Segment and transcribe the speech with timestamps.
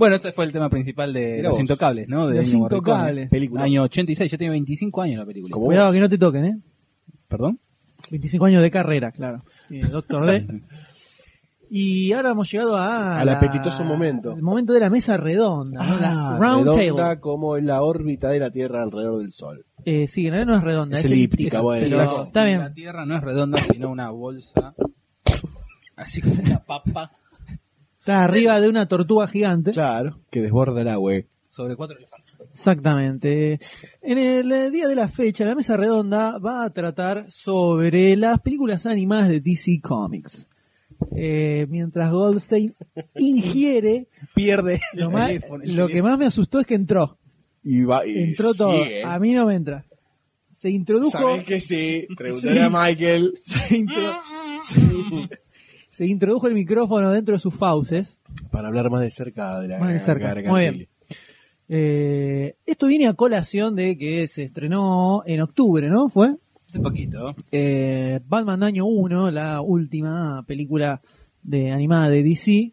[0.00, 1.60] Bueno, este fue el tema principal de Mirá Los vos.
[1.60, 2.26] Intocables, ¿no?
[2.26, 2.78] De Los Ennio Morricone.
[2.94, 3.28] Intocables.
[3.30, 3.62] Película.
[3.62, 5.52] Año 86, ya tiene 25 años la película.
[5.52, 6.58] Como Cuidado que no te toquen, ¿eh?
[7.28, 7.60] ¿Perdón?
[8.10, 9.44] 25 años de carrera, claro.
[9.70, 10.46] Eh, Doctor D.
[11.72, 14.32] Y ahora hemos llegado a Al la- apetitoso momento.
[14.32, 16.00] El momento de la mesa redonda, ¿no?
[16.00, 17.20] la round Ah, redonda table.
[17.20, 19.64] como en la órbita de la Tierra alrededor del Sol.
[19.84, 22.58] Eh, sí, en realidad no es redonda, Es es, elíptica, es- bueno, pero está bien.
[22.58, 24.74] La Tierra no es redonda, sino una bolsa.
[25.94, 27.12] Así como una papa
[28.00, 29.70] Está arriba de una tortuga gigante.
[29.70, 31.12] Claro, que desborda el agua.
[31.48, 32.34] sobre cuatro elefantes.
[32.52, 33.60] Exactamente.
[34.02, 38.40] En el eh, día de la fecha, la mesa redonda va a tratar sobre las
[38.40, 40.48] películas animadas de DC Comics.
[41.14, 42.74] Eh, mientras Goldstein
[43.16, 47.18] ingiere, Pierde lo, el más- teléfono, el lo que más me asustó es que entró.
[47.62, 48.82] Y va y Entró todo.
[48.82, 49.04] sigue.
[49.04, 49.84] A mí no me entra.
[50.52, 51.10] Se introdujo.
[51.10, 52.06] ¿Sabés que sí?
[52.16, 53.38] Pregúntale a Michael.
[53.44, 54.16] Se, intro-
[55.90, 58.18] se- introdujo el micrófono dentro de sus fauces.
[58.50, 60.34] Para hablar más de cerca de la Más de cerca.
[60.48, 60.88] Muy bien.
[61.68, 66.08] Eh, esto viene a colación de que se estrenó en octubre, ¿no?
[66.08, 66.34] ¿Fue?
[66.66, 67.32] Hace poquito.
[67.52, 71.00] Eh, Batman Año 1, la última película
[71.42, 72.72] de animada de DC,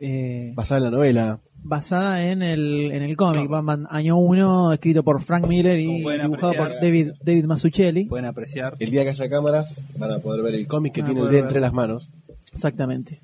[0.00, 1.40] eh, Basada en la novela.
[1.62, 6.52] basada en el, en el cómic Batman Año 1, escrito por Frank Miller y dibujado
[6.54, 6.68] por.
[6.80, 8.04] David, David Mazzucchelli.
[8.06, 8.76] Pueden apreciar.
[8.80, 11.40] El día que haya cámaras van a poder ver el cómic que tiene el día
[11.40, 12.10] entre las manos.
[12.56, 13.20] Exactamente.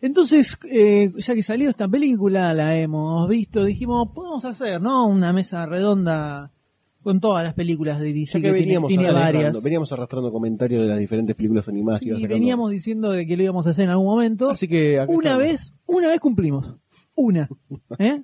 [0.00, 5.06] Entonces, eh, ya que salió esta película, la hemos visto, dijimos, podemos hacer, ¿no?
[5.06, 6.50] Una mesa redonda
[7.02, 9.62] con todas las películas de DC Ya que que tiene, veníamos tiene arrastrando, varias.
[9.62, 12.34] veníamos arrastrando comentarios de las diferentes películas animadas que Sí, iba sacando.
[12.34, 14.50] veníamos diciendo de que lo íbamos a hacer en algún momento.
[14.50, 15.38] Así que una estamos.
[15.38, 16.74] vez, una vez cumplimos.
[17.14, 17.48] Una.
[17.98, 18.20] ¿eh?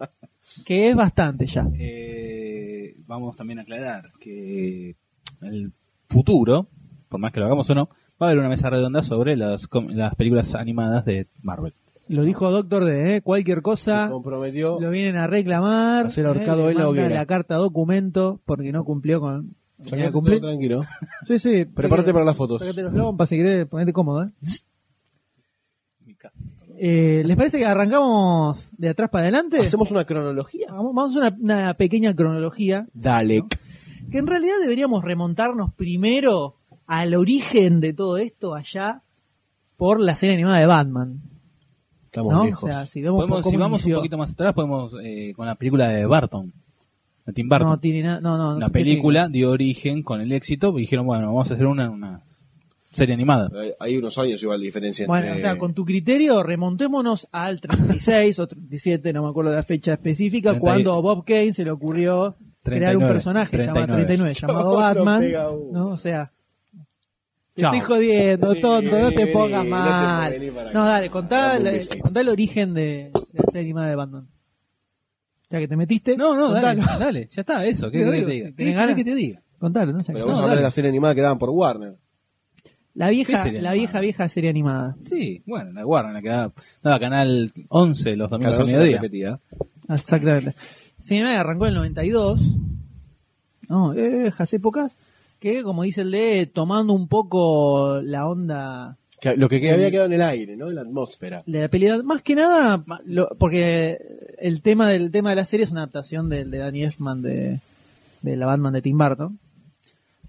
[0.64, 1.68] que es bastante ya.
[1.78, 4.96] Eh, vamos también a aclarar que
[5.42, 5.72] en el
[6.08, 6.68] futuro,
[7.08, 7.88] por más que lo hagamos o no,
[8.20, 11.72] va a haber una mesa redonda sobre las, com- las películas animadas de Marvel.
[12.08, 13.22] Lo dijo Doctor D, ¿eh?
[13.22, 14.80] cualquier se cosa comprometió.
[14.80, 16.06] lo vienen a reclamar.
[16.06, 16.72] A ser ahorcado ¿eh?
[16.72, 17.14] en la hoguera.
[17.14, 19.54] la carta documento porque no cumplió con.
[19.88, 20.40] Todo cumplir.
[20.40, 20.82] tranquilo.
[21.26, 21.64] Sí, sí.
[21.74, 22.60] Prepárate para las fotos.
[22.62, 24.24] Sácate los lompas si querés, ponete cómodo.
[24.24, 24.30] ¿eh?
[26.80, 29.58] Eh, ¿Les parece que arrancamos de atrás para adelante?
[29.58, 30.68] ¿Hacemos una cronología?
[30.70, 32.86] Vamos, vamos a hacer una, una pequeña cronología.
[32.94, 33.42] Dale.
[34.10, 36.54] Que en realidad deberíamos remontarnos primero
[36.88, 39.02] al origen de todo esto allá
[39.76, 41.20] por la serie animada de Batman.
[42.06, 42.44] Estamos ¿no?
[42.44, 42.64] lejos.
[42.64, 45.46] O sea, si, vemos Podemos, cómo si vamos un poquito más atrás, podemos eh, con
[45.46, 46.52] la película de Barton,
[47.26, 47.68] de Tim Burton.
[47.68, 48.20] No tiene nada.
[48.20, 51.50] No, no, una no tiene- película dio origen con el éxito y dijeron, bueno, vamos
[51.50, 52.22] a hacer una, una
[52.90, 53.50] serie animada.
[53.78, 55.40] Hay- unos años igual de diferencia Bueno, entre...
[55.40, 59.92] o sea, con tu criterio, remontémonos al 36 o 37, no me acuerdo la fecha
[59.92, 63.86] específica, 30 y- cuando a Bob Kane se le ocurrió crear un 39, personaje llamado
[63.86, 64.06] 39.
[64.06, 65.72] 39, llamado No, no Batman.
[65.72, 65.88] ¿no?
[65.90, 66.32] O sea,
[67.58, 67.74] te Chao.
[67.74, 70.32] estoy jodiendo, tonto, no te pongas vení, mal.
[70.72, 71.72] no te- dale, contá, la-
[72.02, 74.28] contá el origen de, de la serie animada de Batman.
[75.50, 76.98] Ya que te metiste, No, no, dale, contalo.
[77.00, 78.56] dale, ya está, eso, ¿qué Te querés digo, que te diga?
[78.56, 78.94] ¿tenés ¿Qué ganas?
[78.96, 79.42] que te diga?
[79.58, 79.98] Contalo, ¿no?
[79.98, 81.96] Ya Pero que- vamos No, a hablar de la serie animada que daban por Warner.
[82.94, 83.74] La vieja, ¿Qué serie la animada?
[83.74, 84.96] vieja, vieja serie animada.
[85.00, 86.52] Sí, bueno, la Warner, la que daba,
[86.82, 88.96] daba canal 11 los domingos a mediodía.
[88.96, 89.40] repetía.
[89.88, 90.54] Exactamente.
[91.00, 92.56] Serie animada arrancó en el 92.
[93.68, 94.96] No, eh, viejas épocas.
[95.40, 99.90] Que, como dice el de, tomando un poco la onda Que- lo que que había
[99.90, 100.68] quedado en el aire, ¿no?
[100.68, 101.42] En la atmósfera.
[101.46, 103.98] La pelea, más que nada, lo- porque
[104.38, 107.60] el tema del tema de la serie es una adaptación del de Danny Elfman de,
[108.22, 109.38] de la Batman de Tim Burton.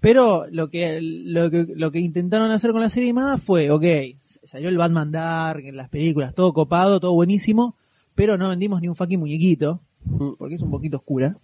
[0.00, 3.84] Pero lo que, lo que lo que intentaron hacer con la serie animada fue, ok,
[4.22, 7.76] salió el Batman Dark en las películas, todo copado, todo buenísimo,
[8.14, 9.80] pero no vendimos ni un fucking muñequito,
[10.38, 11.36] porque es un poquito oscura.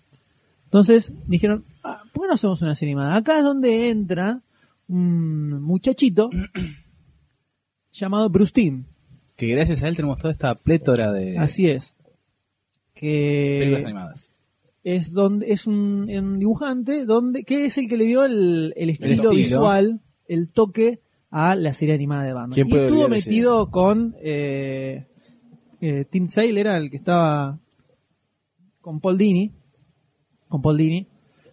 [0.66, 3.16] Entonces dijeron, ah, ¿por qué no hacemos una serie animada?
[3.16, 4.40] Acá es donde entra
[4.88, 6.30] un muchachito
[7.92, 8.84] llamado Bruce Timm.
[9.36, 11.94] Que gracias a él tenemos toda esta plétora de Así es.
[12.94, 14.30] películas Que animadas.
[14.82, 18.90] es donde es un, un dibujante donde que es el que le dio el, el
[18.90, 22.54] estilo, visual, el toque a la serie animada de Batman.
[22.54, 23.10] ¿Quién y puede estuvo ese?
[23.10, 25.06] metido con eh,
[25.80, 27.58] eh, Tim Sale era el que estaba
[28.80, 29.52] con Paul Dini,
[30.48, 31.06] con Paul Dini.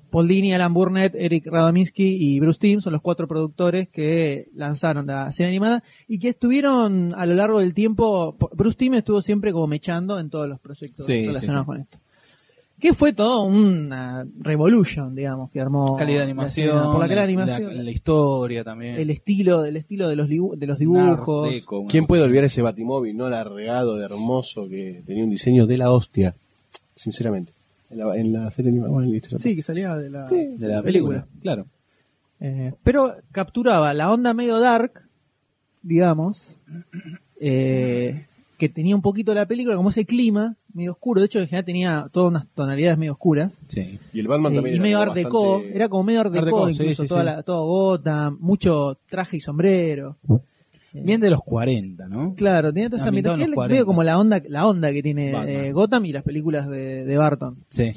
[0.09, 5.07] Paul Dini, Alan Burnett, Eric Radominsky y Bruce Timm son los cuatro productores que lanzaron
[5.07, 8.35] la serie animada y que estuvieron a lo largo del tiempo.
[8.55, 11.65] Bruce Timm estuvo siempre como mechando en todos los proyectos Sí, relacionados sí.
[11.65, 11.97] con esto.
[12.79, 15.95] Que fue todo una revolution, digamos, que armó.
[15.95, 16.91] calidad de la animación, animada.
[16.91, 18.95] Por la calidad de la- animación, la, historia también.
[18.95, 21.45] el estilo, del estilo de los, de los dibujos.
[21.47, 25.23] art deco, una ¿Quién cosa puede olvidar ese batimóvil, no alargado, de hermoso, que tenía
[25.23, 26.35] un diseño de la hostia?
[26.93, 27.52] Sinceramente.
[27.93, 28.91] En la, en la serie animada.
[28.91, 29.39] bueno, listo.
[29.39, 31.25] Sí, que salía de la, de la película?
[31.41, 31.65] Claro.
[32.39, 35.03] Eh, pero capturaba la onda medio dark,
[35.81, 36.57] digamos,
[37.39, 38.25] eh,
[38.57, 41.19] que tenía un poquito la película, como ese clima medio oscuro.
[41.21, 43.61] De hecho, en general tenía todas unas tonalidades medio oscuras.
[43.67, 43.99] Sí.
[44.11, 46.35] Y el Batman Eh, también y era medio art deco, bastante- era como medio art
[46.35, 47.25] Art deco, deco, sí, incluso sí, toda sí.
[47.27, 50.17] La, todo Gotham, mucho traje y sombrero.
[50.93, 52.35] Bien de los 40, ¿no?
[52.35, 53.85] Claro, tenía toda esa en los medio 40.
[53.85, 55.31] como la onda, la onda que tiene
[55.67, 57.57] eh, Gotham y las películas de, de Barton.
[57.69, 57.91] Sí.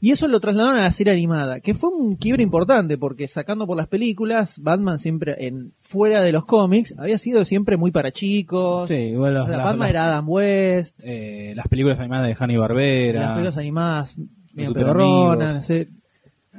[0.00, 3.66] Y eso lo trasladaron a la serie animada, que fue un quiebre importante, porque sacando
[3.66, 8.12] por las películas, Batman siempre, en fuera de los cómics, había sido siempre muy para
[8.12, 8.88] chicos.
[8.88, 12.26] Sí, igual O las, sea, las- Batman las- era Adam West, eh, las películas animadas
[12.28, 13.20] de Hanny Barbera.
[13.20, 14.16] las películas animadas
[14.52, 15.88] medio Super pedorronas, eh,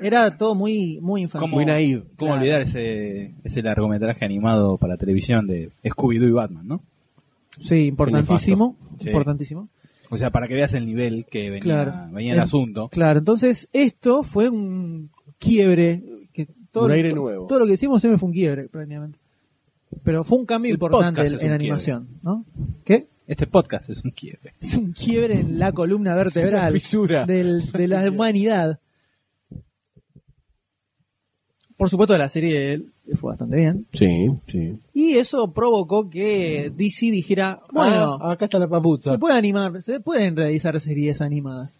[0.01, 1.41] era todo muy, muy infantil.
[1.49, 2.03] ¿Cómo, Muy naive.
[2.17, 2.41] ¿Cómo Claro.
[2.41, 6.81] olvidar ese, ese largometraje animado para televisión de Scooby-Doo y Batman, no?
[7.61, 9.07] Sí, importantísimo, Sí.
[9.09, 9.69] importantísimo.
[10.09, 11.93] O sea, para que veas el nivel que venía, Claro.
[12.11, 12.89] venía el asunto.
[12.89, 15.09] Claro, entonces esto fue un
[15.39, 16.03] quiebre.
[16.33, 17.47] Que todo, Un aire nuevo.
[17.47, 19.17] Todo lo que hicimos siempre fue un quiebre, prácticamente.
[20.03, 22.43] Pero fue un cambio El importante en, es animación, ¿no?
[22.83, 23.07] ¿Qué?
[23.27, 24.53] Este podcast es un quiebre.
[24.61, 27.25] Es un quiebre en la columna vertebral fisura.
[27.25, 28.79] del- de la humanidad.
[31.77, 33.85] Por supuesto, la serie le fue bastante bien.
[33.91, 34.77] Sí, sí.
[34.93, 39.11] Y eso provocó que DC dijera, bueno, Ah, acá está la papuza.
[39.11, 41.77] se pueden animar, se pueden realizar series animadas.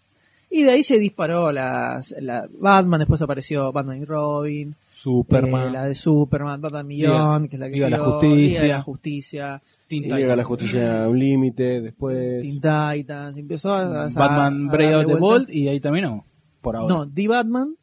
[0.50, 5.68] Y de ahí se disparó las, la Batman, después apareció Batman y Robin, Superman.
[5.68, 8.62] eh, la de Superman, Batman Millón, que es la que Liga la Justicia.
[8.62, 12.42] Liga la Justicia, Llega la justicia a un límite, después...
[12.42, 15.14] Teen Titans, empezó a, a- Batman the.
[15.16, 16.24] Bolt y ahí terminó.
[16.60, 16.92] Por ahora.
[16.94, 17.76] No, The Batman,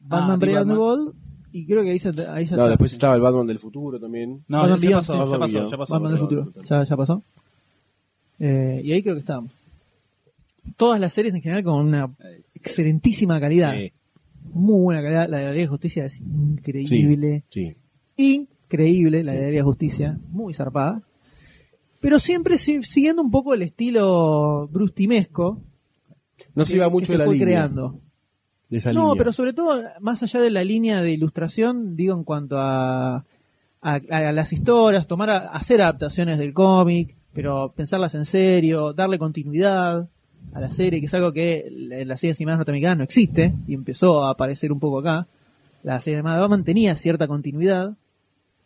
[0.00, 1.23] Batman Ah, The Break Out the Batman.
[1.56, 2.16] Y creo que ahí, se, ahí
[2.46, 2.68] ya No, está.
[2.70, 4.42] después estaba el Batman del futuro también.
[4.48, 5.70] No, Batman ya Beyond, pasó, sí, ya Batman pasó, Beyond.
[5.70, 5.92] ya pasó.
[5.94, 7.22] Batman del futuro, ya, ya pasó.
[8.40, 9.52] Eh, y ahí creo que estábamos.
[10.76, 12.10] Todas las series en general con una
[12.54, 13.72] excelentísima calidad.
[13.74, 13.92] Sí.
[14.52, 15.28] Muy buena calidad.
[15.28, 17.44] La de la Liga de Justicia es increíble.
[17.48, 17.76] Sí.
[18.16, 20.18] Increíble la de la Liga de Justicia.
[20.30, 21.02] Muy zarpada.
[22.00, 25.60] Pero siempre si- siguiendo un poco el estilo brustimesco.
[26.54, 27.46] No se que- iba que mucho se de la fue línea.
[27.46, 28.00] creando.
[28.92, 33.24] No, pero sobre todo, más allá de la línea de ilustración, digo, en cuanto a,
[33.82, 39.18] a, a las historias, tomar a, hacer adaptaciones del cómic, pero pensarlas en serio, darle
[39.18, 40.08] continuidad
[40.54, 43.74] a la serie, que es algo que en las series animadas norteamericanas no existe, y
[43.74, 45.26] empezó a aparecer un poco acá.
[45.82, 47.94] La serie animada de Batman tenía cierta continuidad,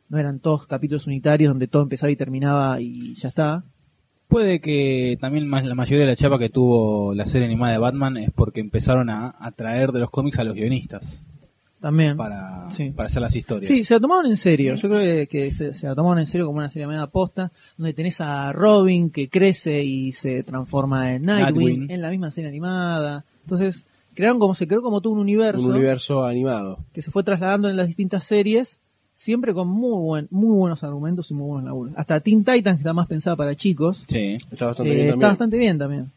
[0.09, 3.65] no eran todos capítulos unitarios donde todo empezaba y terminaba y ya está.
[4.29, 7.79] Puede que también más- la mayoría de la chapa que tuvo la serie animada de
[7.79, 11.25] Batman es porque empezaron a, a traer de los cómics a los guionistas
[11.81, 12.17] También.
[12.17, 12.91] para, Sí.
[12.91, 13.67] para hacer las historias.
[13.69, 14.75] Sí, se lo tomaron en serio.
[14.75, 17.95] Yo creo que, se, se lo tomaron en serio como una serie media posta, donde
[17.95, 21.91] tenés a Robin que crece y se transforma en Nightwing, Nightwing.
[21.91, 23.25] en la misma serie animada.
[23.45, 26.81] Entonces, crearon como se creó como todo un universo, Un universo animado.
[26.93, 28.79] que se fue trasladando en las distintas series,
[29.21, 31.93] siempre con muy buen, muy buenos argumentos y muy buenos laburos.
[31.97, 34.39] Hasta Teen Titans, que está más pensada para chicos, Sí.
[34.53, 35.29] Está bastante eh, bien está también.
[35.31, 36.11] bastante bien también.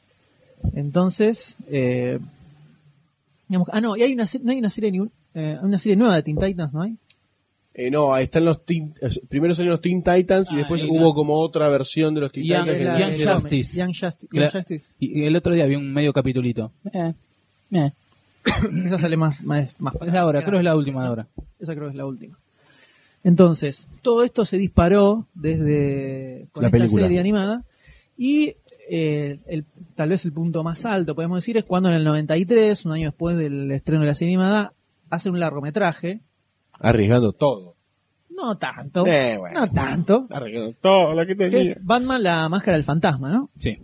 [0.76, 2.20] Entonces, eh,
[3.48, 6.16] digamos, ah no, y hay una, no hay una serie, ni- eh, una serie nueva
[6.16, 6.96] de Teen Titans, ¿no hay?
[7.74, 10.84] Eh, no, ahí están los Teen, eh, primero salieron los Teen Titans y Ah, después
[10.86, 12.84] hubo la- como otra versión de los Teen Young- Titans.
[12.84, 13.34] la Young.
[13.34, 13.78] Justice.
[13.78, 14.28] Young Justice.
[14.32, 14.82] Young.
[15.00, 16.72] Y, y el otro día vi un medio capitulito.
[16.94, 17.14] Eh,
[17.72, 17.92] eh.
[18.86, 21.28] Esa sale más, más, más Es la hora, creo que es la última de ahora.
[21.60, 22.38] Esa creo que es la última.
[23.24, 27.04] Entonces, todo esto se disparó desde con La esta película.
[27.04, 27.64] serie animada
[28.18, 28.56] y
[28.90, 32.86] eh, el, tal vez el punto más alto, podemos decir, es cuando en el 93,
[32.86, 34.74] un año después del estreno de la serie animada,
[35.10, 36.20] hacen un largometraje.
[36.80, 37.76] Arriesgando todo.
[38.36, 39.60] No tanto, Eh, bueno.
[39.62, 40.28] no tanto.
[40.32, 41.78] Arriesgando todo lo que que tenía.
[41.82, 43.50] Batman, la máscara del fantasma, ¿no?
[43.58, 43.78] Sí.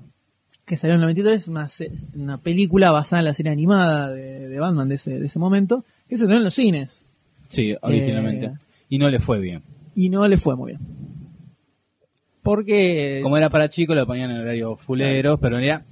[0.65, 1.67] que salió en el 93, es una,
[2.15, 5.85] una película basada en la serie animada de, de Batman de ese, de ese momento,
[6.09, 7.05] que se estrenó en los cines
[7.49, 8.45] Sí, originalmente.
[8.47, 8.51] Eh,
[8.89, 9.63] Y no le fue bien.
[9.95, 10.81] y no le fue muy bien.
[12.43, 15.85] Porque Como era para chicos, lo ponían en horario fuleros, pero en realidad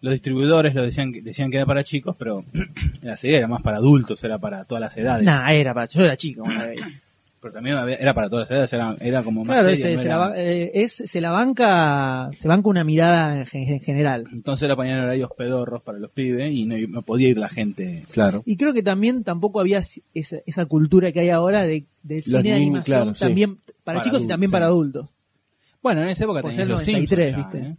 [0.00, 2.44] los distribuidores lo decían, que- decían que era para chicos, pero
[3.02, 5.24] la serie era más para adultos, era para todas las edades.
[5.26, 6.44] Nah, era para yo era chico.
[7.42, 9.94] Pero también había- era para todas las edades, era, era como más Claro, seria, se,
[9.96, 13.68] no se era- la, eh, es, se la banca se banca una mirada en, gen-
[13.68, 14.24] en general.
[14.32, 18.04] Entonces la ponían horarios pedorros para los pibes y no, no podía ir la gente.
[18.12, 18.42] Claro.
[18.46, 19.78] Y creo que también tampoco había
[20.14, 23.20] esa, esa cultura que hay ahora de, de cine de animación claro, sí.
[23.20, 24.52] también para, Para chicos y también sí.
[24.52, 25.08] para adultos.
[25.82, 27.58] Bueno, en esa época tenían los 93, Simpsons ya, ¿viste?
[27.72, 27.76] ¿eh?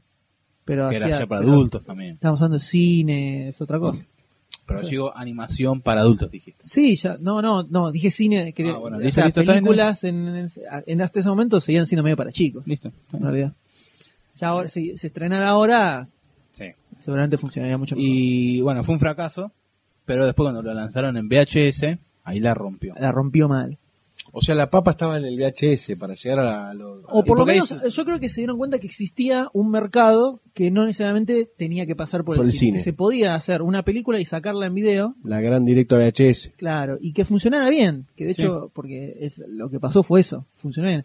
[0.65, 2.13] Pero que era hacía- ya para pero adultos también.
[2.15, 4.03] Estamos hablando de cine, es otra cosa.
[4.65, 6.63] Pero digo animación para adultos, dijiste.
[6.65, 10.47] Sí, ya, no, no, no, dije cine, que Ah, bueno, listo, listo, películas en, en,
[10.85, 12.91] en hasta ese momento seguían siendo medio para chicos, Listo.
[13.11, 13.53] en realidad.
[14.35, 16.07] Ya ahora, si se estrenara ahora,
[16.53, 16.65] Sí.
[17.01, 18.09] seguramente funcionaría mucho mejor.
[18.09, 19.51] Y bueno, fue un fracaso,
[20.05, 22.95] pero después cuando lo lanzaron en VHS, ahí la rompió.
[22.97, 23.77] La rompió mal.
[24.35, 27.01] O sea, la papa estaba en el VHS para llegar a los...
[27.07, 30.39] O por lo ahí menos, yo creo que se dieron cuenta que existía un mercado
[30.55, 32.65] que no necesariamente tenía que pasar por, Por el, el cine.
[32.71, 32.77] cine.
[32.79, 36.51] Que se podía hacer una película y sacarla en video, La gran directo VHS.
[36.57, 38.07] claro, y que funcionara bien.
[38.15, 38.41] Que de Sí.
[38.41, 41.03] hecho, porque es, lo que pasó fue eso, funcionó bien.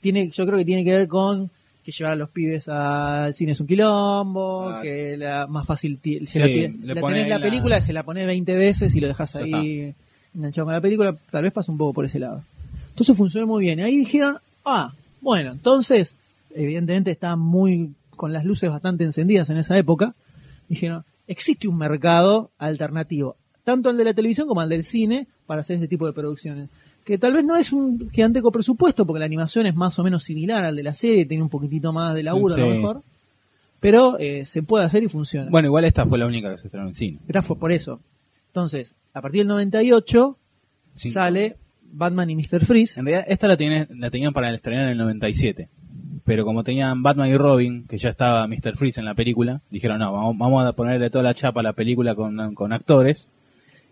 [0.00, 1.50] Tiene, yo creo que tiene que ver con
[1.84, 4.82] que llevar a los pibes al cine es un quilombo, Claro.
[4.82, 8.02] que la más fácil se Sí, la, le la tenés la la- película, se la
[8.02, 9.94] pones 20 veces y lo dejas ahí
[10.34, 12.42] enganchado con la película, tal vez pasa un poco por ese lado.
[12.94, 13.80] Entonces funcionó muy bien.
[13.80, 16.14] Y ahí dijeron, ah, bueno, entonces,
[16.54, 20.14] evidentemente estaban muy con las luces bastante encendidas en esa época.
[20.68, 23.34] Dijeron, existe un mercado alternativo,
[23.64, 26.68] tanto al de la televisión como al del cine, para hacer este tipo de producciones.
[27.04, 30.22] Que tal vez no es un giganteco presupuesto, porque la animación es más o menos
[30.22, 33.02] similar al de la serie, tiene un poquitito más de laburo a lo mejor.
[33.80, 35.50] Pero eh, se puede hacer y funciona.
[35.50, 37.18] Bueno, igual esta fue la única que se estrenó en cine.
[37.28, 37.98] Era fue por eso.
[38.46, 40.38] Entonces, a partir del 98
[40.96, 41.10] Sí.
[41.10, 41.56] sale
[41.96, 42.64] Batman y Mr.
[42.64, 42.98] Freeze.
[43.00, 45.68] En realidad, esta la, tiene- la tenían para estrenar en el 97.
[46.24, 48.76] Pero como tenían Batman y Robin, que ya estaba Mr.
[48.76, 51.72] Freeze en la película, dijeron, no, vamos, vamos a ponerle toda la chapa a la
[51.74, 53.28] película con, con actores.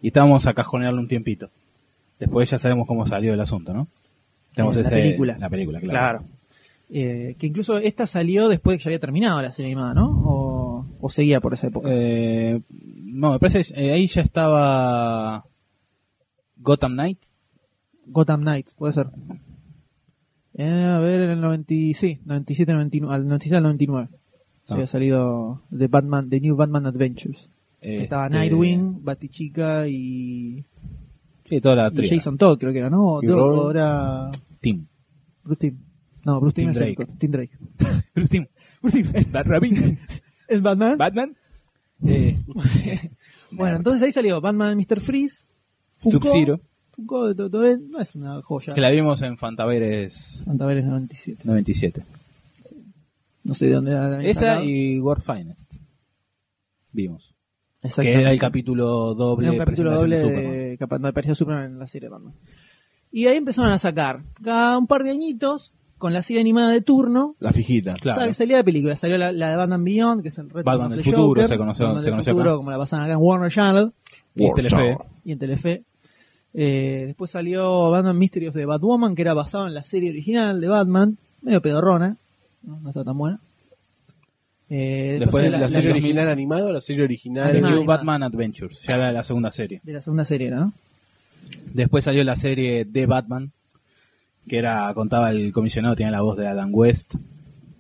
[0.01, 1.51] Y estábamos a cajonearle un tiempito.
[2.19, 3.87] Después ya sabemos cómo salió el asunto, ¿no?
[4.55, 5.37] Tenemos Eh, la ese- película.
[5.39, 6.25] La película, claro.
[6.95, 10.11] Eh, que incluso esta salió después de que ya había terminado la serie animada, ¿no?
[10.27, 11.89] O, o seguía por esa época.
[11.91, 15.45] Eh, no, me parece eh, ahí ya estaba
[16.59, 17.19] Gotham Knight.
[18.07, 19.09] Gotham Knight, puede ser.
[20.55, 24.09] Eh, a ver, en el 90, sí, 97, 99, al 97 al 99.
[24.13, 24.75] Ah.
[24.75, 27.51] Había salido The Batman, The New Batman Adventures.
[27.81, 30.65] Que estaba Este, Nightwing, Batichica y,
[31.45, 32.09] Sí, toda la y.
[32.09, 33.19] Jason Todd, creo que era, ¿no?
[33.23, 34.31] Y o era
[34.61, 34.87] Tim.
[35.43, 35.79] Bruce Timm.
[36.25, 37.07] No, Bruce Tim es Drake.
[37.19, 37.59] Tim Drake.
[38.15, 38.47] Bruce Tim.
[38.81, 39.33] Bruce Timm.
[39.33, 39.99] Bat Rabbit.
[40.49, 40.99] ¿Es Batman?
[40.99, 41.37] Batman.
[42.05, 42.37] Eh,
[43.53, 44.99] Bueno, entonces ahí salió Batman Mr.
[44.99, 45.47] Freeze,
[45.99, 46.61] Sub-Zero.
[46.99, 48.75] No es una joya.
[48.75, 51.43] Que la vimos en Fantaveres Fantaveres 97.
[51.45, 52.03] 97.
[53.45, 54.65] No sé de dónde la habían Esa sacado.
[54.65, 55.75] y World Finest.
[56.93, 57.35] Vimos.
[58.01, 59.47] Que era el capítulo doble.
[59.47, 60.53] Era un capítulo doble de Superman.
[60.53, 62.35] de no aparecía Superman en la serie de Batman.
[63.11, 66.81] Y ahí empezaron a sacar, cada un par de añitos, con la serie animada de
[66.81, 67.95] turno, La fijita.
[67.95, 68.21] Claro.
[68.21, 68.97] sal- salía de película.
[68.97, 71.59] Salió la, la de Batman Beyond, que es el reto Batman del futuro, Joker, se
[71.59, 72.57] conoció- Batman se del conoció futuro, acá.
[72.57, 73.93] como la pasaban acá en Warner Channel
[74.37, 74.97] Y War Telefe.
[75.25, 75.85] Y en Telefe.
[76.55, 80.61] Eh, después salió Batman Mystery of the Batwoman, que era basado en la serie original
[80.61, 82.17] de Batman, medio pedorrona,
[82.63, 83.41] no, no está tan buena.
[84.69, 87.45] Eh, Después ¿La, de la serie la- original animada o la serie original?
[87.45, 87.97] The Animada, New animada.
[87.99, 88.81] Batman Adventures.
[88.83, 89.81] Ya era la segunda serie.
[89.83, 90.73] de la segunda serie, ¿no?
[91.75, 93.53] Después salió la serie de Batman.
[94.49, 97.15] Que era, contaba el comisionado, tenía la voz de Adam West.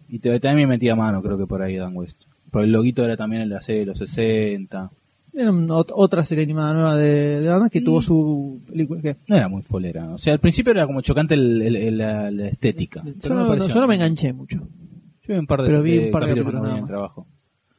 [0.09, 2.23] Y también metía mano, creo que por ahí Adam West.
[2.53, 4.91] Pero el loguito era también el de la serie de los 60.
[5.35, 5.51] Era
[5.95, 9.01] otra serie animada nueva de, de Batman que tuvo su película.
[9.01, 9.17] ¿qué?
[9.29, 10.13] No era muy folera.
[10.13, 13.03] O sea, al principio era como chocante el- el- el- la, la estética.
[13.05, 14.59] Yo no, pareció- yo no me enganché mucho.
[14.59, 16.85] Yo vi un par de, Pero vi de un par de en más.
[16.85, 17.27] trabajo.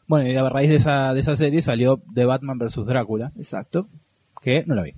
[0.07, 2.85] Bueno, y a raíz de esa, de esa serie salió The Batman vs.
[2.85, 3.87] Drácula, Exacto.
[4.41, 4.93] que no la vi.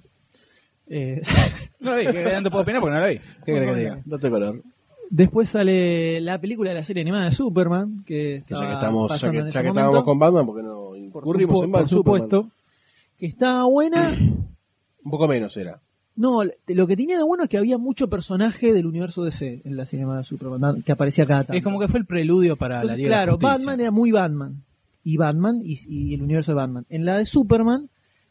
[0.87, 1.21] Eh,
[1.81, 3.19] No la vi, que no te puedo opinar porque no la vi.
[3.45, 4.01] ¿Qué querés que te diga?
[4.05, 4.61] Date color.
[5.09, 8.73] Después sale la película de la serie animada de Superman, que, Que ya estaba que
[8.73, 9.79] estamos, ya que, en ya ese que momento.
[9.79, 11.87] estábamos con Batman, porque no por, incurrimos en por.
[11.87, 11.87] Superman.
[11.87, 12.49] supuesto,
[13.17, 14.15] que está buena,
[15.05, 15.79] Un poco menos era.
[16.15, 19.77] No, lo que tenía de bueno es que había mucho personaje del universo DC en
[19.77, 21.57] la cinema de Superman, que aparecía cada tanto.
[21.57, 23.37] Es como que fue el preludio para Entonces, la Liga de la claro.
[23.37, 24.63] Batman era muy Batman.
[25.03, 26.85] Y Batman y, y el universo de Batman.
[26.89, 27.89] En la de Superman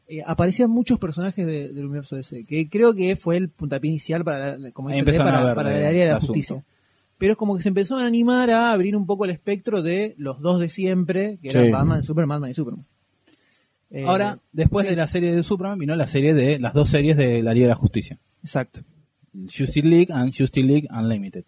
[0.09, 4.25] eh, aparecían muchos personajes de- del universo DC, que creo que fue el puntapié inicial
[4.25, 6.33] para, la- como dice para, ver para el la área de la asunto.
[6.35, 6.65] justicia.
[7.17, 10.15] Pero es como que se empezó a animar a abrir un poco el espectro de
[10.19, 11.71] los dos de siempre, que eran.
[11.71, 12.85] Batman, Superman, Batman y Superman.
[13.91, 16.89] Eh, Ahora, después sí, de la serie de Superman, vino la serie de las dos
[16.89, 18.19] series de la Liga de la Justicia.
[18.43, 18.81] Exacto.
[19.45, 21.45] Justice League and Justice League Unlimited.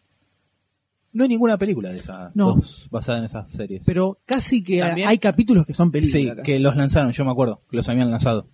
[1.16, 2.54] No hay ninguna película de esas No.
[2.54, 3.82] dos basada en esas series.
[3.87, 6.12] Pero casi que También- hay capítulos que son películas.
[6.23, 6.42] sí, acá.
[6.42, 8.46] que los lanzaron, yo me acuerdo, que los habían lanzado.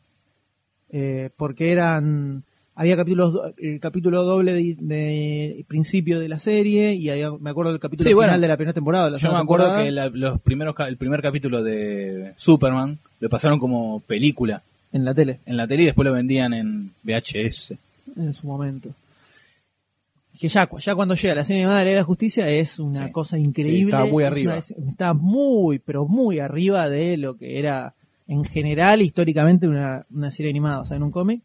[0.90, 7.11] Eh, porque eran había capítulos el capítulo doble de, de principio de la serie y
[7.11, 8.40] había- me acuerdo del capítulo Sí, final bueno.
[8.40, 11.21] de la primera temporada la Yo me acuerdo temporada, que la- los primeros, el primer
[11.21, 16.04] capítulo de Superman lo pasaron como película en la tele en la tele y después
[16.07, 17.76] lo vendían en VHS.
[18.16, 18.90] en su momento
[20.43, 22.49] que ya, cu- ya cuando llega la serie animada de la Liga de la Justicia
[22.49, 23.13] es una Sí.
[23.13, 24.51] cosa increíble estaba muy es arriba.
[24.53, 27.95] una- es- está muy pero muy arriba de lo que era
[28.27, 31.43] en general históricamente una, una serie animada basada en un cómic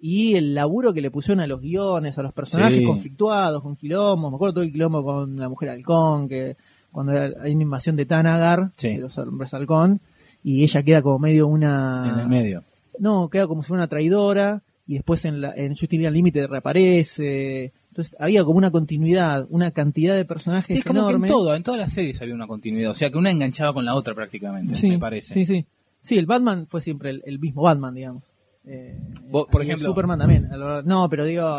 [0.00, 2.84] y el laburo que le pusieron a los guiones, a los personajes Sí.
[2.84, 6.56] conflictuados, con quilombo, me acuerdo todo el quilombo con la mujer halcón, que
[6.90, 8.88] cuando hay una invasión de Tanagar, Sí.
[8.94, 10.00] de los hombres halcón,
[10.42, 12.10] y ella queda como medio una...
[12.14, 12.64] En el medio.
[12.98, 16.46] No, queda como si fuera una traidora, y después en, la, en Justice League Unlimited
[16.46, 17.72] reaparece.
[17.98, 21.52] Entonces había como una continuidad, una cantidad de personajes Sí, es como que en todo,
[21.56, 22.92] en todas las series había una continuidad.
[22.92, 25.34] O sea, que una enganchaba con la otra prácticamente, sí, me parece.
[25.34, 25.66] Sí, sí.
[26.00, 28.22] Sí, el Batman fue siempre el, el mismo Batman, digamos.
[28.64, 28.96] Eh,
[29.32, 30.48] por ejemplo- Superman también.
[30.84, 31.58] No, pero digo,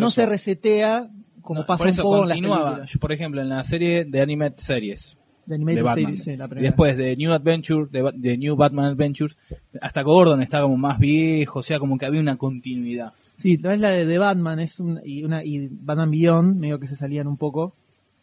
[0.00, 1.10] no se resetea
[1.42, 2.84] como No, pasa por un eso en las continuaba.
[2.86, 5.94] Yo, por ejemplo, en la serie de Animated Series de Animated de.
[5.94, 6.68] Series, sí, la primera.
[6.70, 9.36] después de New Adventure, de, de New Batman Adventures,
[9.80, 13.12] hasta Gordon estaba como más viejo, o sea, como que había una continuidad.
[13.38, 16.78] Sí, tal vez la de, de Batman es un, y, una, y Batman Beyond, medio
[16.80, 17.74] que se salían un poco.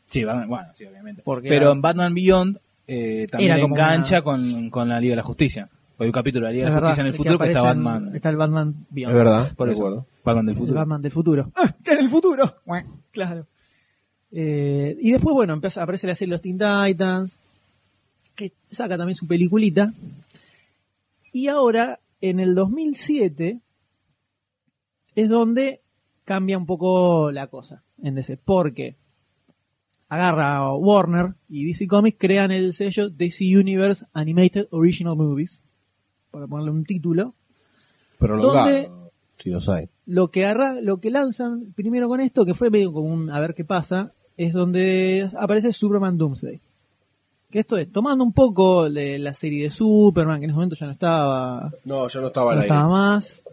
[0.08, 1.22] Sí, Batman, bueno, sí, obviamente.
[1.24, 5.18] Porque Pero era- en Batman Beyond eh, también engancha una- con, con la Liga de
[5.18, 5.70] la Justicia.
[6.00, 7.60] Hay un capítulo de la Liga de la Justicia en el que futuro que está
[7.60, 8.16] en- Batman.
[8.16, 9.12] Está el Batman Beyond.
[9.12, 10.06] Es verdad, Por eso.
[10.24, 10.80] Batman del El futuro.
[10.80, 11.52] Batman del futuro.
[11.56, 11.64] ¡Ah!
[11.66, 12.56] ¡Está en el futuro!
[13.12, 13.46] Claro.
[14.32, 17.38] Eh, y después, bueno, empieza, aparece la serie Los Teen Titans,
[18.36, 19.94] que saca también su peliculita.
[21.32, 23.60] Y ahora, en el 2007,
[25.16, 25.82] es donde
[26.26, 28.38] cambia un poco la cosa en DC.
[28.38, 28.96] Porque
[30.10, 35.62] agarra a Warner y DC Comics, crean el sello DC Universe Animated Original Movies,
[36.32, 37.34] para ponerle un título.
[38.20, 38.90] Prolongado, ¿Dónde-
[39.38, 39.90] si los hay.
[40.06, 43.40] lo que agarra, lo que lanzan primero con esto, que fue medio como un a
[43.40, 46.60] ver qué pasa, es donde aparece Superman Doomsday.
[47.50, 50.76] Que esto es, tomando un poco de la serie de Superman, que en ese momento
[50.76, 53.44] ya no estaba, No, ya no estaba no estaba más.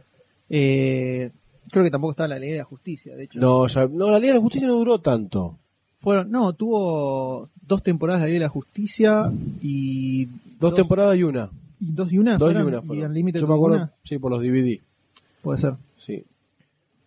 [0.48, 1.30] Eh,
[1.70, 3.38] creo que tampoco estaba la ley de la justicia, de hecho.
[3.40, 5.56] No, ya- no, la Liga de la Justicia no duró tanto.
[5.98, 9.30] Fueron, no, tuvo dos temporadas la ley de la justicia
[9.60, 10.28] y
[10.58, 11.50] Dos, temporadas y una.
[11.78, 12.38] y dos y una.
[12.38, 13.06] Dos y fueron, una fueron.
[13.10, 14.80] Unlimited Yo me acuerdo, una, sí, por los DVD.
[15.42, 15.74] puede ser.
[15.98, 16.24] Sí.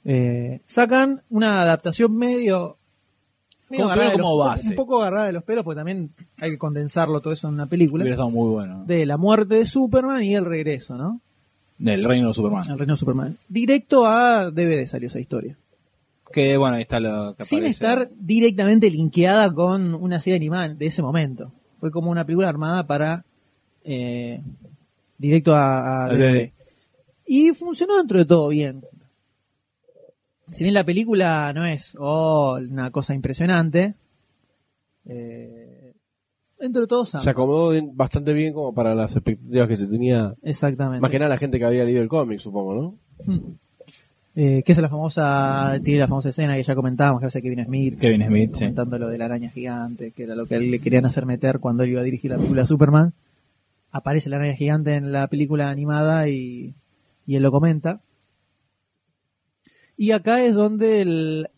[0.06, 2.78] Eh, sacan una adaptación medio,
[3.70, 4.70] medio Como- agarrada de como los- base.
[4.70, 7.66] un poco agarrada de los pelos porque también hay que condensarlo todo eso en una
[7.68, 8.84] película Hubiera estado muy bueno.
[8.86, 11.22] de la muerte de Superman y el regreso ¿no?
[11.78, 12.64] Del reino de Superman.
[12.70, 15.58] el reino de Superman directo a DVD salió esa historia
[16.32, 16.98] Que bueno, ahí está
[17.38, 17.68] que sin aparece.
[17.72, 22.88] estar directamente linkeada con una serie animada de ese momento fue como una película armada
[22.88, 23.26] para
[23.84, 24.42] eh,
[25.18, 26.32] directo a, a Al DVD.
[26.34, 26.52] DVD.
[27.26, 28.84] y funcionó dentro de todo bien
[30.52, 33.96] si bien la película no es oh, una cosa impresionante,
[35.06, 35.63] eh,
[36.64, 40.34] dentro de todo Se acomodó bastante bien como para las expectativas que se tenía.
[40.42, 41.02] Exactamente.
[41.02, 42.96] Más que nada la gente que había leído el cómic, supongo, ¿no?
[43.26, 43.56] Mm.
[44.36, 47.66] Eh, que es la famosa, tiene la famosa escena que ya comentábamos, que hace Kevin
[47.66, 48.60] Smith, Kevin Smith, sí.
[48.62, 51.84] comentando lo de la araña gigante, que era lo que le querían hacer meter cuando
[51.84, 53.14] él iba a dirigir la película Superman.
[53.92, 56.74] Aparece la araña gigante en la película animada y,
[57.28, 58.00] y él lo comenta.
[59.98, 61.50] Y acá es donde, el,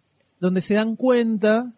[0.42, 1.72] donde se dan cuenta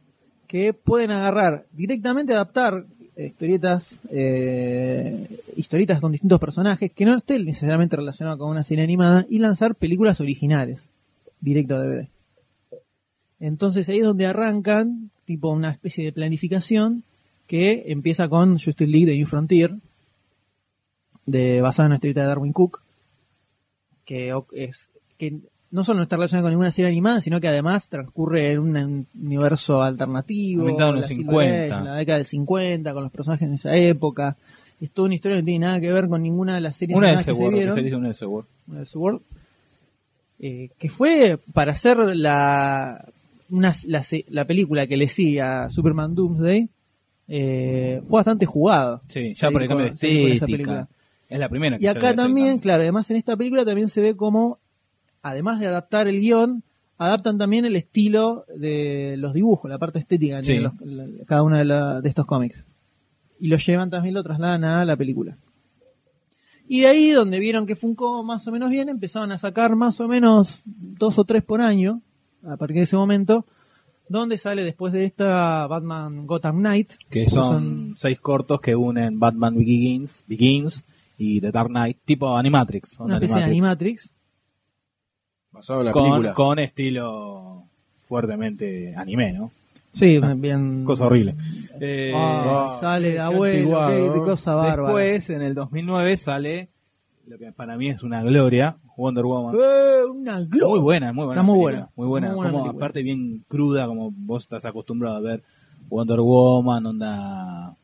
[0.47, 2.85] que pueden agarrar, directamente adaptar
[3.17, 9.25] historietas, eh, historietas con distintos personajes que no estén necesariamente relacionados con una serie animada
[9.29, 10.89] y lanzar películas originales
[11.41, 12.07] directo a DVD.
[13.39, 17.03] Entonces ahí es donde arrancan, tipo una especie de planificación
[17.47, 19.75] que empieza con Justice League de New Frontier,
[21.25, 22.81] de, basada en una historieta de Darwin Cook,
[24.05, 25.39] que es que
[25.71, 28.77] no solo no está relacionada con ninguna serie animada, sino que además transcurre en un,
[28.77, 31.07] un universo alternativo, en los la 50.
[31.07, 34.37] Silver Age, en la década del 50, con los personajes en esa época.
[34.79, 36.95] Es toda una historia que no tiene nada que ver con ninguna de las series
[36.97, 38.47] Una de animadas que se Elseworld, que vieron se una de Elseworld.
[38.67, 39.21] una de Sword.
[40.39, 43.03] eh, que fue para hacer la,
[43.49, 46.69] una- la, la película que le sigue a Superman Doomsday,
[47.27, 49.01] eh, fue bastante jugado.
[49.07, 49.91] Sí, ya por el cambio de
[50.33, 50.87] estética.
[51.29, 54.15] Es la primera que Y acá también, claro, además en esta película también se ve
[54.15, 54.59] como,
[55.29, 56.63] además de adaptar el guion,
[56.97, 60.53] adaptan también el estilo de los dibujos, la parte estética Sí.
[60.53, 62.65] de los- la- cada uno de, la- de estos cómics.
[63.39, 65.37] Y lo llevan también, lo trasladan a la película.
[66.67, 70.01] Y de ahí, donde vieron que Funko más o menos bien, empezaron a sacar más
[70.01, 72.01] o menos dos o tres por año,
[72.45, 73.45] a partir de ese momento,
[74.09, 79.55] donde sale después de esta Batman Gotham Knight, Que son, seis cortos que unen Batman
[79.55, 80.83] Begins, Begins
[81.17, 82.99] y The Dark Knight, tipo Animatrix.
[82.99, 84.13] una especie de Animatrix,
[85.57, 86.33] Basado en la con, película.
[86.33, 87.63] con estilo
[88.07, 89.51] fuertemente anime, ¿no?
[89.93, 90.83] sí, bien...
[90.85, 91.35] Cosa horrible.
[91.81, 94.83] Eh, Ah, Ah, sale de qué abuelo, qué, qué cosa bárbara.
[94.83, 96.69] Después, en el 2009, sale
[97.27, 99.55] lo que para mí es una gloria, Wonder Woman.
[99.55, 100.67] Eh, una gloria.
[100.67, 101.41] Muy buena, muy buena.
[101.41, 101.89] Está muy buena.
[101.95, 102.27] Muy buena.
[102.29, 105.43] Muy buena como, aparte bien cruda, como vos estás acostumbrado a ver
[105.89, 107.75] Wonder Woman, onda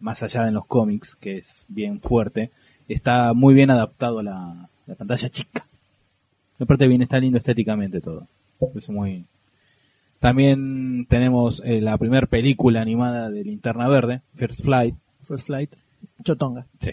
[0.00, 2.50] más allá de los cómics, que es bien fuerte.
[2.88, 5.64] Está muy bien adaptado a la, la pantalla chica.
[6.58, 8.28] Aparte bien, está lindo estéticamente todo.
[8.74, 9.26] Es muy...
[10.20, 14.94] También tenemos eh, la primera película animada de Linterna Verde, First Flight.
[15.22, 15.74] First Flight.
[16.22, 16.66] Chotonga.
[16.80, 16.92] Sí.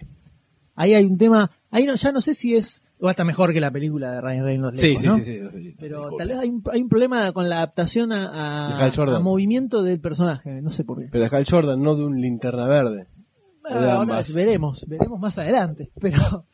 [0.76, 1.52] Ahí hay un tema.
[1.70, 2.84] Ahí no, ya no sé si es.
[3.00, 4.80] O hasta mejor que la película de Ryan Reynolds.
[4.80, 5.18] Sí, lejos, sí, ¿no?
[5.18, 5.76] sí, sí, sí.
[5.80, 8.94] Pero tal vez hay un, hay un problema con la adaptación a, De Hal a,
[8.94, 9.16] Jordan.
[9.16, 10.62] a movimiento del personaje.
[10.62, 11.08] No sé por qué.
[11.12, 13.08] Pero de Hal Jordan, no de un linterna verde.
[13.64, 15.90] Ah, o de ahora veremos, veremos más adelante.
[16.00, 16.46] Pero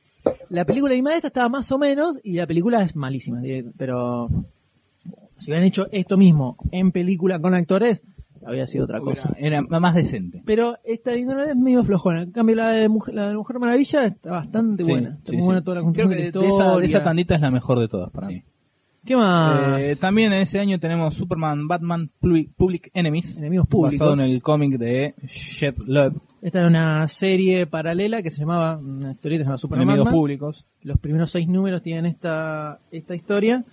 [0.50, 3.40] la película animada esta estaba más o menos y la película es malísima.
[3.42, 4.30] diré, Pero
[5.38, 8.04] si hubieran hecho esto mismo en película con actores,
[8.46, 9.34] había sido otra cosa.
[9.38, 10.42] Era, era más decente.
[10.46, 12.24] Pero esta no es medio flojona.
[12.24, 15.10] En cambio, la de Mujer, la de Mujer Maravilla está bastante Sí, buena.
[15.18, 15.46] Está sí, muy sí.
[15.46, 17.52] buena toda la Creo construcción que de de, de esa, de esa tandita es la
[17.52, 18.44] mejor de todas para mí.
[19.08, 19.80] ¿Qué más?
[19.80, 23.98] Eh, también en ese año tenemos Superman Batman Public, Enemies, Enemigos públicos.
[23.98, 28.76] basado en el cómic de Shed Love, Esta era una serie paralela que se llamaba,
[28.76, 29.88] una historieta que se llama Superman.
[29.88, 30.20] Enemigos Batman.
[30.20, 30.66] Públicos.
[30.82, 33.64] Los primeros seis números tienen esta, esta historia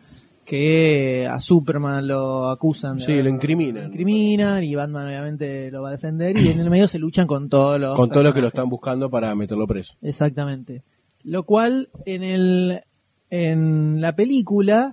[0.45, 2.99] que a Superman lo acusan.
[2.99, 3.83] de Sí, lo incriminan.
[3.83, 7.27] lo incriminan y Batman obviamente lo va a defender y en el medio se luchan
[7.27, 7.97] con todos los...
[7.97, 9.95] Con todo lo que lo están buscando para meterlo preso.
[10.01, 10.85] Exactamente.
[11.25, 12.83] Lo cual en el
[13.31, 14.93] en la película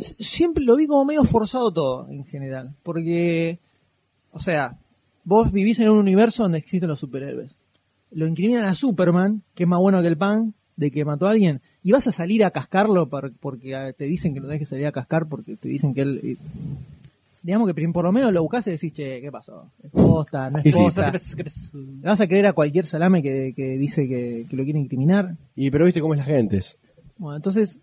[0.00, 3.58] siempre lo vi como medio forzado todo en general, porque
[4.32, 4.76] o sea,
[5.24, 7.52] vos vivís en un universo donde existen los superhéroes.
[8.12, 11.30] Lo incriminan a Superman, que es más bueno que el pan, de que mató a
[11.30, 14.66] alguien, y vas a salir a cascarlo por- porque te dicen que no tenés que
[14.66, 16.36] salir a cascar porque te dicen que él eh,
[17.42, 19.66] digamos que por lo menos lo buscás y decís, che, ¿qué pasó?
[19.82, 20.48] ¿Es posta?
[20.50, 21.12] ¿No es posta?
[21.72, 25.36] ¿Le vas a creer a cualquier salame que, que dice que, que lo quiere incriminar?
[25.56, 26.60] Y pero viste cómo es la gente.
[27.18, 27.80] Bueno, entonces,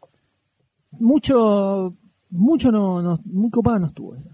[0.91, 1.93] mucho,
[2.30, 4.15] mucho no, no muy copada no estuvo.
[4.15, 4.30] esa.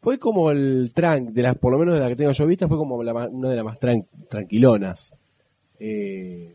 [0.00, 2.68] Fue como el trank, de las, por lo menos de la que tengo yo vista,
[2.68, 5.12] fue como la una de las más tran- tranquilonas.
[5.80, 6.54] Eh,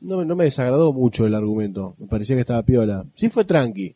[0.00, 1.94] no, no me desagradó mucho el argumento.
[1.98, 3.04] Me parecía que estaba piola.
[3.14, 3.94] Sí fue tranqui.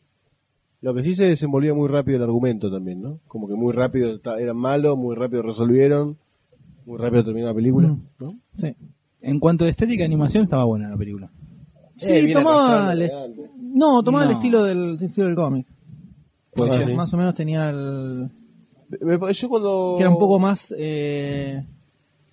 [0.81, 3.19] Lo que sí se desenvolvía muy rápido el argumento también, ¿no?
[3.27, 6.17] Como que muy rápido eran malos, muy rápido resolvieron,
[6.85, 8.01] muy rápido terminó la película, Mm.
[8.19, 8.35] ¿no?
[8.55, 8.75] Sí,
[9.21, 11.29] En cuanto a estética y animación, estaba buena la película.
[11.95, 13.11] Sí, Eh, tomaba el,
[13.77, 15.67] no, tomaba el estilo del, el estilo del cómic.
[16.53, 16.93] Pues Más- sí.
[16.93, 18.29] Más o menos tenía el...
[19.01, 19.95] Me- yo cuando...
[19.97, 20.73] que era un poco más...
[20.77, 21.63] eh,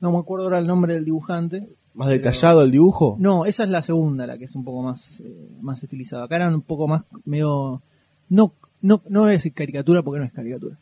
[0.00, 1.68] no me acuerdo ahora el nombre del dibujante.
[1.94, 3.16] Más detallado el dibujo.
[3.18, 6.24] No, esa es la segunda, la que es un poco más, eh, más estilizada.
[6.24, 7.82] Acá eran un poco más medio...
[8.28, 10.76] No, no, no voy a decir caricatura porque no es caricatura.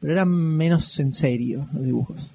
[0.00, 2.30] Pero eran menos en serio los dibujos.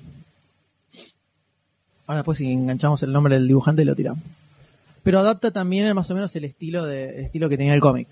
[2.08, 4.22] Ahora después si enganchamos el nombre del dibujante lo tiramos.
[5.04, 8.08] Pero adapta también más o menos el estilo, de, el estilo que tenía el cómic.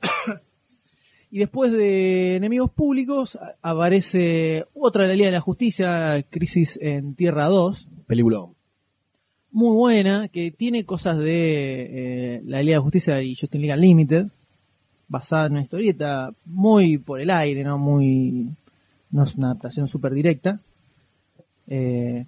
[1.30, 7.14] y después de Enemigos Públicos aparece otra de la Liga de la Justicia, Crisis en
[7.14, 8.46] Tierra 2, Película.
[9.52, 14.26] muy buena, que tiene cosas de eh, la Liga de Justicia y Justin League Unlimited,
[15.08, 18.54] basada en una historieta muy por el aire, no muy
[19.10, 20.60] no es una adaptación súper directa,
[21.66, 22.26] eh,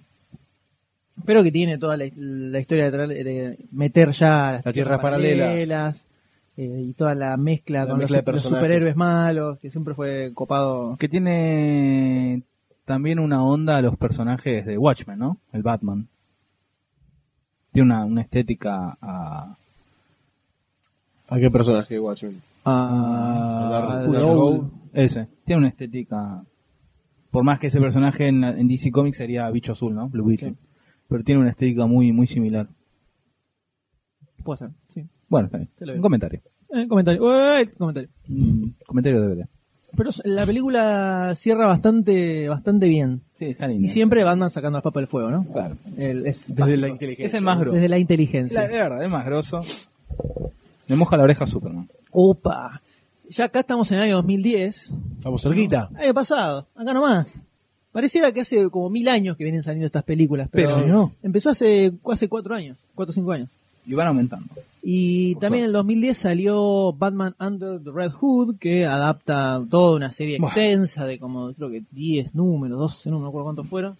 [1.25, 6.07] pero que tiene toda la, la historia de, de meter ya las, tierras paralelas.
[6.57, 10.95] eh, y toda la mezcla La con los, mezcla superhéroes malos, que siempre fue copado.
[10.97, 12.41] Que tiene
[12.85, 15.37] también una onda a los personajes de Watchmen, ¿no?
[15.53, 16.07] El Batman.
[17.71, 19.55] Tiene una, una estética a...
[21.29, 22.41] ¿A qué personaje de Watchmen?
[22.65, 23.69] a- a
[24.11, 24.63] Dark.
[24.93, 25.27] Ese.
[25.45, 26.43] Tiene una estética...
[27.31, 30.07] Por más que ese personaje en, en DC Comics sería Bicho Azul, ¿no?
[30.07, 30.53] Blue Beetle.
[31.07, 32.67] Pero tiene una estética muy muy similar.
[34.43, 35.03] Puede ser, sí.
[35.29, 35.69] Bueno, está bien.
[35.97, 36.41] Un comentario.
[36.73, 37.21] Eh, comentario.
[37.77, 38.09] Comentario.
[38.29, 39.47] Un comentario de DVD.
[39.95, 43.21] Pero la película cierra bastante, bastante bien.
[43.35, 43.85] Sí, está lindo.
[43.85, 45.45] Y siempre Batman sacando las papas del fuego, ¿no?
[45.45, 45.77] Claro.
[45.97, 47.25] El- es Desde la inteligencia.
[47.27, 47.75] Es el más grosso.
[47.75, 48.63] Desde la La, inteligencia.
[48.65, 49.61] es verdad, es más grosso.
[50.87, 51.87] Le moja la oreja a Superman.
[52.11, 52.81] Opa.
[53.29, 54.95] Ya acá estamos en el año 2010.
[55.17, 55.89] Estamos cerquita.
[55.95, 57.43] Año pasado, acá nomás.
[57.93, 61.11] Pareciera que hace como mil años que vienen saliendo estas películas, pero, Pero no.
[61.23, 63.47] Empezó hace, hace cuatro años, cuatro o cinco años.
[63.85, 64.45] Y van aumentando.
[64.81, 70.11] Y también en el 2010 salió Batman Under the Red Hood, que adapta toda una
[70.11, 70.49] serie Buah.
[70.49, 73.95] extensa de como creo que 10 números, 12 números, no me acuerdo cuántos fueron,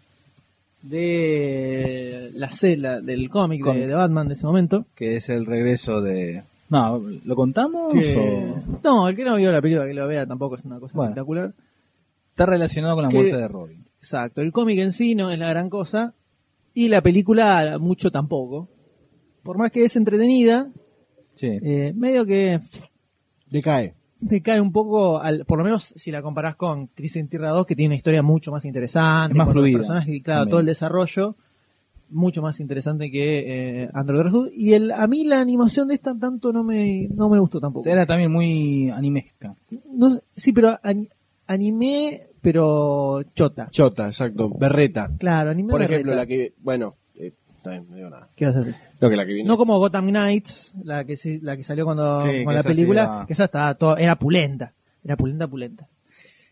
[0.84, 4.86] de la cela del cómic de, Batman de ese momento.
[4.96, 6.44] Que es el regreso de...
[6.70, 7.94] No, ¿lo contamos?
[7.94, 10.80] Que- o- No, el que no vio la película que lo vea tampoco es una
[10.80, 11.12] cosa Bueno.
[11.12, 11.54] espectacular.
[12.30, 13.83] Está relacionado con la Que- muerte de Robin.
[14.04, 16.14] Exacto, el cómic en sí no es la gran cosa
[16.74, 18.68] y la película mucho tampoco.
[19.44, 20.70] Por más que es entretenida,
[21.36, 21.48] Sí.
[21.50, 22.60] eh, medio que
[23.50, 23.94] Decae.
[24.28, 27.52] te cae un poco, al, por lo menos si la comparás con Crisis en Tierra
[27.52, 30.52] 2, que tiene una historia mucho más interesante, Es más fluida, personajes y claro, también.
[30.52, 31.36] todo el desarrollo,
[32.10, 34.50] mucho más interesante que eh, Red Hood.
[34.54, 37.88] Y el, a mí la animación de esta tanto no me, no me gustó tampoco.
[37.90, 39.56] Era también muy animesca.
[39.92, 41.08] No sí, pero an-
[41.48, 43.70] anime, pero chota.
[43.72, 44.50] Chota, exacto.
[44.50, 45.10] Berreta.
[45.18, 46.54] Claro, anime Por ejemplo, la que.
[46.62, 47.32] Bueno, eh,
[47.66, 48.28] bien, no digo nada.
[48.36, 48.76] ¿Qué vas a hacer?
[49.02, 49.48] No, que la que viene.
[49.48, 52.60] No como Gotham Knights, la que se- la que salió cuando Sí, con que la
[52.60, 55.88] esa sí película, era- que esa estaba todo, era pulenta, era pulenta, pulenta.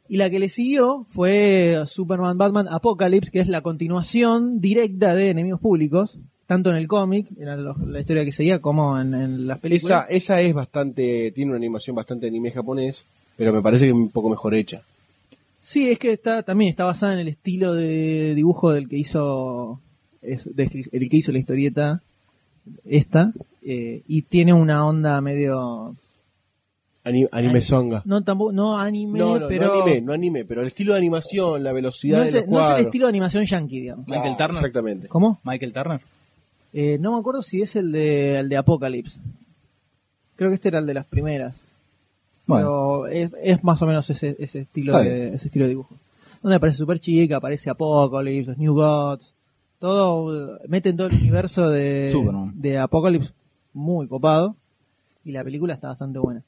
[0.09, 5.29] Y la que le siguió fue Superman Batman Apocalypse, que es la continuación directa de
[5.29, 9.47] Enemigos Públicos, tanto en el cómic, era lo- la historia que seguía, como en, en
[9.47, 10.05] las esa, películas.
[10.09, 11.31] esa es bastante.
[11.33, 13.05] Tiene una animación bastante anime japonés,
[13.37, 14.81] pero me parece que es un poco mejor hecha.
[15.63, 19.79] Sí, es que está también está basada en el estilo de dibujo del que hizo
[20.21, 22.01] es- de- el que hizo la historieta
[22.85, 23.31] esta
[23.63, 25.95] eh, y tiene una onda medio
[27.03, 28.01] Ani- anime songa.
[28.05, 30.99] no tampoco no anime No, no, pero no anime, no anime, pero el estilo de
[30.99, 32.85] animación, la velocidad no de es, los el- no es el cuadros.
[32.87, 34.07] estilo de animación yankee, digamos.
[34.07, 34.55] Michael Turner.
[34.55, 35.07] Exactamente.
[35.07, 35.39] ¿Cómo?
[35.43, 36.01] Michael Turner.
[36.73, 39.19] Eh, no me acuerdo si es el de, el de Apocalypse.
[40.35, 41.55] Creo que este era el de las primeras.
[42.55, 45.95] Bueno, Pero es, es más o menos ese, ese estilo de, ese estilo de dibujo.
[46.41, 49.33] Donde aparece Super Chica, aparece Apocalypse, los New Gods.
[49.79, 52.53] Todo, meten todo el universo de, Superman.
[52.55, 53.31] de Apocalypse
[53.73, 54.55] muy copado.
[55.23, 56.41] Y la película está bastante buena.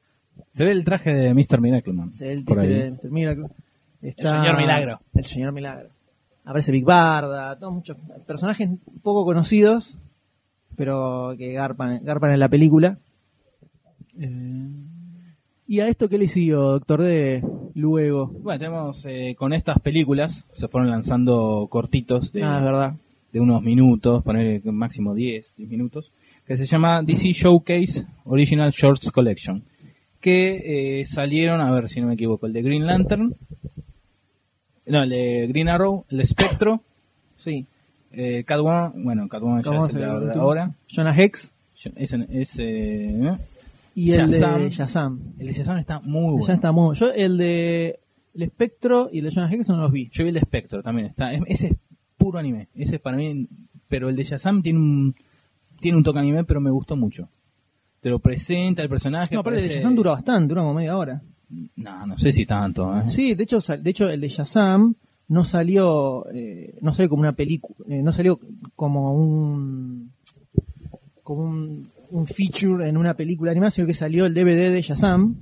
[0.51, 1.61] se ve el traje de Mr.
[1.61, 2.09] Miracleman.
[2.09, 2.81] Es el por títere ahí.
[2.83, 3.11] de Mr.
[3.11, 3.47] Miracle.
[4.01, 4.99] Está- señor Milagro.
[5.13, 5.89] El señor Milagro.
[6.45, 7.95] Aparece Big Barda, todos muchos
[8.27, 8.69] personajes
[9.01, 9.97] poco conocidos,
[10.75, 12.97] pero que garpan, garpan en la película.
[14.19, 14.82] Eh,
[15.73, 17.43] ¿Y a esto qué le siguió, Doctor D?
[17.73, 18.27] Luego.
[18.27, 22.93] Bueno, tenemos eh, con estas películas, se fueron lanzando cortitos de, Ah, es verdad.
[23.31, 26.11] de unos minutos, poner máximo 10, 10 minutos,
[26.45, 29.63] que se llama DC Showcase Original Shorts Collection,
[30.19, 33.33] que eh, salieron, a ver si no me equivoco, el de Green Lantern,
[34.85, 36.81] no, el de Green Arrow, el de Spectro,
[37.37, 37.65] Sí.
[38.11, 40.03] eh, Catwoman, bueno, Catwoman ya ¿Cómo es el
[40.39, 40.75] ahora.
[40.87, 41.51] Jonah Hex
[41.95, 43.37] ese, ¿eh?
[43.95, 44.61] Y el Shazam.
[44.61, 45.19] de Shazam.
[45.39, 46.53] el de Shazam está muy Shazam bueno.
[46.55, 47.99] está muy- Yo el de
[48.35, 50.09] El Espectro y el de Jonah Hex no los vi.
[50.11, 51.73] Yo vi el de Spectro también, está, es- ese es
[52.17, 53.47] puro anime, ese es para mí,
[53.87, 55.15] pero el de Shazam tiene un,
[55.79, 57.29] tiene un toque anime, pero me gustó mucho.
[58.01, 59.35] Te lo presenta el personaje.
[59.35, 61.21] No, aparte el de Shazam dura bastante, dura como media hora.
[61.75, 62.97] No, no sé si tanto.
[62.99, 63.03] ¿eh?
[63.09, 64.95] Sí, de hecho, de hecho el de Shazam
[65.27, 68.39] no salió, eh, no salió como una película, eh, no salió
[68.75, 70.11] como un,
[71.23, 75.35] como un, un feature en una película animada, sino que salió el DVD de Shazam,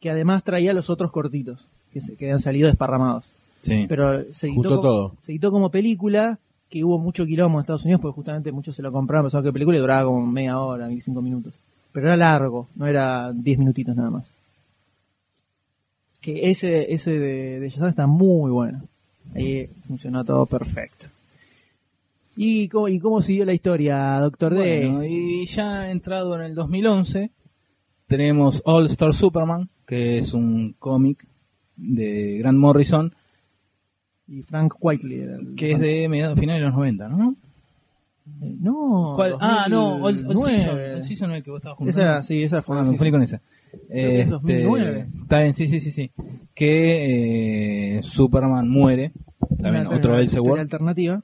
[0.00, 3.24] que además traía los otros cortitos que, se, que habían salido desparramados.
[3.62, 3.86] Sí.
[3.88, 5.14] Pero se editó, Juntó co- todo.
[5.20, 8.82] se editó como película, que hubo mucho quilombo en Estados Unidos, porque justamente muchos se
[8.82, 11.52] lo compraron pensaban que película y duraba como media hora, 25 minutos.
[11.92, 14.26] Pero era largo, no era 10 minutitos nada más.
[16.20, 18.82] Que ese, ese de, de Shazam está muy bueno.
[19.34, 21.06] Ahí funcionó todo perfecto.
[22.36, 25.08] ¿Y cómo, ¿Y cómo siguió la historia, Doctor Bueno, D?
[25.08, 27.30] y ya entrado en el 2011,
[28.06, 31.26] tenemos All Star Superman, que es un cómic
[31.76, 33.14] de Grant Morrison,
[34.26, 35.20] Y Frank Whiteley.
[35.20, 37.36] el- que es de mediados finales de los 90, ¿no?
[38.42, 39.12] Eh, No.
[39.16, 39.36] ¿Cuál?
[39.40, 40.56] Ah, no, All, All 2009.
[40.58, 42.02] Season, All Season es el que vos estabas Esa juntando.
[42.10, 43.36] era, sí, esa fue Ah, me confundí con esa.
[43.36, 45.08] es Este, 2009.
[45.22, 46.10] Está bien, sí, sí, sí, sí.
[46.54, 49.12] Que eh, Superman muere,
[49.60, 51.22] también Una otro historia Elseworld, alternativa.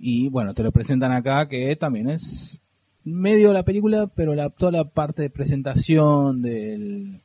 [0.00, 2.60] Y bueno, te lo presentan acá, que también es
[3.04, 7.20] medio la película, pero la, toda la parte de presentación del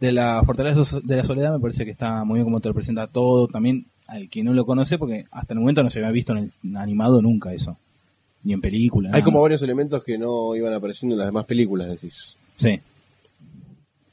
[0.00, 2.74] de la Fortaleza de la Soledad me parece que está muy bien como te lo
[2.74, 6.10] presenta todo, también al que no lo conoce, porque hasta el momento no se había
[6.10, 7.76] visto en el animado nunca eso.
[8.42, 9.08] ni en película.
[9.08, 9.24] Hay nada.
[9.24, 12.36] como varios elementos que no iban apareciendo en las demás películas, decís.
[12.56, 12.78] Sí.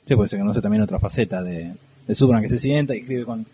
[0.08, 1.74] Sí, pues se conoce también otra faceta de,
[2.08, 3.46] de Superman que se sienta y escribe con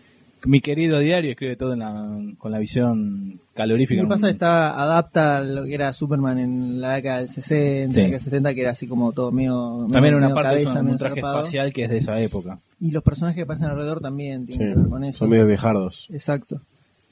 [0.46, 4.02] mi querido diario, escribe todo en la, con la visión Lo calorífica.
[4.02, 8.00] que pasa está adapta lo que era Superman en la década del 60, Sí.
[8.00, 9.86] la década del 70, que era así como todo medio.
[9.90, 11.38] También medio una parte cabeza, es un, traje zarpado.
[11.38, 12.58] espacial que es de esa época.
[12.80, 15.18] Y los personajes que pasan alrededor también tienen que ver con eso.
[15.20, 16.06] son medio viejardos.
[16.10, 16.60] Exacto.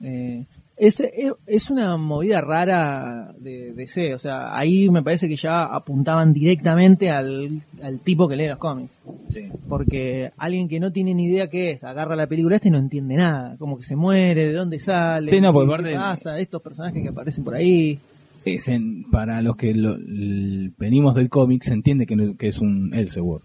[0.00, 0.44] Eh,
[0.76, 1.02] es,
[1.46, 7.10] es, una movida rara de DC, o sea, ahí me parece que ya apuntaban directamente
[7.10, 8.92] al, al tipo que lee los cómics.
[9.30, 9.48] Sí.
[9.68, 12.78] Porque alguien que no tiene ni idea qué es, agarra la película esta y no
[12.78, 13.56] entiende nada.
[13.58, 17.08] Como que se muere, de dónde sale, Sí, no, qué aparte- pasa, estos personajes que
[17.08, 17.98] aparecen por ahí.
[18.44, 22.58] Es en- para los que lo- l- venimos del cómic se entiende que, que es
[22.58, 23.44] un Elseworld.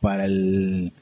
[0.00, 0.92] Para el,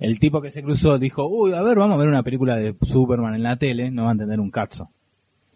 [0.00, 2.74] el tipo que se cruzó dijo, uy, a ver, vamos a ver una película de
[2.82, 4.90] Superman en la tele, no va a entender un cazzo.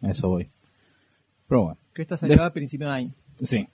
[0.03, 0.49] A Eso voy.
[1.49, 1.79] Pero bueno.
[1.95, 3.13] Que esta salió De- a principio de año.
[3.43, 3.67] Sí.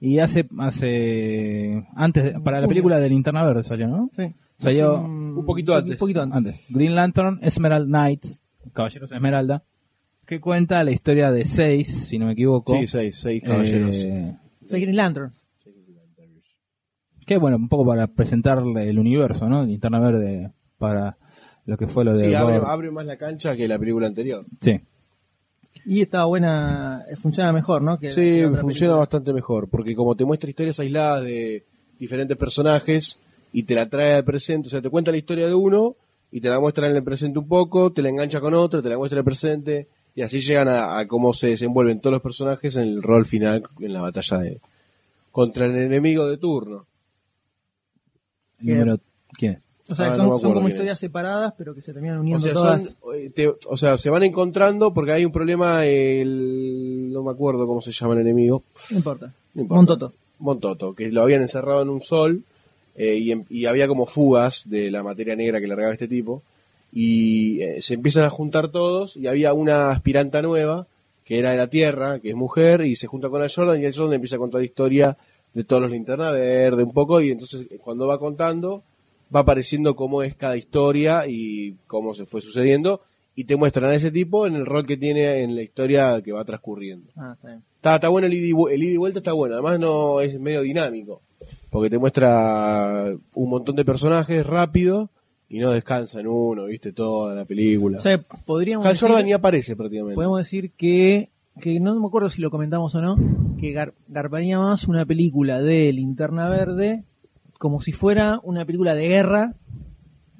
[0.00, 4.10] Y hace, hace, antes, de- para la película de Linterna Verde salió, ¿no?
[4.16, 4.34] Sí.
[4.58, 5.92] Salió un poquito antes.
[5.92, 6.36] Un poquito antes.
[6.36, 6.60] Antes.
[6.68, 9.62] Green Lantern, Emerald Knights, Caballeros de Esmeralda,
[10.26, 12.76] que cuenta la historia de seis, si no me equivoco.
[12.76, 13.96] Sí, seis, seis caballeros.
[13.96, 15.32] Eh, Sí, Green Lantern.
[17.26, 19.64] Que bueno, un poco para presentarle el universo, ¿no?
[19.64, 21.16] Linterna Verde para
[21.66, 22.28] lo que fue lo de...
[22.28, 24.44] Sí, abre, abre más la cancha que la película anterior.
[24.60, 24.80] Sí.
[25.84, 27.98] Y está buena, eh, funciona mejor, ¿no?
[27.98, 28.96] Que Sí, que funciona película.
[28.96, 31.64] bastante mejor, porque como te muestra historias aisladas de
[31.98, 33.18] diferentes personajes
[33.52, 35.96] y te la trae al presente, o sea, te cuenta la historia de uno
[36.30, 38.88] y te la muestra en el presente un poco, te la engancha con otro, te
[38.88, 42.22] la muestra en el presente y así llegan a, a cómo se desenvuelven todos los
[42.22, 44.60] personajes en el rol final en la batalla de
[45.30, 46.86] contra el enemigo de turno.
[48.62, 48.98] Número,
[49.36, 49.58] ¿Quién es?
[49.90, 51.00] O sea, Ah, no son, me son acuerdo como historias es.
[51.00, 52.84] separadas, pero que se terminan O uniendo sea, todas.
[52.84, 57.30] son, eh, te- o sea, se van encontrando porque hay un problema, el, no me
[57.30, 59.32] acuerdo cómo se llama el enemigo, No importa.
[59.54, 59.76] No importa.
[59.78, 60.12] Montoto.
[60.38, 62.42] Montoto, que lo habían encerrado en un sol
[62.96, 66.42] eh, y, y había como fugas de la materia negra que largaba este tipo
[66.92, 70.86] y eh, se empiezan a juntar todos y había una aspiranta nueva
[71.24, 73.84] que era de la Tierra, que es mujer y se junta con el Jordan y
[73.84, 75.16] el Jordan empieza a contar la historia
[75.54, 78.82] de todos los linterna verde un poco y entonces eh, cuando va contando
[79.34, 83.02] va apareciendo cómo es cada historia y cómo se fue sucediendo
[83.34, 86.32] y te muestran a ese tipo en el rol que tiene en la historia que
[86.32, 87.10] va transcurriendo.
[87.16, 87.62] Ah, está bien.
[87.76, 89.54] Está, está bueno el ida, y, el ida y vuelta, está bueno.
[89.54, 91.22] Además no es medio dinámico.
[91.70, 95.10] Porque te muestra un montón de personajes rápido
[95.48, 97.98] y no descansa en uno, viste, toda la película.
[97.98, 100.14] O sea, podríamos Hal Jordan ni aparece prácticamente.
[100.14, 103.16] podemos decir que, que no me acuerdo si lo comentamos o no,
[103.58, 107.04] que gar- garparía más una película de Linterna Verde
[107.58, 109.54] como si fuera una película de guerra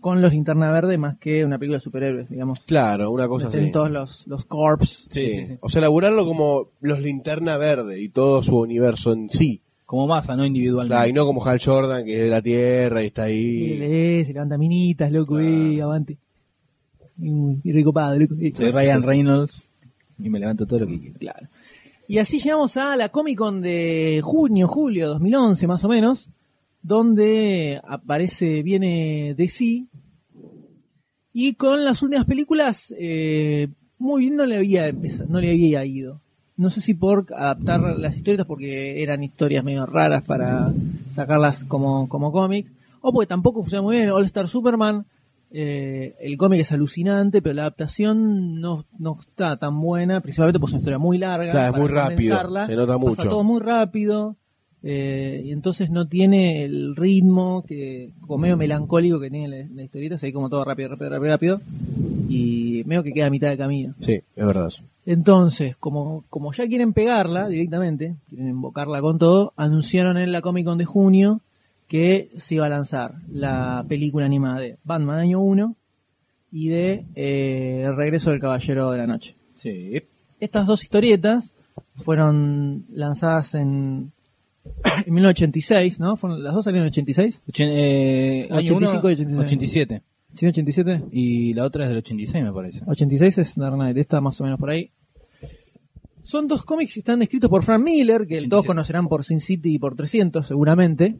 [0.00, 2.58] con los Linterna Verde más que una película de superhéroes, digamos.
[2.60, 3.70] Claro, una cosa Estén así.
[3.72, 5.06] todos los, los corps.
[5.10, 5.58] Sí, sí, sí.
[5.60, 9.60] O sea, elaborarlo como los linterna verde y todo su universo en sí.
[9.86, 10.94] Como masa, no individualmente.
[10.96, 13.76] Claro, y no como Hal Jordan, que es de la Tierra y está Y ahí.
[13.78, 15.48] lee, se levanta minitas, loco, Claro.
[15.48, 16.16] eh, avante.
[17.20, 17.30] Y,
[17.62, 18.34] y recopado, loco.
[18.54, 19.68] Soy Ryan Reynolds
[20.18, 21.18] y me levanto todo lo que quiero.
[21.18, 21.48] Claro.
[22.08, 26.28] Y así llegamos a la Comic Con de junio, julio 2011 más o menos,
[26.82, 29.86] donde aparece, viene DC
[31.32, 35.84] y con las últimas películas eh, muy bien no le había empezado, no le había
[35.84, 36.20] ido.
[36.56, 40.72] No sé si por adaptar las historietas porque eran historias medio raras para
[41.08, 42.66] sacarlas como, como cómic,
[43.00, 44.10] o porque tampoco funciona muy bien.
[44.10, 45.06] All Star Superman,
[45.54, 50.70] eh, el cómic es alucinante, pero la adaptación no, no está tan buena, principalmente porque
[50.70, 51.50] es una historia muy larga.
[51.50, 53.28] Claro, es muy rápido, se nota Pasa mucho.
[53.28, 54.36] todo muy rápido.
[54.82, 59.82] eh, y entonces no tiene el ritmo que como medio melancólico que tiene la, la
[59.84, 61.60] historieta, se ve como todo rápido, rápido, rápido, rápido
[62.28, 63.94] y medio que queda a mitad de camino.
[64.00, 64.70] Sí, es verdad.
[65.04, 70.64] Entonces, como, como ya quieren pegarla directamente, quieren invocarla con todo, anunciaron en la Comic
[70.64, 71.40] Con de junio
[71.92, 75.76] que se iba a lanzar la película animada de Batman Año 1
[76.50, 79.36] y de eh, El Regreso del Caballero de la Noche.
[79.54, 80.00] Sí.
[80.40, 81.54] Estas dos historietas
[81.96, 84.10] fueron lanzadas en,
[85.04, 86.16] en 1986, ¿no?
[86.16, 87.42] Fueron, las dos salieron en 86.
[87.46, 89.38] Ochen- eh, año 85 y 86.
[89.44, 89.94] 87.
[89.94, 90.02] 87.
[90.32, 91.02] ¿Sí, 87?
[91.12, 92.80] Y la otra es del 86, me parece.
[92.86, 94.90] 86 es Dark Knight, está más o menos por ahí.
[96.22, 98.48] Son dos cómics que están escritos por Frank Miller, que 87.
[98.48, 101.18] todos conocerán por Sin City y por 300, seguramente.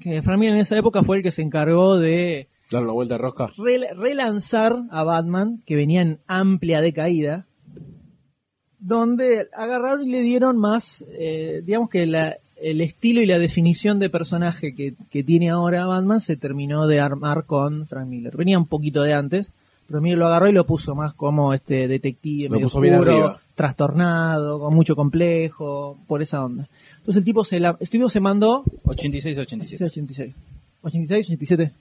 [0.00, 3.14] Que Frank Miller en esa época fue el que se encargó de Dar la vuelta
[3.14, 3.48] de rosca.
[3.56, 7.46] rel- relanzar a Batman, que venía en amplia decaída,
[8.78, 13.98] donde agarraron y le dieron más, eh, digamos que la- el estilo y la definición
[13.98, 18.36] de personaje que, que tiene ahora Batman se terminó de armar con Frank Miller.
[18.36, 19.50] Venía un poquito de antes,
[19.86, 24.58] pero Miller lo agarró y lo puso más como este detective, Lo medio oscuro, trastornado,
[24.60, 26.68] con mucho complejo, por esa onda.
[27.04, 29.84] Entonces el tipo se la, este tipo se mandó 86, 87.
[29.84, 30.34] 86.
[30.82, 31.72] 86, 87.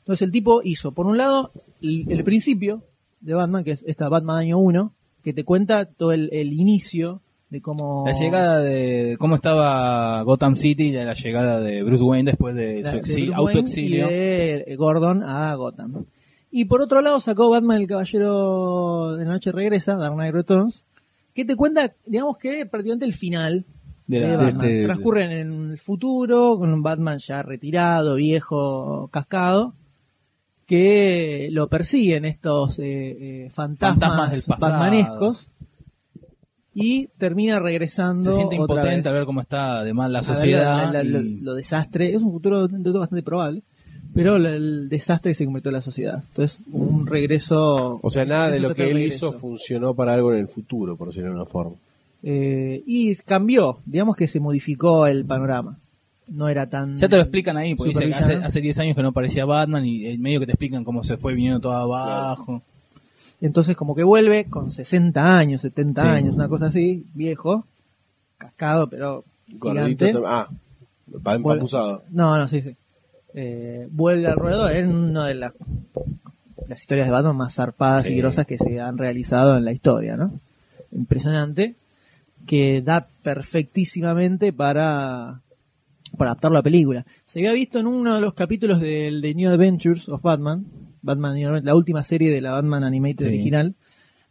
[0.00, 2.82] Entonces el tipo hizo, por un lado, el, el principio
[3.20, 7.20] de Batman, que es esta Batman año 1, que te cuenta todo el, el inicio
[7.50, 8.02] de cómo...
[8.04, 12.56] La llegada de cómo estaba Gotham City y de la llegada de Bruce Wayne después
[12.56, 14.06] de la- su de exi- Bruce Wayne autoexilio.
[14.08, 16.04] Y de Gordon a Gotham.
[16.50, 20.84] Y por otro lado sacó Batman el Caballero de la Noche Regresa, Dark Knight Returns,
[21.34, 23.64] que te cuenta, digamos que prácticamente el final
[24.20, 24.66] De de, la- Batman.
[24.66, 29.74] este- Transcurre en el futuro, con un Batman ya retirado, viejo, cascado,
[30.66, 34.72] que lo persiguen estos eh, eh, fantasmas, Fantasmas del pasado.
[34.72, 35.48] batmanescos
[36.74, 40.90] y termina regresando Se siente otra impotente vez a ver cómo está además la sociedad.
[40.92, 42.14] la- la- y- lo, desastre.
[42.14, 43.62] Es un futuro de bastante probable,
[44.14, 46.22] pero el desastre que se convirtió en la sociedad.
[46.28, 47.98] Entonces, un regreso.
[48.02, 49.28] O sea, nada de lo que él regreso.
[49.28, 51.76] hizo funcionó para algo en el futuro, por decirlo de una forma.
[52.22, 55.78] Eh, y cambió, digamos que se modificó el panorama.
[56.28, 56.96] No era tan.
[56.96, 59.44] Ya te lo explican ahí, porque dice que hace, hace 10 años que no parecía
[59.44, 62.62] Batman y en medio que te explican cómo se fue viniendo todo abajo.
[63.40, 66.08] Entonces, como que vuelve con 60 años, 70 Sí.
[66.08, 67.66] años, una cosa así, viejo,
[68.38, 70.48] cascado, pero Gordito Ah,
[71.34, 72.04] empapuzado.
[72.10, 72.76] No, no, sí, sí.
[73.34, 75.52] Eh, vuelve al ruedo en una de las,
[76.68, 78.12] las historias de Batman más zarpadas Sí.
[78.12, 80.32] y grosas que se han realizado en la historia, ¿no?
[80.92, 81.74] Impresionante.
[82.46, 85.40] Que da perfectísimamente para,
[86.18, 87.06] para adaptarlo a película.
[87.24, 90.66] Se había visto en uno de los capítulos del de New Adventures of Batman,
[91.02, 93.28] Batman la última serie de la Batman Animated Sí.
[93.28, 93.74] original.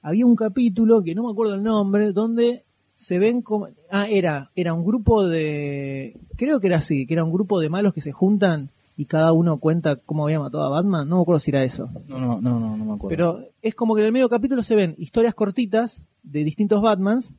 [0.02, 2.64] Había un capítulo que no me acuerdo el nombre, donde
[2.96, 7.24] se ven como ah era era un grupo de creo que era así que era
[7.24, 10.70] un grupo de malos que se juntan y cada uno cuenta cómo había matado a
[10.70, 13.08] Batman no me acuerdo si era eso No, no, no, no, no me acuerdo.
[13.10, 17.34] pero es como que en el medio capítulo se ven historias cortitas de distintos Batmans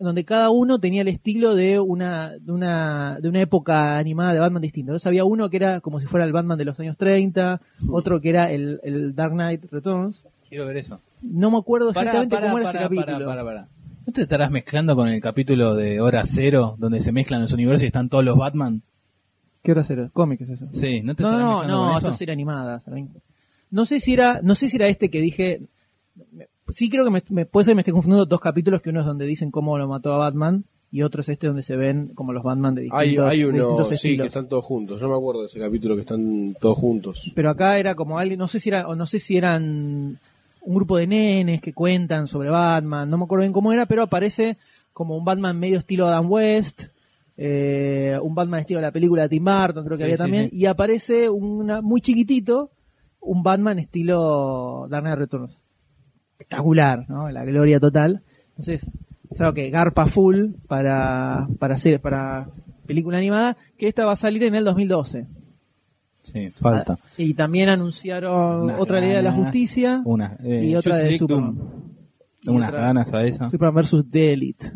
[0.00, 4.40] donde cada uno tenía el estilo de una de una de una época animada de
[4.40, 6.96] Batman distinto entonces había uno que era como si fuera el Batman de los años
[6.96, 11.00] 30 otro que era el, el Dark Knight Returns Quiero ver eso.
[11.22, 13.68] no me acuerdo exactamente pará, cómo era pará, ese capítulo pará, pará.
[14.06, 17.82] ¿No te estarás mezclando con el capítulo de Hora Cero, donde se mezclan los universos
[17.84, 18.82] y están todos los Batman?
[19.62, 20.08] ¿Qué hora será?
[20.08, 20.66] ¿Cómic es eso?
[20.72, 22.12] Sí, ¿no te No, estarás no, mezclando no, con esto eso?
[22.14, 22.80] es serie animada.
[22.80, 23.10] ¿saben?
[23.70, 25.60] No sé si era, no sé si era este que dije.
[26.72, 29.00] Sí creo que me, me- puede ser que me esté confundiendo dos capítulos, que uno
[29.00, 32.08] es donde dicen cómo lo mató a Batman y otro es este donde se ven
[32.14, 35.00] como los Batman de Hay, distintos, hay de uno, distintos sí, que están todos juntos.
[35.00, 37.30] Yo me acuerdo de ese capítulo que están todos juntos.
[37.34, 40.18] Pero acá era como alguien, no sé si era, o no sé si eran
[40.62, 44.02] un grupo de nenes que cuentan sobre Batman, no me acuerdo bien cómo era, pero
[44.02, 44.56] aparece
[44.92, 46.84] como un Batman medio estilo Adam West,
[47.36, 50.22] eh, un Batman estilo de la película de Tim Burton, creo que Sí, había sí,
[50.22, 50.56] también, sí.
[50.56, 52.70] y aparece una muy chiquitito,
[53.20, 55.52] un Batman estilo Dark Knight Returns.
[56.50, 57.30] Espectacular, ¿no?
[57.30, 58.22] La gloria total.
[58.50, 58.90] Entonces,
[59.36, 62.48] claro que garpa full para, para hacer, para
[62.86, 65.26] película animada, que esta va a salir en el 2012.
[66.22, 66.94] Sí, falta.
[67.00, 71.56] Ah, Y también anunciaron otra Liga de la Justicia Una, eh, y otra de Superman.
[72.46, 73.48] Unas otra- ganas a esa.
[73.48, 74.04] Superman vs.
[74.10, 74.72] The Elite.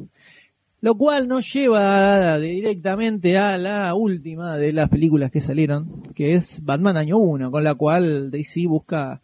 [0.81, 6.63] Lo cual nos lleva directamente a la última de las películas que salieron, que es
[6.63, 9.21] Batman Año 1, con la cual DC busca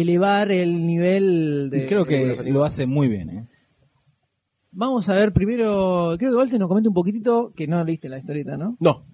[0.00, 1.84] elevar el nivel de...
[1.84, 3.46] Y creo que lo hace muy bien, ¿eh?
[4.72, 8.18] Vamos a ver primero, creo que Walter nos comente un poquitito, que no leíste la
[8.18, 8.76] historieta, ¿no?
[8.78, 9.06] No.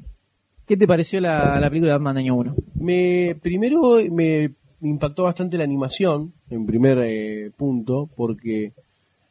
[0.66, 2.56] ¿Qué te pareció la, la película de Batman Año 1?
[2.74, 8.72] Me, primero me impactó bastante la animación, en primer eh, punto, porque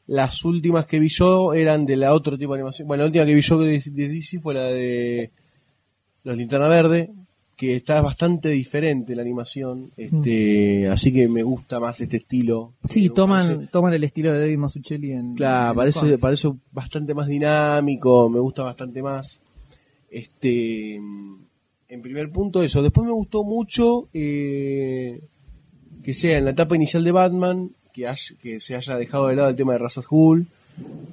[0.08, 2.88] las últimas que vi yo eran de la otro tipo de animación.
[2.88, 5.32] Bueno, la última que vi yo de, de DC fue la de
[6.24, 7.12] Los Linterna Verde,
[7.62, 12.74] que está bastante diferente la animación, este, así que me gusta más este estilo.
[12.90, 15.36] Sí, Me toman, parece- toman el estilo de David Mazzucchelli en...
[15.36, 19.40] Claro, en parece, parece bastante más dinámico, me gusta bastante más.
[20.10, 22.82] Este, en primer punto eso.
[22.82, 25.22] Después me gustó mucho eh,
[26.02, 29.56] que sea en la etapa inicial de Batman, que, se haya dejado de lado el
[29.56, 30.48] tema de Ra's al Ghul.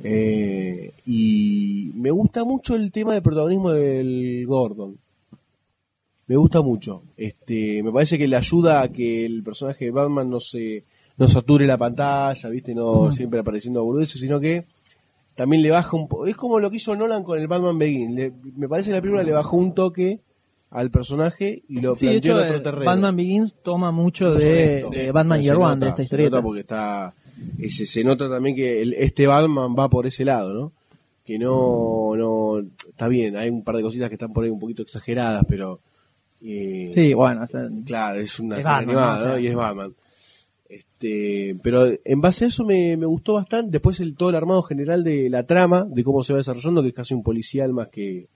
[0.02, 4.96] eh, y me gusta mucho el tema de protagonismo del Gordon.
[6.28, 7.02] Me gusta mucho.
[7.16, 10.84] Este, me parece que le ayuda a que el personaje de Batman no se
[11.16, 12.74] no sature la pantalla, ¿viste?
[12.74, 14.66] No siempre apareciendo boludeces, sino que
[15.34, 16.26] también le baja un poco.
[16.26, 18.14] Es como lo que hizo Nolan con el Batman Begin.
[18.14, 20.20] Le- me parece que la película le bajó un toque
[20.70, 22.84] al personaje y lo Sí, de planteó hecho, en otro eh, terreno.
[22.84, 27.14] Batman Begins toma mucho Mucho de, Batman Year One, de esta nota porque está,
[27.58, 30.72] ese, se nota también que el- este Batman va por ese lado, ¿no?
[31.24, 32.58] Que no, no,
[32.88, 35.80] está bien, hay un par de cositas que están por ahí un poquito exageradas, pero,
[36.42, 39.24] eh, Sí, bueno, o sea, claro, es una Es serie Batman, animada, ¿no?
[39.24, 39.32] O ¿no?
[39.34, 39.40] sea.
[39.40, 39.94] Y es Batman.
[40.68, 43.70] Este, pero en base a eso me, me gustó bastante.
[43.72, 46.88] Después el, todo el armado general de la trama, de cómo se va desarrollando, que
[46.88, 48.28] es casi un policial más que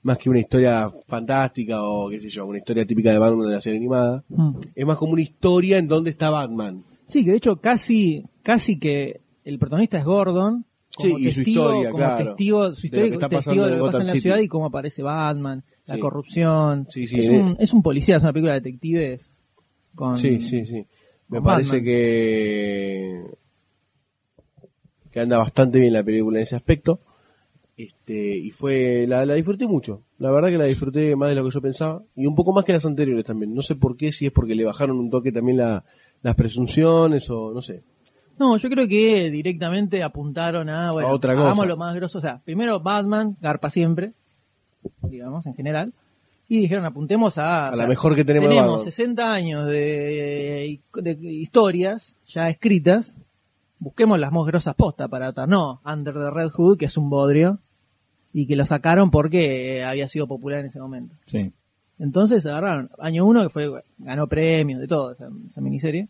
[0.00, 3.54] más que una historia fantástica o qué sé yo, una historia típica de Batman de
[3.54, 4.24] la serie animada.
[4.28, 4.52] Mm.
[4.74, 6.82] Es más como una historia en donde está Batman.
[7.04, 10.64] Sí, que de hecho casi, casi que el protagonista es Gordon.
[10.96, 12.24] Sí, y su historia, como claro.
[12.24, 14.22] testigo, su De lo historia, que está testigo de lo que pasa en la City.
[14.22, 16.00] ciudad y cómo aparece Batman, la Sí.
[16.00, 16.86] corrupción.
[16.88, 19.36] Sí, sí, es, un, es un policía, es una película de detectives.
[19.94, 20.86] Con, Sí, sí, sí.
[21.28, 21.84] Me parece Batman.
[21.84, 23.22] que
[25.10, 27.00] que anda bastante bien la película en ese aspecto.
[27.76, 30.02] Este, y fue la, la disfruté mucho.
[30.18, 32.64] La verdad que la disfruté más de lo que yo pensaba y un poco más
[32.64, 33.54] que las anteriores también.
[33.54, 35.84] No sé por qué, si es porque le bajaron un toque también la-
[36.22, 37.82] las presunciones o no sé.
[38.38, 41.46] No, yo creo que directamente apuntaron a, bueno, A otra cosa.
[41.46, 42.18] hagamos lo más grosso.
[42.18, 44.12] O sea, primero Batman, garpa siempre,
[45.02, 45.92] digamos, en general.
[46.48, 47.70] Y dijeron, apuntemos a...
[47.70, 48.84] La sea, mejor que tenemos Tenemos Batman.
[48.84, 53.18] 60 años de, de historias ya escritas.
[53.78, 55.48] Busquemos las más grosas postas para atar.
[55.48, 57.58] No, Under the Red Hood, que es un bodrio.
[58.32, 61.14] Y que lo sacaron porque había sido popular en ese momento.
[61.26, 61.52] Sí.
[61.98, 66.08] Entonces agarraron año uno que fue ganó premios de todo esa, esa miniserie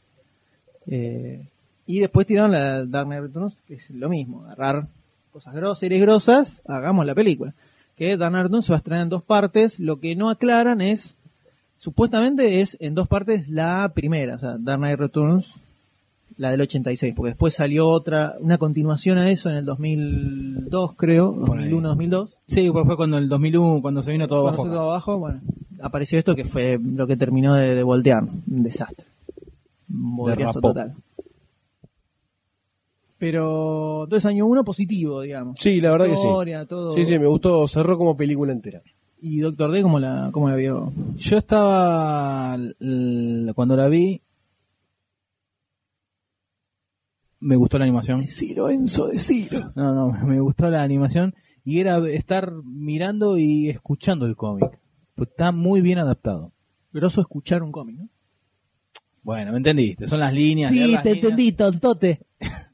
[0.86, 1.46] Eh,
[1.86, 4.88] y después tiraron la Dark Knight Returns que es lo mismo agarrar
[5.30, 7.54] cosas grosas series grosas hagamos la película
[7.99, 11.16] que Knight Returns se va a estrenar en dos partes lo que no aclaran es
[11.76, 15.55] supuestamente es en dos partes la primera o sea Dark Knight Returns
[16.36, 21.34] la del 86 porque después salió otra una continuación a eso en el 2002 creo
[21.34, 21.64] Por ahí.
[21.64, 24.70] 2001 2002 Sí, pues fue cuando el 2001, cuando se vino todo cuando abajo.
[24.70, 25.40] se todo abajo, bueno,
[25.82, 28.22] apareció esto que fue lo que terminó de, de voltear.
[28.22, 29.07] Un desastre.
[29.90, 30.94] Un total.
[33.18, 35.56] Pero entonces año uno positivo, digamos.
[35.58, 36.26] Sí, la verdad que sí.
[36.26, 36.92] Historia, todo.
[36.92, 38.82] Sí, sí, me gustó, cerró como película entera.
[39.20, 40.92] Y Doctor D, ¿cómo la, cómo la vio?
[41.16, 42.56] Yo estaba
[43.54, 44.22] cuando la vi
[47.40, 48.20] me gustó la animación.
[48.20, 49.72] Decilo, Enzo, decilo.
[49.74, 54.78] No, no, me gustó la animación y era estar mirando y escuchando el cómic.
[55.14, 56.52] Pues está muy bien adaptado.
[56.92, 58.08] Grosso escuchar un cómic, ¿no?
[59.22, 60.72] Bueno, me entendiste, son las líneas.
[60.72, 61.56] leer las líneas.
[61.56, 62.26] tontote.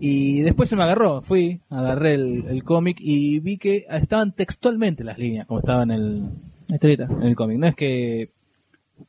[0.00, 5.04] Y después se me agarró, fui, agarré el, el cómic y vi que estaban textualmente
[5.04, 6.30] las líneas, como estaban en el,
[6.68, 7.58] en el cómic.
[7.58, 8.30] No es que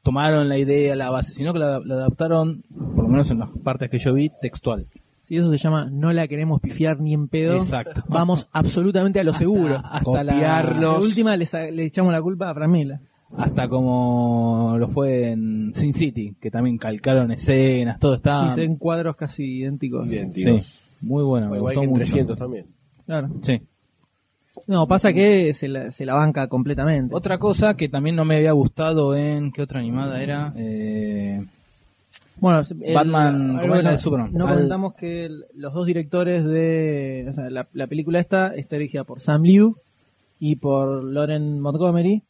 [0.03, 2.63] tomaron la idea, la base, sino que la, la adaptaron,
[2.95, 4.87] por lo menos en las partes que yo vi, textual.
[5.23, 7.55] Sí, eso se llama no la queremos pifiar ni en pedo.
[7.55, 8.03] Exacto.
[8.07, 9.75] Vamos absolutamente a lo seguro.
[9.83, 10.81] hasta la- Copiarnos.
[10.81, 12.99] La última le, sa- le echamos la culpa a Framila.
[13.37, 18.49] Hasta como lo fue en Sin City, que también calcaron escenas, todo está...
[18.53, 20.05] Sí, ven cuadros casi idénticos.
[20.07, 20.65] Idénticos.
[20.65, 21.99] Sí, muy bueno, me gustó que en mucho.
[21.99, 22.65] 300 también.
[23.05, 23.29] Claro.
[23.41, 23.61] Sí.
[24.67, 27.15] No, pasa que se la, se la banca completamente.
[27.15, 29.51] Otra cosa que también no me había gustado en...
[29.53, 30.53] ¿Qué otra animada era?
[30.57, 31.43] Eh,
[32.35, 34.33] Bueno, el- Batman, ¿cómo algo es la no- de Superman?
[34.33, 38.49] No Al- comentamos que el- los dos directores de o sea, la, la película esta
[38.55, 39.77] está dirigida por Sam Liu
[40.37, 42.23] y por Lauren Montgomery,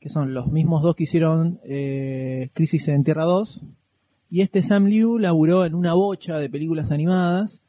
[0.00, 3.62] que son los mismos dos que hicieron eh, Crisis en Tierra 2.
[4.30, 7.62] Y este Sam Liu laburó en una bocha de películas animadas.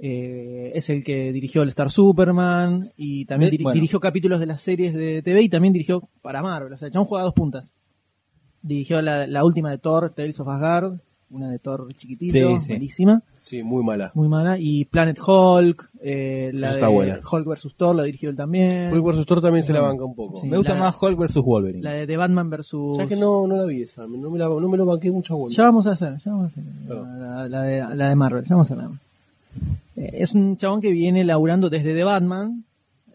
[0.00, 3.74] Eh, es el que dirigió el Star Superman y también Eh, bueno.
[3.74, 6.72] dirigió capítulos de las series de TV y también dirigió para Marvel.
[6.72, 7.72] O sea, chabón juega a dos puntas.
[8.62, 11.00] Dirigió la, la última de Thor, Tales of Asgard,
[11.30, 12.72] una de Thor chiquitito, Sí, sí.
[12.72, 14.10] malísima, Sí, muy mala.
[14.14, 14.56] muy mala.
[14.58, 17.20] Y Planet Hulk, eh, la está de buena.
[17.30, 17.74] Hulk vs.
[17.76, 18.92] Thor, la dirigió él también.
[18.92, 19.26] Hulk vs.
[19.26, 20.36] Thor también se la banca un poco.
[20.40, 20.46] Sí.
[20.46, 21.34] me gusta la- más Hulk vs.
[21.44, 21.82] Wolverine.
[21.82, 22.66] La de, de Batman vs.
[22.94, 24.06] ¿Sabes que no, no la vi esa?
[24.06, 25.54] No me, la, no me lo banqué mucho bueno.
[25.54, 26.64] Ya vamos a hacer, ya vamos a hacer.
[26.86, 27.04] Claro.
[27.06, 28.88] La, la de, la de Marvel, ya vamos a hacer.
[29.96, 32.64] Eh, es un chabón que viene laburando desde The Batman,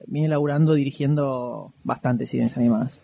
[0.08, 3.00] viene laburando dirigiendo bastantes series animadas.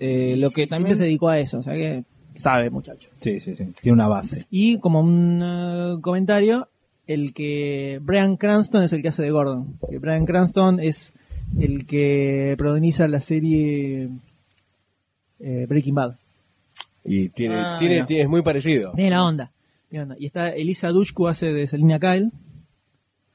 [0.00, 0.96] Eh, lo que También también...
[0.96, 2.02] se dedicó a eso, o sea que
[2.34, 3.08] sabe, muchacho.
[3.20, 3.64] Sí, sí, sí.
[3.80, 4.46] Tiene una base.
[4.50, 6.68] Y como un eh, comentario,
[7.06, 9.78] el que Brian Cranston es el que hace de Gordon.
[9.90, 11.14] Que Brian Cranston es
[11.58, 14.08] el que protagoniza la serie
[15.40, 16.14] eh, Breaking Bad.
[17.04, 18.92] Y tiene, Ah, tiene, tiene- es muy parecido.
[18.94, 19.50] Tiene la onda.
[19.90, 20.16] tiene onda.
[20.18, 22.30] Y está Elisa Dushku hace de Selina Kyle.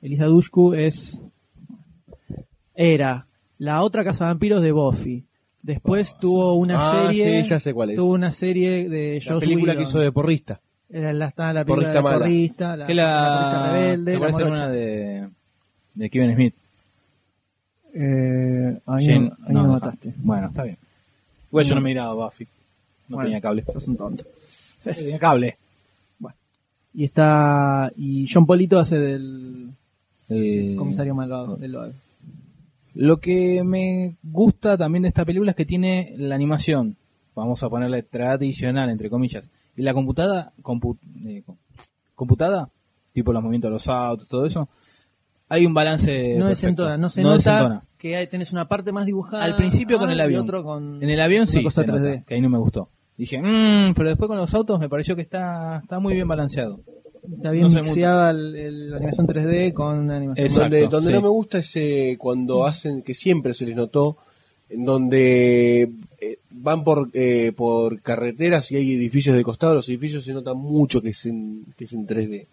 [0.01, 1.19] Elisa Dushku es
[2.75, 3.25] era
[3.57, 5.23] la otra cazavampiros de Buffy.
[5.67, 7.43] Después tuvo una Ah, serie.
[7.43, 7.97] sí, ya sé cuál es.
[7.97, 9.77] Tuvo una serie de La película Whedon.
[9.77, 10.59] que hizo de porrista.
[10.89, 12.17] Era la, está la película Porrista de mala.
[12.19, 15.27] porrista, la, que la, la porrista rebelde, que la parece una de,
[15.93, 16.55] de Kevin Smith.
[17.93, 20.13] Eh, ahí Jane- no, ahí no, me no, mataste.
[20.17, 20.77] Bueno, está bien.
[21.49, 22.45] Igual yo no me miraba Buffy.
[23.09, 23.63] No Bueno, tenía cable.
[23.71, 24.23] Sos un tonto.
[24.83, 25.57] tenía cable.
[26.93, 27.91] Y está.
[27.95, 29.69] Y John Polito hace del
[30.29, 31.55] El- comisario malvado.
[31.57, 31.93] Del Loeb.
[32.99, 36.97] Lo que me gusta también de esta película es que tiene la animación,
[37.35, 41.43] vamos a ponerle tradicional, entre comillas, Y la computada, compu- eh,
[42.15, 42.69] computada,
[43.13, 44.67] tipo los movimientos de los autos, todo eso,
[45.49, 46.35] hay un balance.
[46.39, 47.83] no desentona, no se nota desentona.
[47.99, 49.43] que hay, tenés una parte más dibujada.
[49.43, 50.41] Al principio con el y avión.
[50.41, 52.25] otro con En el avión sí, cosa se nota, 3D.
[52.25, 52.89] que ahí no me gustó.
[53.15, 56.79] Dije, mmm, pero después con los autos me pareció que está, está muy bien balanceado.
[57.35, 60.87] Está bien No sé mixeada el- el- la animación 3D con la animación Exacto, donde
[60.87, 61.13] donde sí.
[61.13, 64.17] no me gusta es eh, cuando hacen, que siempre se les notó,
[64.69, 70.23] en donde eh, van por eh, por carreteras y hay edificios de costado, los edificios
[70.23, 72.45] se nota mucho que es en, que es en 3D.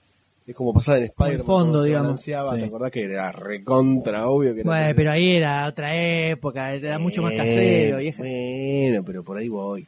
[0.46, 1.46] Es como pasar en Spider-Man.
[1.46, 2.20] fondo, digamos.
[2.20, 2.32] Sí.
[2.32, 4.94] ¿Te acordás que era recontra obvio que era Bueno, 3D?
[4.96, 5.96] pero ahí era otra
[6.30, 8.00] época, era mucho más casero.
[8.00, 9.86] Y es- Bueno, pero por ahí voy.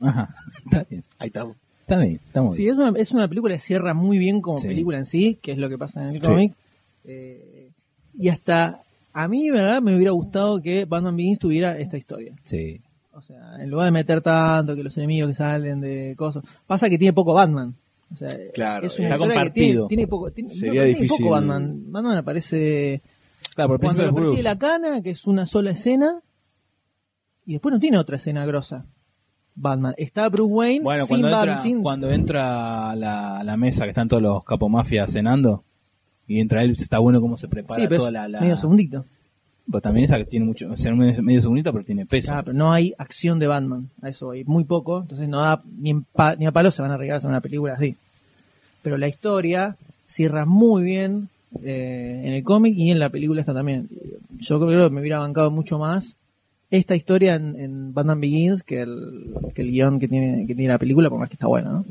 [0.00, 0.28] Ajá,
[0.64, 1.02] está bien.
[1.18, 1.56] Ahí estamos.
[1.86, 2.74] Está bien, está muy Sí, bien.
[2.74, 4.66] es una, es una película que cierra muy bien como Sí.
[4.66, 6.26] película en sí, que es lo que pasa en el Sí.
[6.26, 6.54] cómic.
[7.04, 7.70] Eh,
[8.18, 8.82] y hasta
[9.12, 9.80] a mí, ¿verdad?
[9.80, 12.34] Me hubiera gustado que Batman Begins tuviera esta historia.
[12.42, 12.80] Sí.
[13.12, 16.42] O sea, en lugar de meter tanto que los enemigos que salen de cosas.
[16.66, 17.74] Pasa que tiene poco Batman.
[18.12, 20.30] O sea, Claro, es una está que tiene, tiene poco.
[20.32, 21.18] tiene- Sería no, tiene difícil.
[21.18, 21.82] poco Batman.
[21.92, 23.00] Batman aparece
[23.54, 26.20] Claro, por cuando es la cana, que es una sola escena.
[27.46, 28.84] Y después no tiene otra escena grosa.
[29.56, 29.94] Batman.
[29.96, 31.48] Está Bruce Wayne Bueno, sin cuando Batman.
[31.48, 35.64] entra, sin- cuando entra a la, la mesa que están todos los capomafias cenando
[36.28, 38.40] y entra él, está bueno cómo se prepara Sí, pero toda la, la...
[38.40, 39.04] medio segundito.
[39.68, 42.32] Pero también esa que tiene mucho, o sea, medio, medio segundito, pero tiene peso.
[42.34, 43.88] Ah, pero no hay acción de Batman.
[44.02, 45.00] A eso hay muy poco.
[45.00, 47.40] Entonces no da ni, en pa- ni a palo se van a arriesgar a una
[47.40, 47.96] película así.
[48.82, 49.74] Pero la historia
[50.06, 51.28] cierra muy bien
[51.64, 53.88] eh, en el cómic y en la película está también.
[54.38, 56.16] Yo creo que me hubiera bancado mucho más
[56.70, 60.72] esta historia en, en Batman Begins que el, que el guion que tiene, que tiene
[60.72, 61.84] la película, por más que está bueno, ¿no?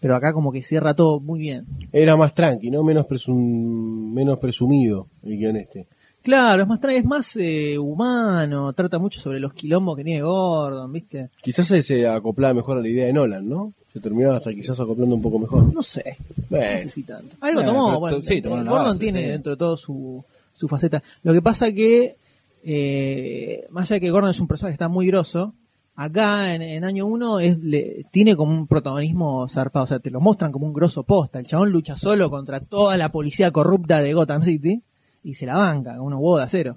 [0.00, 1.64] Pero acá como que cierra todo muy bien.
[1.92, 2.82] Era más tranqui, ¿no?
[2.82, 5.86] Menos, presum- menos presumido el guion este.
[6.22, 10.92] Claro, es más, es más eh, humano, trata mucho sobre los quilombos que tiene Gordon,
[10.92, 11.30] ¿viste?
[11.40, 13.72] Quizás se- acoplaba mejor a la idea de Nolan, ¿no?
[13.92, 15.72] Se terminaba hasta quizás acoplando un poco mejor.
[15.74, 16.16] No sé.
[16.48, 16.72] Bueno.
[16.72, 17.36] No sé si tanto.
[17.40, 19.28] Algo Bueno, tomó, bueno, sí, Gordon base, tiene sí.
[19.28, 20.24] dentro de todo su,
[20.56, 21.02] su faceta.
[21.22, 22.16] Lo que pasa que,
[22.64, 25.54] eh, más allá de que Gordon es un personaje que está muy grosso,
[25.94, 30.10] acá en, en año 1 es, le- tiene como un protagonismo zarpado, o sea, te
[30.10, 31.38] lo muestran como un grosso posta.
[31.38, 34.82] El chabón lucha solo contra toda la policía corrupta de Gotham City
[35.24, 36.76] y se la banca con unos huevos de acero.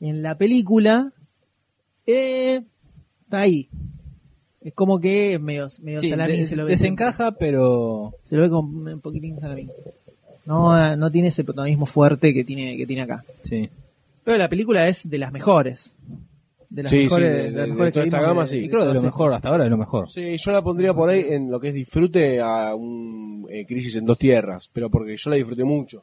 [0.00, 1.12] En la película,
[2.06, 2.62] eh,
[3.24, 3.68] está ahí.
[4.60, 6.72] Es como que medio, medio Sí, salamín des- se lo ve.
[6.72, 9.70] desencaja, pero Se lo ve como un poquitín salamín.
[10.44, 13.24] No, no tiene ese protagonismo fuerte que tiene, que tiene acá.
[13.42, 13.68] sí.
[14.26, 15.94] Pero la película es de las mejores.
[16.68, 18.48] De las Sí, sí, mejores, de- de, de- las de mejores toda esta gama, de-
[18.48, 18.56] sí.
[18.58, 20.10] Y creo que de lo mejor, hasta ahora es lo mejor.
[20.10, 23.94] Sí, yo la pondría por ahí en lo que es disfrute a un eh, Crisis
[23.96, 26.02] en dos tierras, pero porque yo la disfruté mucho.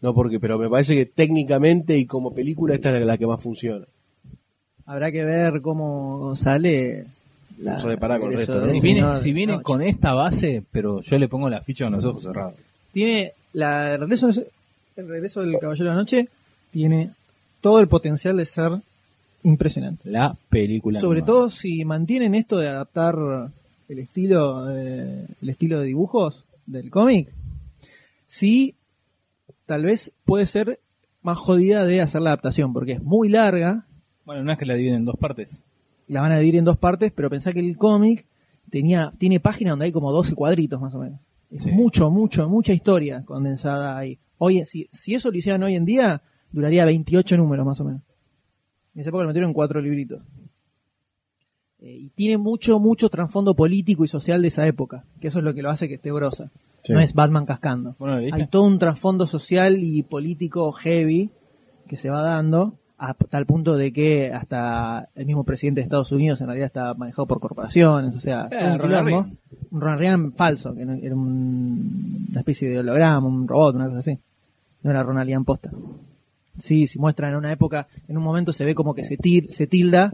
[0.00, 3.26] No porque, pero me parece que técnicamente y como película esta es la, la que
[3.28, 3.86] más funciona.
[4.84, 7.04] Habrá que ver cómo sale.
[7.60, 8.72] La, Vamos a separar con el resto, de ¿no?
[8.72, 9.18] Si viene, señor.
[9.18, 12.24] si viene No, con esta base, pero yo le pongo la ficha con los ojos
[12.24, 12.54] cerrados.
[12.92, 14.30] Tiene la, el, regreso,
[14.96, 16.28] el regreso del Caballero de la Noche
[16.72, 17.10] tiene
[17.62, 18.72] todo el potencial de ser
[19.42, 20.10] impresionante.
[20.10, 21.00] La película.
[21.00, 21.38] Sobre animada.
[21.38, 23.16] todo si mantienen esto de adaptar
[23.88, 27.32] el estilo de, el estilo de dibujos del cómic,
[28.26, 28.74] sí,
[29.66, 30.78] tal vez puede ser
[31.22, 33.86] más jodida de hacer la adaptación, porque es muy larga,
[34.24, 35.64] Bueno, no es que la dividen en dos partes.
[36.08, 38.26] la van a dividir en dos partes, pero pensá que el cómic
[38.70, 41.20] tenía, tiene páginas donde hay como 12 cuadritos más o menos.
[41.50, 41.70] Es Sí.
[41.70, 44.18] mucho, mucho, mucha historia condensada ahí.
[44.38, 46.22] Hoy, si, si eso lo hicieran hoy en día,
[46.52, 48.02] duraría 28 números más o menos.
[48.94, 50.22] En esa época lo metieron en cuatro libritos.
[51.80, 55.44] Eh, y tiene mucho, mucho trasfondo político y social de esa época, que eso es
[55.44, 56.50] lo que lo hace que esté grosa.
[56.84, 56.92] Sí.
[56.92, 57.96] No es Batman cascando.
[58.32, 61.30] Hay todo un trasfondo social y político heavy
[61.88, 66.12] que se va dando a tal punto de que hasta el mismo presidente de Estados
[66.12, 69.06] Unidos en realidad está manejado por corporaciones, o sea, Eh, un Ronald.
[69.08, 69.38] Reagan.
[69.72, 73.86] un Ronald Reagan falso, que no- era un- una especie de holograma, un robot, una
[73.86, 74.18] cosa así.
[74.82, 75.70] No era Ronald Reagan posta.
[76.58, 79.50] Sí, si muestra en una época, en un momento se ve como que se, til-
[79.50, 80.12] se tilda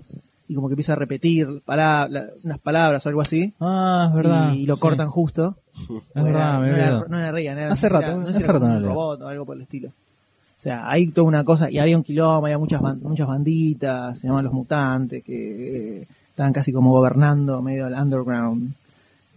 [0.48, 2.08] y como que empieza a repetir la-
[2.44, 3.52] unas palabras o algo así.
[3.60, 4.52] Ah, es verdad.
[4.54, 4.80] Y lo sí.
[4.80, 5.56] cortan justo.
[6.14, 7.08] Es verdad, no, me era, olvidé.
[7.10, 9.20] no era Reagan, era, Hace no rato, era- no hace era rato no un robot
[9.22, 9.88] o algo por el estilo.
[9.88, 14.26] O sea, hay toda una cosa, y había un quilombo, había muchas, muchas banditas, se
[14.26, 18.72] llamaban los mutantes, que eh, estaban casi como gobernando medio del underground.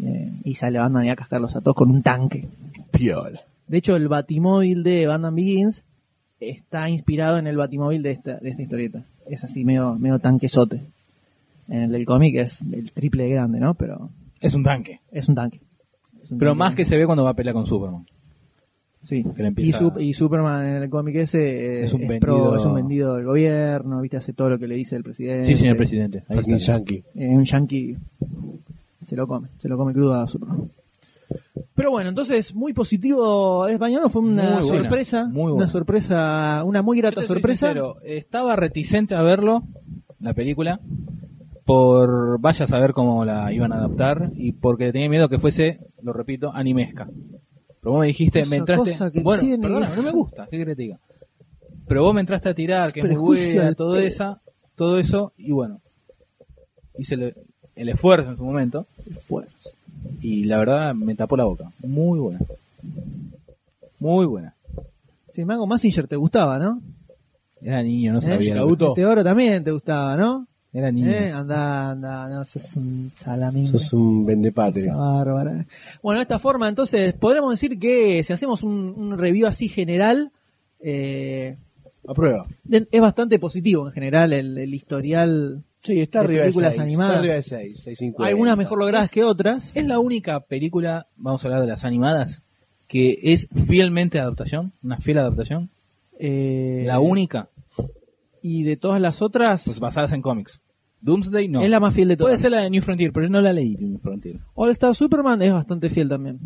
[0.04, 2.48] eh, y sale Batman y a cascarlos a todos con un tanque.
[2.90, 3.40] Piola.
[3.68, 5.84] De hecho, el batimóvil de Batman Begins
[6.42, 9.04] está inspirado en el batimóvil de esta, de esta historieta.
[9.28, 10.82] Es así, medio, medio tanquesote.
[11.70, 13.76] En el del cómic es el triple de grande, ¿no?
[13.76, 14.10] Pero
[14.42, 15.00] Es un tanque.
[15.12, 15.60] es un tanque.
[16.24, 16.60] Es un Pero tanque.
[16.60, 18.06] más que se ve cuando va a pelear con Superman.
[19.04, 21.40] Sí, que le y, empieza- Sup- y Superman en el cómic ese
[21.80, 24.18] eh, Es un pro- vendido- es un vendido del gobierno, ¿viste?
[24.18, 25.46] Hace todo lo que le dice el presidente.
[25.48, 26.24] Sí, señor presidente.
[26.28, 26.74] Ahí Fucking está.
[26.78, 27.04] yankee.
[27.16, 27.98] Eh, un yankee
[29.02, 30.70] Se lo come, se lo come crudo a Superman.
[31.82, 36.64] Pero bueno, entonces, muy positivo el español, fue una Muy buena, sorpresa, muy una sorpresa,
[36.64, 37.68] una muy Yo grata te soy sorpresa.
[37.70, 39.64] sincero, estaba reticente a verlo,
[40.20, 40.80] la película,
[41.66, 45.80] por vaya a saber cómo la iban a adaptar y porque tenía miedo que fuese,
[46.04, 47.10] lo repito, animesca.
[47.82, 48.92] Pero vos me dijiste, Esa me entraste.
[48.92, 51.00] cosa que Bueno, perdona, no me gusta, ¿qué te diga?
[51.88, 54.40] Pero vos me entraste a tirar, que es muy buena, todo esa,
[54.76, 55.82] todo eso, y bueno,
[56.96, 57.36] hice el,
[57.76, 59.72] el esfuerzo en su momento, Esfuerzo.
[60.22, 61.72] Y la verdad me tapó la boca.
[61.84, 62.40] Muy buena.
[64.00, 64.54] Muy buena.
[65.32, 66.82] Sin embargo, Massinger te gustaba, ¿no?
[67.62, 68.22] Era niño, no ¿Eh?
[68.24, 68.56] sabía.
[68.64, 70.48] Este oro también te gustaba, ¿no?
[70.74, 71.12] Era niño.
[71.12, 71.32] ¿Eh?
[71.32, 73.68] Anda, anda, no, sos un salamín.
[73.68, 74.96] Sos un vendepatria.
[74.96, 75.66] bárbara.
[76.02, 80.32] Bueno, de esta forma, entonces, podríamos decir que si hacemos un, un review así general,
[80.80, 81.56] eh,
[82.08, 82.46] A prueba.
[82.64, 85.62] de- es bastante positivo en general el, el historial.
[85.84, 86.82] Sí, está De arriba de películas 6.
[86.82, 87.12] animadas.
[87.14, 88.28] Está arriba de 6, 650.
[88.30, 89.76] Algunas mejor logradas Es- que otras.
[89.76, 92.44] Es la única película, vamos a hablar de las animadas,
[92.88, 95.70] que es fielmente adaptación, una fiel adaptación.
[96.20, 97.50] Eh, La única,
[98.44, 100.62] Y de todas las otras, pues basadas en cómics.
[101.02, 101.62] Doomsday no.
[101.64, 102.42] es la más fiel de Puede todas.
[102.42, 104.40] ser la de New Frontier, pero yo no la leí New Frontier.
[104.56, 106.40] All Star Superman es bastante fiel también.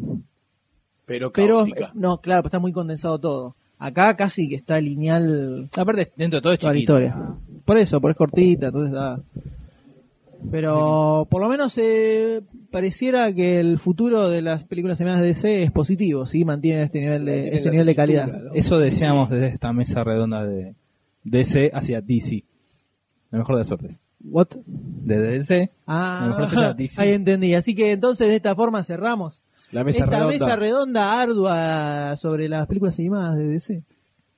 [1.06, 1.92] Pero Pero, caótica.
[1.94, 3.56] no, claro, está muy condensado todo.
[3.78, 7.00] Acá casi que está lineal Aparte, dentro de todo es toda la chiquito.
[7.00, 7.36] historia.
[7.66, 9.20] Por eso, por es cortita, entonces da.
[10.52, 15.64] Pero por lo menos eh, pareciera que el futuro de las películas animadas de DC
[15.64, 18.28] es positivo, sí, mantiene este nivel de, este nivel de calidad.
[18.28, 18.54] ¿no?
[18.54, 20.76] Eso deseamos desde esta mesa redonda de
[21.24, 22.44] DC hacia DC.
[23.32, 24.02] La mejor de las suertes.
[24.24, 24.48] What?
[24.66, 27.02] De DC, Ah, La mejor DC.
[27.02, 27.56] ahí entendí.
[27.56, 29.42] Así que entonces de esta forma cerramos
[29.72, 30.34] La mesa esta redonda.
[30.34, 33.84] mesa redonda ardua sobre las películas animadas de DC,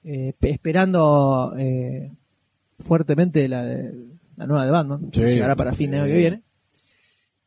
[0.05, 2.11] eh, pe- esperando eh,
[2.79, 3.93] fuertemente la, de-
[4.35, 5.19] la nueva de Batman, Sí.
[5.21, 6.41] que llegará para fin de año que viene.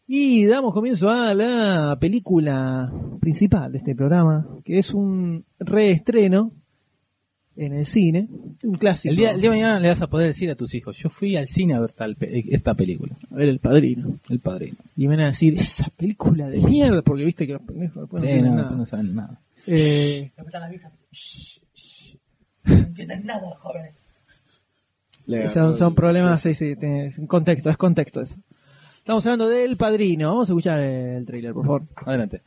[0.06, 6.52] Y damos comienzo a la película principal de este programa, que es un reestreno
[7.56, 8.28] en el cine,
[8.64, 9.10] un clásico.
[9.10, 11.10] el día, el día de mañana le vas a poder decir a tus hijos, yo
[11.10, 14.18] fui al cine a ver tal pe- esta película, A ver, El Padrino.
[14.28, 14.78] El Padrino.
[14.96, 18.22] Y me van a decir, esa película de mierda, porque viste que los pendejos después
[18.22, 18.70] no Sí, no, nada.
[18.70, 19.40] no saben nada.
[19.66, 20.32] Eh,
[22.66, 23.99] Le-
[25.48, 26.54] Son, son problemas, sí.
[26.54, 28.36] sí, sí, es un contexto, es contexto eso.
[28.96, 30.28] Estamos hablando del padrino.
[30.28, 31.82] Vamos a escuchar el trailer, por favor.
[32.04, 32.42] Adelante.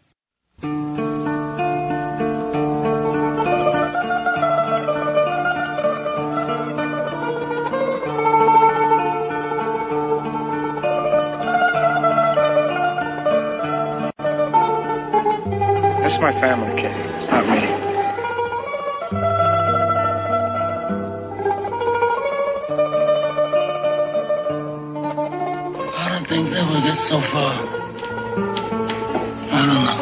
[16.01, 16.91] That's my family, kid.
[16.91, 17.82] It's not me.
[26.63, 27.53] Ever get so far?
[29.51, 29.99] I don't know.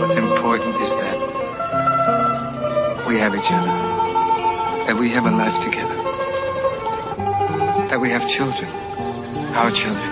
[0.00, 1.18] What's important is that
[3.06, 3.72] we have each other.
[4.86, 5.96] That we have a life together.
[7.90, 8.70] That we have children.
[9.54, 10.07] Our children.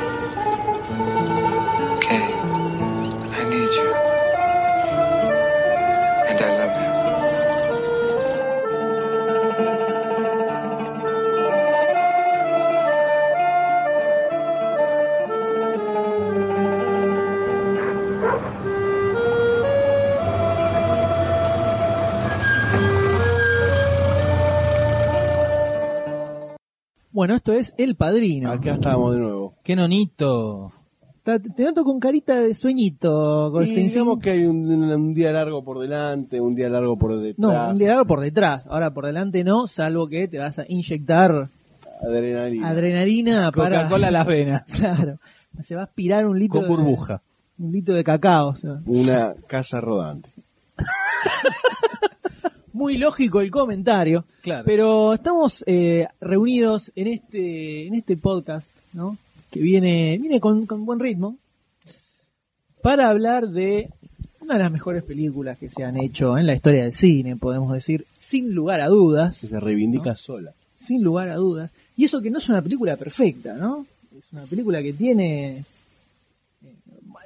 [27.26, 28.52] Bueno, esto es El Padrino.
[28.52, 29.54] Acá estábamos de nuevo.
[29.64, 30.70] ¡Qué nonito!
[31.24, 33.88] Ta- Te noto con carita de sueñito, Y Goldstein.
[33.88, 37.36] digamos que hay un, día largo por delante, un día largo por detrás.
[37.36, 38.68] No, un día por detrás.
[38.68, 41.48] Ahora por delante no, salvo que te vas a inyectar
[42.00, 42.68] Adrenalina.
[42.68, 43.78] adrenalina para...
[43.78, 44.62] Coca-Cola a las venas.
[44.78, 45.16] Claro.
[45.64, 47.22] Se va a aspirar un litro Con de- burbuja.
[47.58, 48.50] un litro de cacao.
[48.50, 48.80] o sea.
[48.86, 50.30] Una casa rodante.
[52.76, 54.26] Muy lógico el comentario.
[54.42, 54.64] Claro.
[54.66, 59.16] Pero estamos eh, reunidos en este, en este podcast, ¿no?
[59.50, 61.38] Que viene, viene con, con buen ritmo.
[62.82, 63.88] Para hablar de
[64.42, 67.72] una de las mejores películas que se han hecho en la historia del cine, podemos
[67.72, 69.38] decir, sin lugar a dudas.
[69.38, 70.52] Se reivindica sola.
[70.76, 71.70] Sin lugar a dudas.
[71.96, 73.86] Y eso que no es una película perfecta, ¿no?
[74.14, 75.64] Es una película que tiene.
[76.62, 76.74] eh,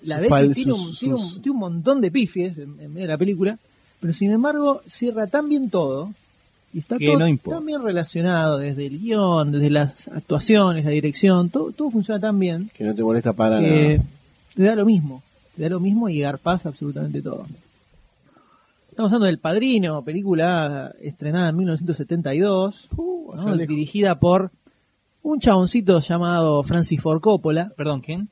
[0.02, 3.58] La vez tiene, un, tiene, tiene montón de pifies en, en medio de la película,
[4.00, 6.12] pero sin embargo cierra tan bien todo
[6.72, 10.90] y está Que todo no tan bien relacionado desde el guion, desde las actuaciones, la
[10.90, 14.08] dirección, todo, todo funciona tan bien Que no te molesta para que nada.
[14.54, 15.22] te da lo mismo,
[15.56, 17.46] te da lo mismo y garpaz absolutamente todo.
[18.90, 23.56] Estamos hablando del Padrino, película estrenada en 1972, Uh, ¿no?
[23.56, 24.50] dirigida por
[25.22, 27.72] un chaboncito llamado Francis Ford Coppola.
[27.76, 28.28] Perdón, ¿quién?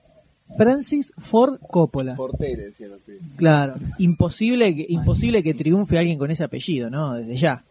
[0.57, 2.15] Francis Ford Coppola.
[2.17, 3.21] Portele, decían los pibes.
[3.37, 7.15] Claro, imposible que, imposible que triunfe alguien con ese apellido, ¿no?
[7.15, 7.63] Desde ya.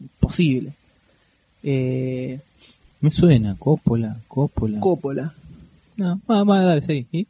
[0.00, 0.72] Imposible.
[1.62, 2.38] Eh,
[3.00, 4.80] Me suena, Coppola, Coppola.
[4.80, 5.34] Coppola.
[5.96, 7.06] no, va, va, dale, sí.
[7.12, 7.26] ¿Y?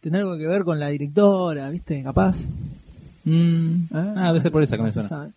[0.00, 2.02] ¿Tendrá algo que ver con la directora, viste?
[2.02, 2.38] Capaz.
[3.24, 5.30] Mm, Ah, ah, debe ser por esa que me suena.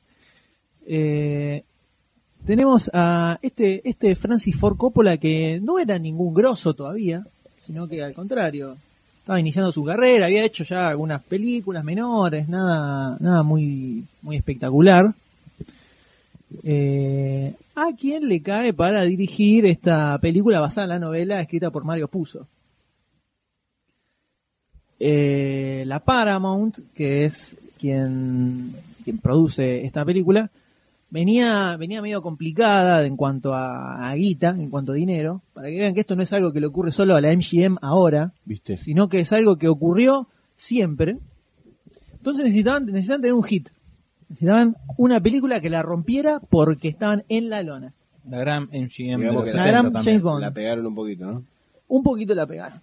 [0.85, 1.63] Eh,
[2.45, 7.25] tenemos a este, este Francis Ford Coppola que no era ningún grosso todavía,
[7.69, 8.75] sino que al contrario,
[9.19, 15.13] estaba iniciando su carrera, había hecho ya algunas películas menores, nada, nada muy, muy espectacular.
[16.63, 21.83] Eh, ¿A quién le cae para dirigir esta película basada en la novela escrita por
[21.83, 22.47] Mario Puzo?
[24.99, 30.49] Eh, la Paramount, que es quien, quien produce esta película,
[31.09, 35.79] venía, venía medio complicada en cuanto a, a guita, en cuanto a dinero, para que
[35.79, 38.77] vean que esto no es algo que le ocurre solo a la MGM ahora, ¿Viste?
[38.77, 41.17] sino que es algo que ocurrió siempre.
[42.13, 43.69] Entonces necesitaban, necesitaban tener un hit.
[44.29, 47.93] Necesitaban una película que la rompiera porque estaban en la lona.
[48.29, 49.93] La gran MGM La 70 gran.
[49.93, 50.41] James Bond.
[50.41, 51.43] La pegaron un poquito, ¿no?
[51.87, 52.81] un poquito la pegaron.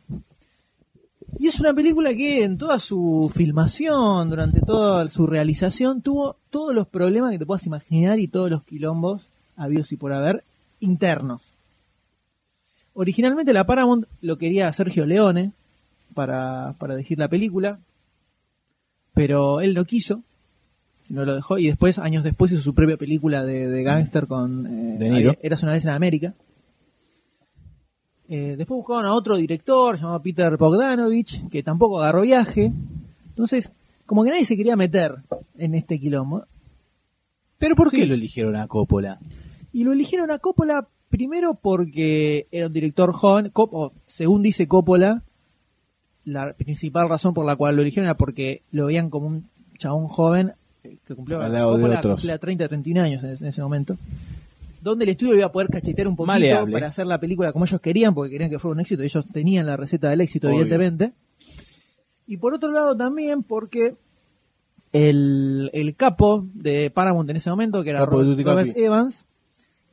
[1.38, 6.74] Y es una película que en toda su filmación, durante toda su realización, tuvo todos
[6.74, 9.22] los problemas que te puedas imaginar y todos los quilombos
[9.56, 10.44] habidos y por haber
[10.80, 11.42] internos.
[12.94, 15.52] Originalmente la Paramount lo quería Sergio Leone
[16.14, 17.78] para, para dirigir la película,
[19.12, 20.22] pero él no quiso,
[21.08, 24.66] no lo dejó, y después, años después, hizo su propia película de, de gángster con
[24.66, 25.36] eh, De Niro.
[25.42, 26.34] Eras una vez en América.
[28.28, 32.72] Eh, después buscaron a otro director llamado Peter Bogdanovich, que tampoco agarró viaje.
[33.28, 33.70] Entonces,
[34.04, 35.14] como que nadie se quería meter
[35.58, 36.44] en este quilombo.
[37.58, 39.18] ¿Pero por qué lo eligieron a Coppola?
[39.72, 43.50] Y lo eligieron a Coppola primero porque era un director joven.
[43.52, 45.22] Cop- o, según dice Coppola,
[46.24, 49.48] la principal razón por la cual lo eligieron era porque lo veían como un
[49.78, 50.52] chabón joven
[50.82, 52.16] eh, que cumplió Al lado de Coppola otros.
[52.16, 53.96] cumplía 30, 31 años en ese momento.
[54.90, 56.72] Donde el estudio iba a poder cachetear un poquito Maleable.
[56.72, 59.02] para hacer la película como ellos querían, porque querían que fuera un éxito.
[59.02, 60.60] Ellos tenían la receta del éxito, Obvio.
[60.60, 61.12] evidentemente.
[62.26, 63.94] Y por otro lado también porque
[64.92, 68.76] el, el capo de Paramount en ese momento, que era Capo Robert.
[68.76, 69.26] Evans,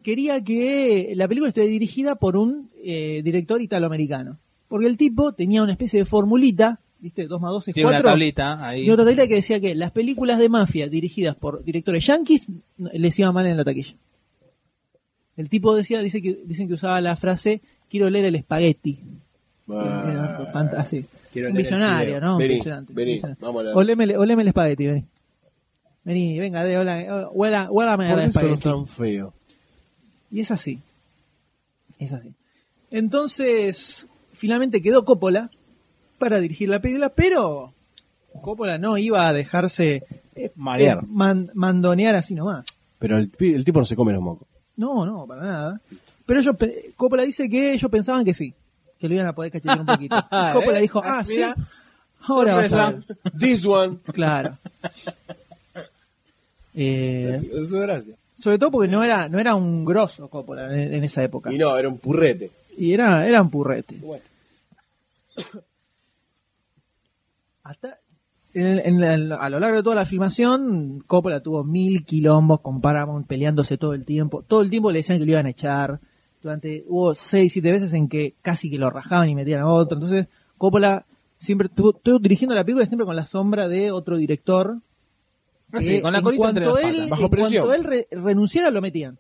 [0.02, 4.38] quería que la película estuviera dirigida por un eh, director italoamericano.
[4.68, 7.28] Porque el tipo tenía una especie de formulita, ¿viste?
[7.28, 8.12] 2 más 2 es Tiene una 4.
[8.12, 8.86] tablita ahí.
[8.86, 12.90] Y otra tablita que decía que las películas de mafia dirigidas por directores yankees no-
[12.94, 13.96] les iba mal en la taquilla.
[15.38, 18.94] El tipo decía, dice que, dicen que usaba la frase, quiero leer el espagueti.
[19.66, 21.06] Sí, era fant- así.
[21.36, 22.20] Un visionario.
[22.22, 22.38] ¿no?
[22.38, 23.38] Vení, visionario, vení, visionario.
[23.46, 23.78] vamos a leer.
[23.78, 25.06] Oleme, el- oleme el espagueti, vení.
[26.04, 28.64] Vení, venga, de, hola, huela, huélame ¿Por el qué eso no es espagueti.
[28.78, 29.34] tan feo?
[30.30, 30.80] Y es así.
[31.98, 32.34] Es así.
[32.92, 35.50] Entonces, finalmente quedó Coppola
[36.20, 37.74] para dirigir la película, pero
[38.42, 40.04] Coppola no iba a dejarse
[40.36, 41.00] eh, Marear.
[41.04, 42.66] eh, man- mandonear así nomás.
[43.00, 43.32] Pero el
[43.66, 44.48] tipo no se come los mocos.
[44.78, 45.82] No, no, para nada.
[46.26, 46.56] Pero ellos,
[46.96, 48.54] Coppola dice que ellos pensaban que sí,
[49.00, 50.16] que lo iban a poder cachetear un poquito.
[50.32, 50.82] Y Coppola ¿Eh?
[50.82, 51.42] dijo, Ah, ah, sí,
[52.28, 53.04] ahora vas a ver.
[53.40, 53.98] This one.
[54.12, 54.58] Claro.
[56.76, 58.16] Eh, Es su gracia.
[58.40, 61.54] sobre todo porque no era, no era un grosso Coppola en, en esa época.
[61.54, 62.50] Y no, era un purrete.
[62.76, 63.96] Y era, era un purrete.
[63.98, 64.24] Bueno.
[67.64, 68.00] Hasta
[68.54, 72.82] en- en- en- a lo largo de toda la filmación, Coppola tuvo mil quilombos con
[72.82, 74.44] Paramount peleándose todo el tiempo.
[74.48, 76.00] Todo el tiempo le decían que lo iban a echar.
[76.42, 79.96] Durante hubo seis, siete veces en que casi que lo rajaban y metían a otro.
[79.98, 80.28] Entonces,
[80.58, 81.06] Coppola
[81.38, 84.78] siempre estuvo, estuvo dirigiendo la película siempre con la sombra de otro director.
[85.72, 87.10] Ah, sí, con la en colita entre cuanto las él, patas.
[87.10, 87.66] Bajo en presión.
[87.66, 89.18] cuanto él re- renunciara, lo metían.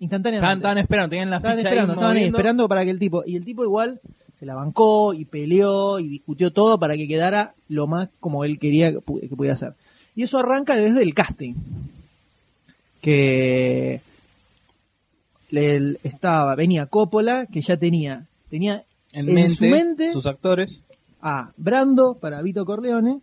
[0.00, 0.46] Instantáneamente.
[0.46, 2.38] Estaban, estaban esperando, tenían la Estaban ficha esperando, ahí estaban moviendo.
[2.38, 4.00] esperando para que el tipo, y el tipo igual
[4.42, 8.58] se la bancó y peleó y discutió todo para que quedara lo más como él
[8.58, 9.74] quería que, pu- que pudiera hacer.
[10.16, 11.54] Y eso arranca desde el casting.
[13.00, 14.00] Que
[15.50, 18.82] le- estaba, venía Coppola, que ya tenía, tenía
[19.12, 20.82] En, en mente, su mente sus actores.
[21.20, 23.20] a Brando para Vito Corleone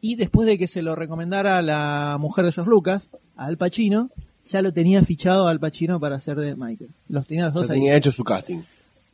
[0.00, 4.10] y después de que se lo recomendara la mujer de George Lucas, a Al Pacino,
[4.50, 6.90] ya lo tenía fichado a Al Pacino para hacer de Michael.
[7.08, 7.76] Los tenía los Ya dos ahí.
[7.78, 8.62] tenía hecho su casting.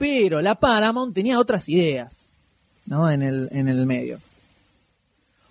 [0.02, 2.26] Pero la Paramount tenía otras ideas,
[2.86, 3.08] ¿no?
[3.10, 4.18] En el, en el medio.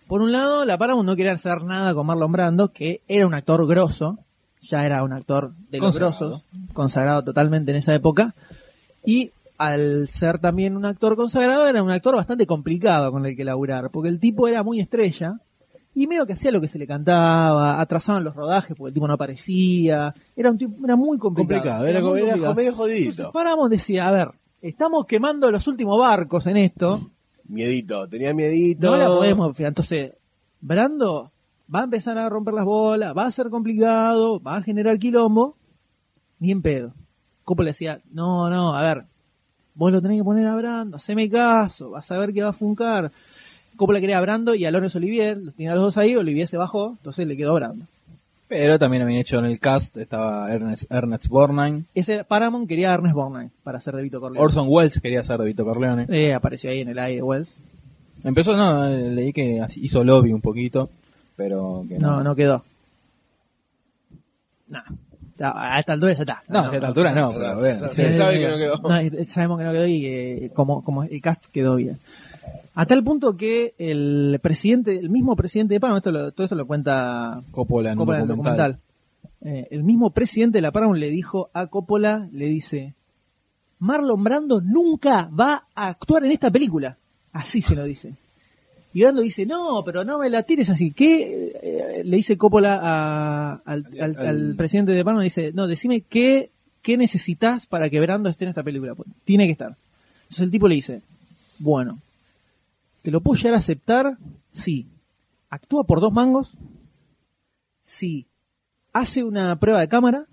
[0.07, 3.33] Por un lado, la Paramount no quería hacer nada con Marlon Brando, que era un
[3.33, 4.19] actor grosso,
[4.61, 6.11] ya era un actor de los Consagrado.
[6.29, 6.43] grosos,
[6.73, 8.35] consagrado totalmente en esa época,
[9.05, 13.45] y al ser también un actor consagrado, era un actor bastante complicado con el que
[13.45, 15.39] laburar, porque el tipo era muy estrella,
[15.93, 19.07] Y medio que hacía lo que se le cantaba, atrasaban los rodajes porque el tipo
[19.09, 20.15] no aparecía.
[20.37, 21.59] Era un tipo, era muy complicado.
[21.59, 22.55] Complicado, era, como- muy era complicado.
[22.55, 23.31] medio Entonces, jodidito.
[23.33, 24.29] Paramount decía, a ver,
[24.61, 27.09] estamos quemando los últimos barcos en esto.
[27.47, 28.91] Miedito, tenía miedito.
[28.91, 29.59] No la podemos.
[29.59, 30.13] Entonces,
[30.61, 31.31] Brando
[31.73, 35.55] va a empezar a romper las bolas, va a ser complicado, va a generar quilombo.
[36.39, 36.93] Ni en pedo.
[37.43, 39.03] Coppola decía, no, no, a ver,
[39.75, 42.53] vos lo tenés que poner a Brando, haceme caso, vas a ver que va a
[42.53, 43.11] funcar.
[43.75, 46.57] Coppola quería a Brando y a Lawrence Olivier, los tenía los dos ahí, Olivier se
[46.57, 47.85] bajó, entonces le quedó Brando.
[48.51, 51.85] Pero también habían hecho en el cast, estaba Ernest, Ernest Borgnine.
[51.95, 54.43] Ese Paramount quería a Ernest Borgnine para hacer de Vito Corleone.
[54.43, 56.05] Orson Welles quería ser de Vito Corleone.
[56.09, 57.55] Eh, apareció ahí en el aire Wells.
[58.25, 60.89] Empezó, no, leí que hizo lobby un poquito,
[61.37, 62.65] pero que No, no quedó.
[64.67, 64.81] No.
[65.37, 66.43] Ya, a esta altura ya está.
[66.49, 67.87] No, a esta altura no, pero bueno.
[67.87, 68.75] Se sabe que no quedó.
[68.81, 71.99] No, sabemos que no quedó y eh, como, como el cast quedó bien.
[72.73, 76.55] A tal punto que el presidente, el mismo presidente de Paramount, esto lo- todo esto
[76.55, 78.71] lo cuenta Coppola en Coppola en el documental.
[78.73, 78.91] documental.
[79.43, 82.93] Eh, el mismo presidente de la Paramount le dijo a Coppola, le dice,
[83.79, 86.97] Marlon Brando nunca va a actuar en esta película.
[87.33, 88.13] Así se lo dice.
[88.93, 90.91] Y Brando dice, no, pero no me la tires así.
[90.91, 91.51] ¿Qué?
[91.63, 96.01] eh, le dice Coppola a- al, al- al Al- presidente de Paramount, dice, no, decime
[96.01, 98.95] qué, qué necesitas para que Brando esté en esta película.
[98.95, 99.75] Pues, Tiene que estar.
[100.23, 101.01] Entonces el tipo le dice,
[101.59, 101.99] bueno,
[103.01, 104.17] ¿te lo puedo llegar a aceptar?
[104.51, 104.87] Sí.
[105.49, 106.51] ¿Actúa por dos mangos?
[107.83, 108.27] Sí.
[108.93, 110.25] ¿Hace una prueba de cámara?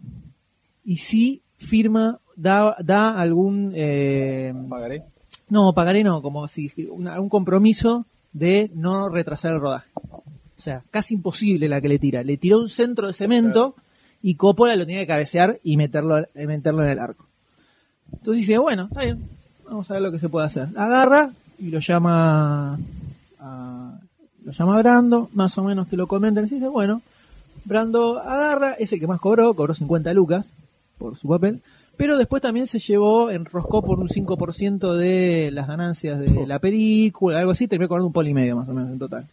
[0.84, 3.72] Y sí firma, da, da algún...
[3.74, 5.02] eh, Pagaré.
[5.48, 9.90] no, pagaré no, como si un compromiso de no retrasar el rodaje.
[9.94, 12.22] O sea, casi imposible la que le tira.
[12.22, 13.74] Le tiró un centro de cemento
[14.22, 17.26] y Coppola lo tenía que cabecear y meterlo, meterlo en el arco.
[18.12, 19.28] Entonces dice, bueno, está bien,
[19.64, 20.68] vamos a ver lo que se puede hacer.
[20.76, 22.78] Agarra y lo llama
[23.38, 23.98] a,
[24.44, 26.46] lo llama Brando, más o menos que lo comenten.
[26.46, 27.02] Y dice, bueno,
[27.64, 30.52] Brando agarra, es el que más cobró, cobró 50 lucas
[30.98, 31.60] por su papel,
[31.96, 37.38] pero después también se llevó, enroscó por un 5% de las ganancias de la película,
[37.38, 39.26] algo así, terminó cobrando un poli y medio más o menos en total.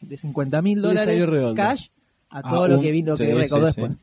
[0.00, 1.88] De 50 mil dólares cash
[2.30, 3.98] a Ah, todo lo que vino, que sí, recaudó sí, después.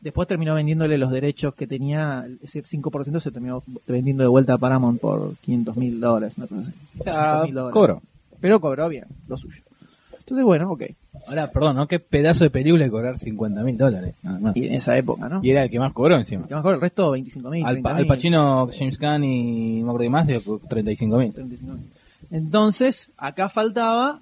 [0.00, 4.58] Después terminó vendiéndole los derechos que tenía, ese 5% se terminó vendiendo de vuelta a
[4.58, 6.34] Paramount por 500 mil dólares.
[7.06, 7.72] Ah, 600.000 dólares.
[7.72, 8.02] cobró.
[8.40, 9.62] Pero cobró bien, lo suyo.
[10.18, 10.82] Entonces, bueno, ok.
[11.26, 11.88] Ahora, perdón, ¿no?
[11.88, 14.14] Qué pedazo de película de cobrar 50 mil dólares.
[14.22, 14.56] nada más.
[14.56, 15.40] Y en esa época, ¿no?
[15.42, 16.46] Y era el que más cobró encima.
[16.46, 17.64] Que me acuerdo, el resto 25 mil.
[17.66, 21.32] Al, Pa- Al Pacino, James Gunn y no de más, de 35 mil.
[22.30, 24.20] Entonces, acá faltaba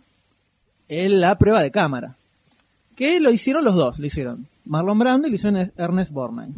[0.89, 2.17] el- la prueba de cámara.
[2.95, 6.53] Que lo hicieron los dos, lo hicieron Marlon Brando y lo hicieron Ernest Borgnine.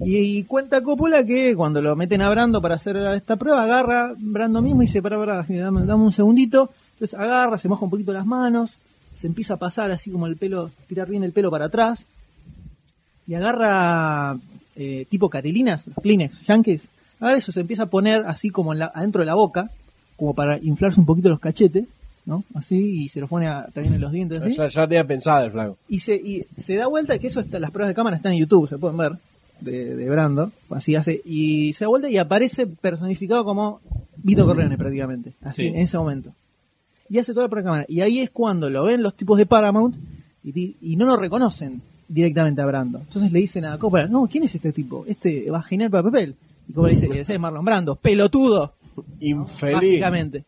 [0.00, 4.60] Y, cuenta Coppola que cuando lo meten a Brando para hacer esta prueba, agarra Brando
[4.60, 5.16] mismo y dice, para,
[5.48, 6.70] dame, un segundito.
[6.94, 8.72] Entonces agarra, se moja un poquito las manos,
[9.16, 12.06] se empieza a pasar así como el pelo, tirar bien el pelo para atrás.
[13.26, 14.36] Y agarra
[14.76, 16.88] eh, tipo carilinas, Kleenex, Yankees.
[17.20, 19.70] Agarra eso, se empieza a poner así como en la- adentro de la boca,
[20.16, 21.84] como para inflarse un poquito los cachetes,
[22.26, 22.44] ¿no?
[22.54, 24.56] Así, y se los pone a- también en los dientes.
[24.56, 25.76] Ya, ya tenía pensado el flaco.
[25.88, 28.38] Y se, y se da vuelta, que eso está, las pruebas de cámara están en
[28.38, 29.12] YouTube, se pueden ver,
[29.60, 33.80] de, de Brando, así hace, y se da vuelta y aparece personificado como
[34.16, 35.68] Vito Corleone prácticamente, así, Sí.
[35.68, 36.32] en ese momento.
[37.08, 37.86] Y hace toda la prueba de cámara.
[37.88, 39.94] Y ahí es cuando lo ven los tipos de Paramount
[40.42, 42.98] y, y no lo reconocen directamente a Brando.
[42.98, 45.04] Entonces le dicen a Coppola, no, ¿quién es este tipo?
[45.06, 46.34] Este va a genial para papel.
[46.68, 48.72] Y Coppola dice, ese es Marlon Brando, pelotudo,
[49.20, 49.74] Infeliz.
[49.74, 50.44] básicamente.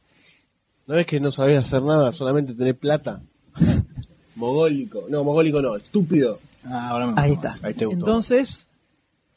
[0.87, 3.21] ¿No ves que no sabés hacer nada, solamente tener plata?
[4.37, 5.05] mogólico.
[5.09, 6.39] No, mogólico no, estúpido.
[6.65, 7.57] Ah, ahora me Ahí está.
[7.63, 7.99] Ahí te gustó.
[7.99, 8.67] Entonces,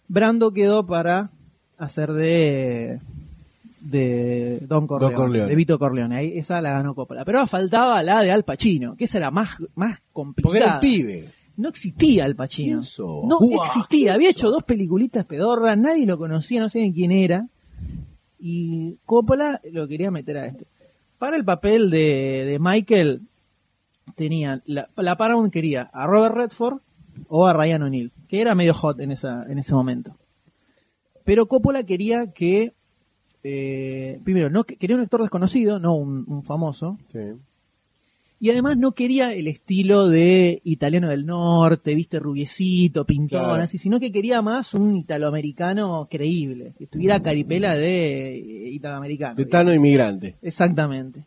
[0.07, 1.31] Brando quedó para
[1.77, 2.99] hacer de
[3.81, 5.49] de Don Corleone, Don Corleone.
[5.49, 6.17] de Vito Corleone.
[6.17, 7.25] Ahí, esa la ganó Coppola.
[7.25, 10.53] Pero faltaba la de Al Pacino, que esa era más, más complicada.
[10.53, 11.33] Porque era el pibe.
[11.57, 12.81] No existía Al Pacino.
[12.99, 13.87] No Uah, existía.
[13.87, 17.47] ¿quién Había hecho dos peliculitas pedorras, nadie lo conocía, no sabían quién era.
[18.37, 20.67] Y Coppola lo quería meter a este.
[21.19, 23.21] Para el papel de, de Michael,
[24.15, 26.79] tenían la, la Paramount quería a Robert Redford
[27.27, 30.15] o a Ryan O'Neill, que era medio hot en, esa, en ese momento.
[31.25, 32.73] Pero Coppola quería que,
[33.43, 37.19] eh, primero, no que- quería un actor desconocido, no un famoso, Sí.
[38.39, 43.61] Y además no quería el estilo de italiano del norte, viste, rubiecito, pintón, Claro.
[43.63, 49.35] así, sino que quería más un italoamericano creíble, que estuviera a caripela de eh, italoamericano.
[49.35, 50.37] De Tano inmigrante.
[50.41, 51.25] Exactamente.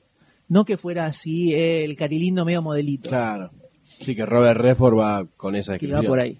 [0.48, 3.08] No que fuera así eh, el carilindo medio modelito.
[3.08, 3.50] Claro.
[4.00, 6.04] Sí, que Robert Redford va con esa descripción.
[6.04, 6.38] va por ahí.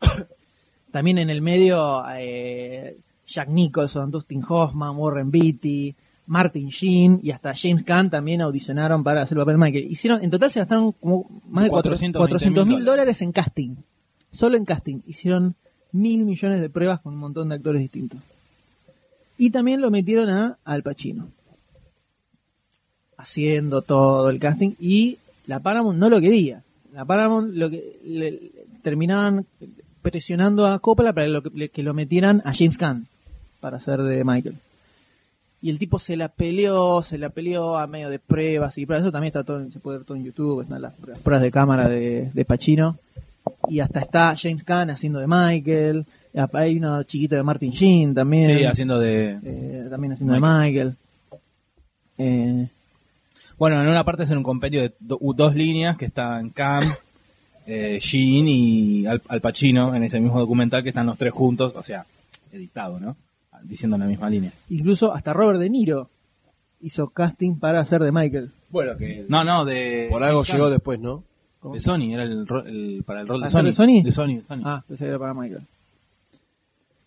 [0.90, 5.94] También en el medio eh, Jack Nicholson, Dustin Hoffman, Warren Beatty,
[6.26, 9.90] Martin Sheen y hasta James Caan también audicionaron para hacer el papel de Michael.
[9.90, 13.76] Hicieron, en total se gastaron como más de 420 400 mil dólares en casting.
[14.30, 15.00] Solo en casting.
[15.06, 15.54] Hicieron
[15.92, 18.20] mil millones de pruebas con un montón de actores distintos.
[19.36, 21.28] Y también lo metieron a Al Pacino.
[23.16, 24.72] Haciendo todo el casting.
[24.80, 26.62] Y la Paramount no lo quería.
[26.92, 28.52] La Paramount lo que le-
[28.82, 29.46] terminaban
[30.02, 33.06] presionando a Coppola para lo que, que lo metieran a James Caan
[33.60, 34.56] para hacer de Michael.
[35.64, 39.00] Y el tipo se la peleó, se la peleó a medio de pruebas y para
[39.00, 41.42] eso también está todo, en- se puede ver todo en YouTube, están las, las pruebas
[41.42, 42.98] de cámara de, de Pacino.
[43.68, 46.04] Y hasta está James Caan haciendo de Michael.
[46.52, 48.58] Hay una chiquita de Martin Sheen también.
[48.58, 49.38] Sí, haciendo de...
[49.42, 50.96] eh, también haciendo de Michael.
[52.18, 52.68] Eh,
[53.56, 56.82] Bueno, en una parte es en un compendio de do- dos líneas que están Cam,
[57.66, 61.72] eh, Sheen y Al, Al Pacino en ese mismo documental que están los tres juntos,
[61.76, 62.04] o sea,
[62.52, 63.16] editado, ¿no?
[63.64, 64.52] Diciendo en la misma línea.
[64.68, 66.10] incluso hasta Robert De Niro
[66.80, 68.52] hizo casting para hacer de Michael.
[68.70, 70.06] Bueno, que No, no, de...
[70.10, 71.24] por algo llegó después, ¿no?
[71.72, 73.64] De Sony, era el, ro- el- para el rol de ¿Hacer Sony.
[73.66, 74.02] de Sony?
[74.04, 74.62] De Sony, de Sony.
[74.66, 75.62] Ah, pensé que era para Michael.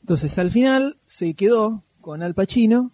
[0.01, 2.91] Entonces, al final se quedó con Al Pacino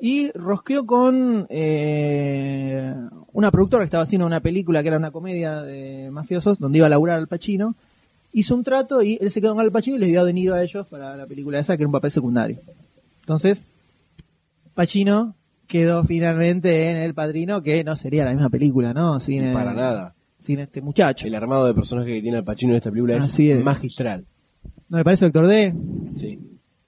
[0.00, 2.94] y rosqueó con eh,
[3.32, 6.86] una productora que estaba haciendo una película que era una comedia de mafiosos donde iba
[6.86, 7.74] a laburar Al Pacino.
[8.38, 10.32] Hizo un trato y él se quedó con Al Pacino y les dio a De
[10.34, 12.58] Niro a ellos para la película esa que era un papel secundario.
[13.20, 13.64] Entonces,
[14.74, 15.34] Pacino
[15.66, 19.18] quedó finalmente en El Padrino, que no sería la misma película, ¿no?
[19.20, 20.14] Sin, Para nada.
[20.38, 21.26] Sin este muchacho.
[21.26, 23.64] El armado de personaje que tiene Al Pacino en esta película es, Así es.
[23.64, 24.26] magistral.
[24.88, 25.74] ¿No me parece, Doctor D?
[26.16, 26.38] Sí.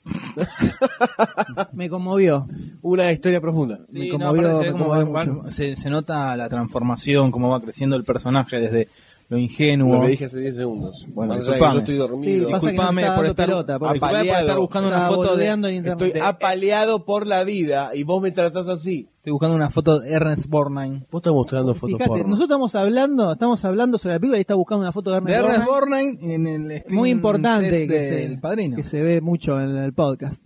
[1.73, 2.47] Me conmovió.
[2.83, 3.81] Una historia profunda.
[3.91, 5.51] Me Sí, no, conmovió- se, me ve cómo va- conmovió va- mucho.
[5.51, 8.89] se, se nota la transformación, cómo va creciendo el personaje desde
[9.31, 9.97] lo ingenuo.
[9.97, 11.05] Lo que dije hace 10 segundos.
[11.09, 11.73] Bueno, disculpame.
[11.75, 12.47] yo estoy Sí, dormido.
[12.49, 15.75] que Disculpame no está por estar, pelota, por estar buscando una foto de, boludeando en
[15.77, 16.07] internet.
[16.07, 19.07] Estoy apaleado por la vida y vos me tratás así.
[19.19, 21.07] estoy buscando una foto de Ernest Borgnine.
[21.11, 22.25] Vos estás mostrando fotos Fíjate, porno.
[22.25, 25.37] nosotros estamos hablando, estamos hablando sobre la película y está buscando una foto de Ernest
[25.39, 26.35] De Ernest Borgnine.
[26.35, 28.77] En el Muy importante que se, padrino.
[28.77, 30.43] que se ve mucho en el podcast.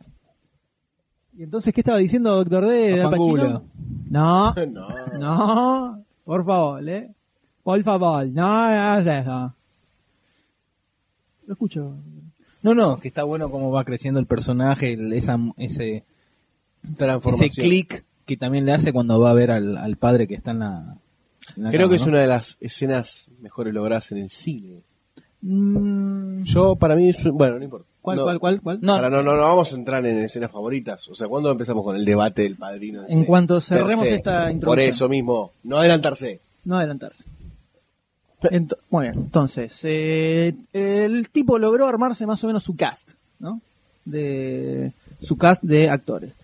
[1.34, 2.96] ¿Y entonces qué estaba diciendo Doctor D?
[2.96, 3.12] No,
[4.10, 4.54] No.
[5.20, 7.10] no, por favor, ¿eh?
[7.62, 9.54] Por favor, no hagas eso.
[11.46, 11.94] Lo escucho.
[12.62, 16.04] No, no, que está bueno cómo va creciendo el personaje, el- esa, ese,
[16.96, 17.50] Transformación.
[17.50, 20.52] ese clic que también le hace cuando va a ver al, al padre que está
[20.52, 20.96] en la.
[21.56, 22.10] en la Creo cama, que es ¿no?
[22.12, 24.82] una de las escenas mejores logradas en el cine.
[25.40, 27.86] Mm, Yo, para mí, es bueno, no importa.
[28.00, 28.78] ¿Cuál, No, cuál, cuál, cuál?
[28.80, 31.08] No, no, no, no vamos a entrar en escenas favoritas.
[31.08, 33.04] O sea, ¿cuándo empezamos con el debate del padrino?
[33.08, 34.88] En cuanto cerremos esta Por introducción.
[34.88, 36.40] eso mismo, no adelantarse.
[36.64, 37.22] No adelantarse.
[38.50, 43.60] Ent- muy bien, entonces, eh, el tipo logró armarse más o menos su cast, ¿no?
[44.04, 46.34] De su cast de actores.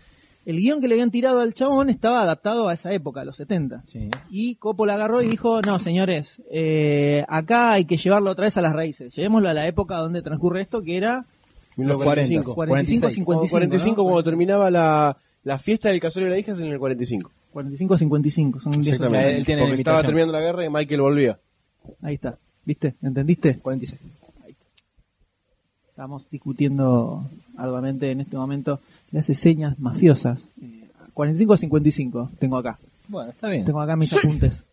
[0.47, 3.37] El guion que le habían tirado al chabón estaba adaptado a esa época, a los
[3.37, 3.83] 70.
[3.87, 4.09] Sí.
[4.31, 8.63] Y Coppola agarró y dijo, no, señores, eh, acá hay que llevarlo otra vez a
[8.63, 9.15] las raíces.
[9.15, 11.27] Llevémoslo a la época donde transcurre esto, que era
[11.77, 12.55] 1945.
[12.55, 13.15] 45, 46.
[13.15, 13.51] 55.
[13.51, 14.03] 45 ¿no?
[14.05, 17.31] cuando terminaba la, la fiesta del casorio de la hija es en el 45.
[17.53, 18.61] 45, 55.
[18.61, 19.27] Son 10 Exactamente.
[19.27, 19.39] años.
[19.41, 21.39] Él tiene Porque estaba terminando la guerra y Michael volvía.
[22.03, 22.39] Ahí está.
[22.65, 22.95] ¿Viste?
[23.03, 23.59] ¿Entendiste?
[23.59, 24.01] 46.
[25.89, 28.81] Estamos discutiendo arduamente en este momento
[29.11, 30.49] las señas mafiosas.
[30.63, 32.79] Eh, 45 o 55 tengo acá.
[33.09, 33.65] Bueno, está bien.
[33.65, 34.67] Tengo acá mis apuntes.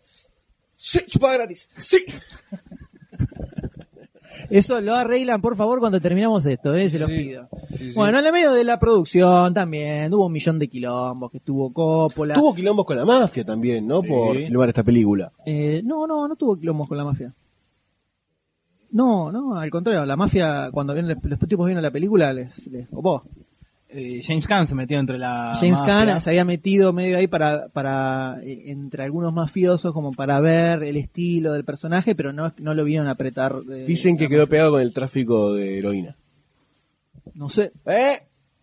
[0.76, 1.70] Sí, chupada gratis.
[1.78, 2.06] Sí.
[4.50, 6.90] Eso lo arreglan, por favor, cuando terminamos esto, ¿eh?
[6.90, 7.18] se los Sí.
[7.24, 7.48] pido.
[7.78, 7.92] Sí.
[7.96, 11.72] Bueno, en el medio de la producción también hubo un millón de quilombos, que estuvo
[11.74, 12.34] Coppola.
[12.36, 14.02] Tuvo quilombos con la mafia también, ¿no?
[14.04, 15.32] Por filmar esta película.
[15.46, 17.34] Eh, no, no, no tuvo quilombos con la mafia.
[18.92, 22.88] No, no, al contrario, la mafia, cuando vieron, los tipos vieron la película, les, les
[22.88, 23.24] copó.
[23.98, 25.56] Eh, James Caan se metió entre la.
[25.60, 25.80] James.
[25.82, 30.84] Caan se había metido medio ahí para, para eh, entre algunos mafiosos como para ver
[30.84, 33.56] el estilo del personaje, pero no, no lo vieron apretar.
[33.62, 36.18] de- Dicen que quedó pegado con el tráfico de heroína.
[37.34, 38.20] No sé, ¿Eh?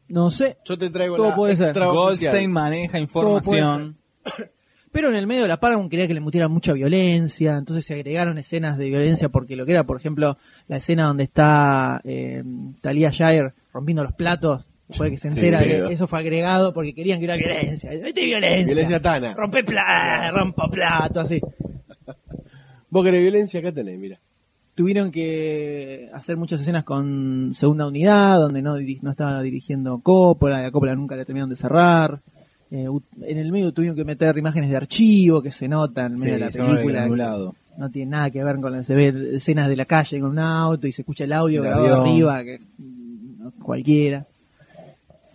[0.08, 0.58] no sé.
[0.64, 1.74] Yo te traigo Todo la puede ser.
[1.78, 3.96] Goldstein maneja información.
[4.92, 7.94] Pero en el medio de la Paramount quería que le metiera mucha violencia, entonces se
[7.94, 10.36] agregaron escenas de violencia porque lo que era, por ejemplo,
[10.68, 12.44] la escena donde está eh,
[12.82, 15.88] Talia Shire rompiendo los platos, fue que se Sí, entera pedo.
[15.88, 17.90] que eso fue agregado porque querían que era violencia.
[18.02, 18.66] ¡Mete violencia!
[18.66, 19.34] Violencia tana.
[19.34, 21.40] Rompe plato, rompo plato, así.
[22.90, 24.18] Vos querés violencia, acá tenés, mira.
[24.74, 30.62] Tuvieron que hacer muchas escenas con segunda unidad, donde no, diri- no estaba dirigiendo Coppola,
[30.62, 32.20] y a Coppola nunca le terminaron de cerrar.
[32.70, 32.86] Eh,
[33.22, 36.40] en el medio tuvieron que meter imágenes de archivo que se notan en medio de
[36.40, 37.06] la película.
[37.76, 40.86] No tiene nada que ver con se ve escenas de la calle con un auto
[40.86, 42.08] y se escucha el audio El grabado avión.
[42.08, 44.26] arriba, que mm, no, cualquiera.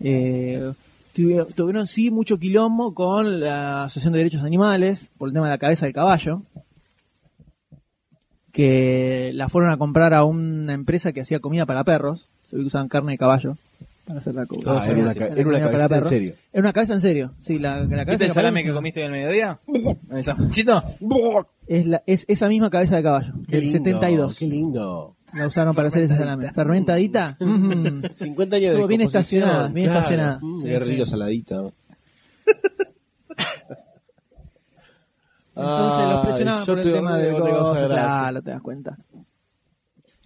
[0.00, 0.72] Eh,
[1.14, 5.52] tuvi- tuvieron sí mucho quilombo con la Asociación de Derechos Animales por el tema de
[5.52, 6.42] la cabeza del caballo.
[8.52, 12.26] Que la fueron a comprar a una empresa que hacía comida para perros.
[12.46, 13.56] Se ve que usaban carne de caballo
[14.06, 16.08] para hacer la Ah, era una ca- era una comida para cabecita en perros.
[16.08, 16.34] serio.
[16.52, 17.32] Era una cabeza en serio.
[17.40, 19.60] Sí, la, la cabeza ¿Viste el de salame que comiste hoy al mediodía?
[20.10, 20.82] ¿El sanguchito?
[21.66, 24.38] es, la, es esa misma cabeza de caballo, Qué del lindo, 72.
[24.38, 25.14] Qué lindo.
[25.34, 26.50] La usaron para hacer ese salame.
[26.52, 27.36] Fermentadita.
[27.40, 28.02] Mm.
[28.16, 30.00] 50 años de Estuvo bien estacionada, bien Claro.
[30.00, 30.38] estacionada.
[30.40, 30.84] Mm, Sí, qué sí.
[30.84, 31.56] rico saladita.
[35.56, 38.96] Entonces los presionaban por el te tema del claro, te das cuenta.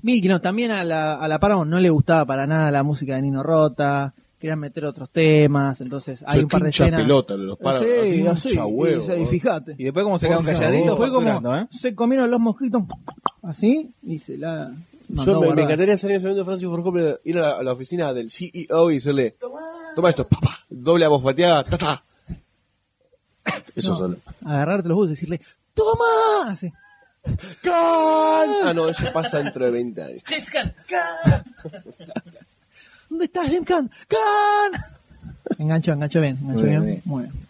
[0.03, 3.15] Milky, no, también a la, a la Paramount no le gustaba para nada la música
[3.15, 7.01] de Nino Rota, querían meter otros temas, entonces hay un par de escenas.
[7.01, 9.75] pelota, los para- Sí, así, huevo, y, y fíjate.
[9.79, 11.67] Y después como se quedaron calladitos fue como ¿eh?
[11.71, 12.83] se comieron los mosquitos
[13.43, 14.73] así y se la
[15.13, 17.63] Yo me, encantaría salir en ese momento de Francis Ford Coppola, ir a la, a
[17.63, 19.37] la oficina del CEO y decirle,
[19.95, 22.05] toma esto, papá, doble abofeteada, ta, ta.
[23.75, 24.17] Eso No, solo.
[24.45, 25.41] Agarrarte los buzos y decirle,
[25.75, 26.51] ¡Toma!
[26.53, 26.73] Así.
[27.63, 28.51] ¡Can!
[28.65, 30.23] Ah, no, eso pasa dentro de 20 años.
[33.09, 33.91] ¿Dónde estás, Jim Khan?
[34.09, 34.83] ¡Khan!
[35.59, 36.85] Enganchó, enganchó bien, enganchó Muy bien.
[36.85, 37.03] bien.
[37.05, 37.42] Muy bien.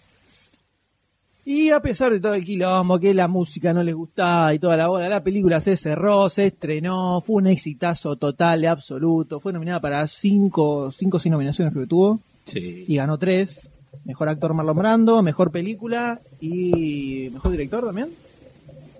[1.44, 4.77] Y a pesar de todo el quilombo, que la música no les gustaba y toda
[4.77, 9.40] la bola, la película se cerró, se estrenó, fue un exitazo total absoluto.
[9.40, 12.85] Fue nominada para cinco, cinco sin nominaciones que tuvo Sí.
[12.86, 13.69] y ganó tres.
[14.05, 18.10] Mejor actor Marlon Brando, mejor película y mejor director también.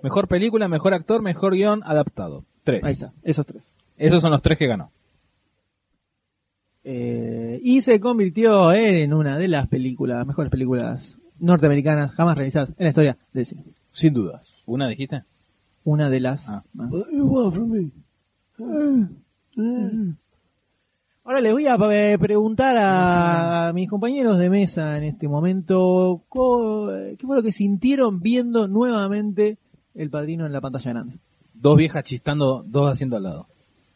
[0.01, 2.43] Mejor película, mejor actor, mejor guion adaptado.
[2.65, 2.83] Tres.
[2.83, 3.71] Ahí está, esos tres.
[3.97, 4.91] Esos son los tres que ganó.
[6.83, 12.83] Eh, y se convirtió en una de las películas, mejores películas norteamericanas jamás realizadas en
[12.85, 13.63] la historia del cine.
[13.91, 14.53] Sin dudas.
[14.65, 15.23] ¿Una dijiste?
[15.83, 16.49] Una de las.
[16.49, 16.63] Ah.
[16.73, 16.91] más.
[19.57, 20.13] Eh,
[21.25, 26.89] Ahora les voy a eh, preguntar a mis compañeros de mesa en este momento co-
[27.17, 29.57] qué fue lo que sintieron viendo nuevamente
[29.95, 31.15] El Padrino en la pantalla grande.
[31.53, 33.47] Dos viejas chistando, dos haciendo al lado.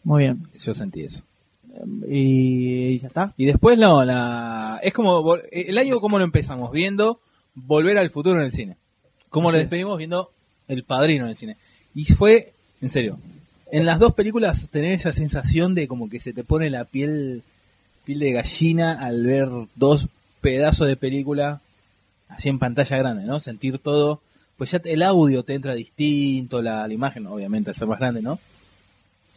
[0.05, 0.47] Muy bien.
[0.57, 1.23] Yo sentí eso.
[2.07, 3.33] Y ya está.
[3.35, 7.19] Y después no, la es como vol- el año como lo empezamos viendo
[7.65, 8.77] Volver al futuro en el cine.
[9.29, 10.31] Como lo despedimos viendo
[10.67, 11.57] El Padrino en el cine.
[11.95, 13.19] Y fue, en serio,
[13.71, 17.41] en las dos películas tener esa sensación de como que se te pone la piel
[18.05, 20.07] piel de gallina al ver dos
[20.39, 21.59] pedazos de película
[22.29, 23.39] así en pantalla grande, ¿no?
[23.39, 24.21] Sentir todo,
[24.57, 28.21] pues ya el audio te entra distinto, la, la imagen obviamente al ser más grande,
[28.21, 28.39] ¿no?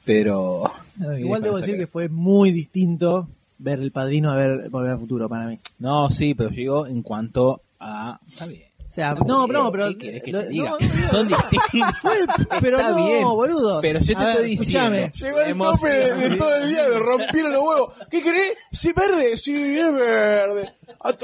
[0.05, 0.71] Pero
[1.19, 3.29] Igual debo decir que fue muy distinto
[3.59, 5.59] ver El Padrino a ver Volver al Futuro para mí.
[5.79, 8.21] No, sí, pero llegó en cuanto a...
[8.29, 8.65] Está bien.
[8.89, 10.71] O sea, no, bien, no, pero ¿qué que lo- te diga?
[10.71, 12.47] no, no, Son distintos.
[12.61, 13.23] pero Está no, bien.
[13.25, 13.81] boludo.
[13.81, 14.97] Pero yo te ver, estoy diciendo.
[15.15, 17.95] Llegó el tope de, de todo el día, me rompieron los huevos.
[18.11, 18.55] ¿Qué querés?
[18.73, 19.37] ¿Sí verde?
[19.37, 20.75] Sí, es verde.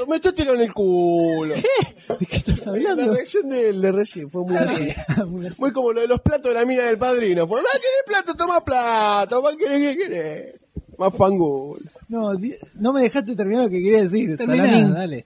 [0.07, 1.55] Métetelo en el culo.
[1.55, 3.13] ¿De qué estás La hablando?
[3.13, 4.87] reacción del de recién fue muy así.
[5.59, 7.45] Muy como lo de los platos de la mina del padrino.
[7.47, 8.33] Fue, ¿más querés plato?
[8.33, 9.41] Toma plato.
[9.41, 9.93] ¿Más querés?
[9.97, 10.55] ¿Qué querés?
[10.97, 11.81] Más fangul.
[12.07, 12.31] No,
[12.75, 14.37] no me dejaste terminar lo que quería decir.
[14.37, 14.93] Terminá, Salamín.
[14.93, 15.25] dale.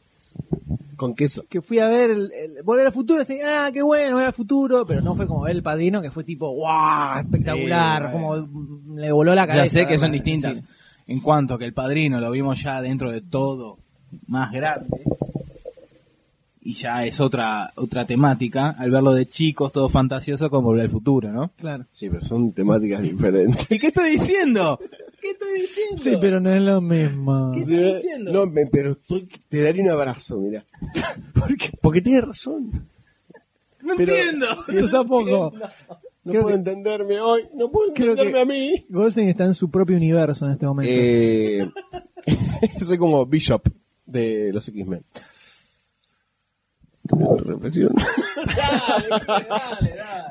[1.02, 1.44] Con queso.
[1.50, 4.34] que fui a ver el, el- Volver al Futuro, así, ah, qué bueno, Volver al
[4.34, 8.36] Futuro, pero no fue como ver El Padrino, que fue tipo, wow, espectacular, Sí, como
[8.96, 9.66] le voló la cabeza.
[9.66, 10.60] Ya sé que son distintas.
[10.60, 10.64] Sí.
[11.08, 13.80] En cuanto que el padrino lo vimos ya dentro de todo
[14.28, 14.88] más grande.
[16.64, 18.76] Y ya es otra otra temática.
[18.78, 21.50] Al verlo de chicos, todo fantasioso, como volver al futuro, ¿no?
[21.58, 21.86] Claro.
[21.92, 23.66] Sí, pero son temáticas diferentes.
[23.72, 24.80] ¿Y qué estoy diciendo?
[25.22, 26.02] ¿Qué estoy diciendo?
[26.04, 27.52] Sí, pero no es lo mismo.
[27.54, 28.32] ¿Qué estás diciendo?
[28.32, 30.66] No, me- pero estoy- te daría un abrazo, mira.
[31.34, 31.70] ¿Por qué?
[31.82, 32.88] Porque tienes razón.
[33.82, 34.48] No pero- entiendo.
[34.74, 35.54] Yo tampoco.
[36.24, 37.48] No Creo puedo que- entenderme hoy.
[37.56, 38.86] No puedo Creo entenderme que- a mí.
[38.90, 40.92] Goldstein está en su propio universo en este momento.
[40.94, 41.70] Eh,
[42.86, 43.68] soy como Bishop
[44.06, 45.04] de los X-Men.
[47.46, 47.94] Reflexión.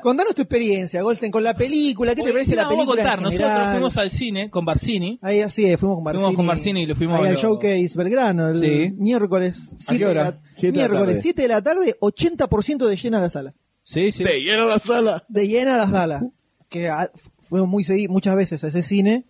[0.01, 2.15] Contanos tu experiencia, Goldstein, con la película.
[2.15, 3.03] ¿Qué te parece la Vamos a película?
[3.03, 3.19] contar.
[3.19, 5.19] en Nosotros fuimos al cine con Barcini.
[5.21, 6.23] Ahí así es, fuimos con Barcini.
[6.23, 8.93] Fuimos con Barcini y le fuimos Ahí a al lo- Showcase Belgrano, el Sí.
[8.97, 9.59] miércoles.
[9.87, 10.41] ¿A qué hora?
[10.53, 11.21] Siete de la miércoles, tarde.
[11.21, 13.53] 7 de la tarde, 80% de llena la sala.
[13.83, 14.23] Sí, sí.
[14.23, 15.23] Te llena la sala.
[15.27, 16.23] De llena la sala.
[16.69, 19.25] Que ah, fuimos muy muchas veces a ese cine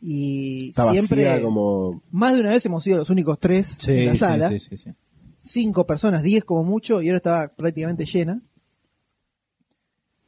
[0.00, 2.02] y Está siempre, vacía como...
[2.10, 4.48] más de una vez hemos sido los únicos tres Sí, en la sí, sala.
[4.50, 4.90] sí, sí, sí.
[5.48, 8.42] Cinco personas, diez como mucho, y ahora estaba prácticamente llena.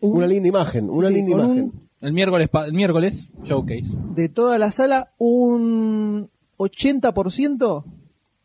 [0.01, 1.73] Un- Una linda imagen, una sí, linda un- imagen.
[2.01, 3.89] El miércoles, el miércoles, showcase.
[4.15, 7.85] de toda la sala, un 80%,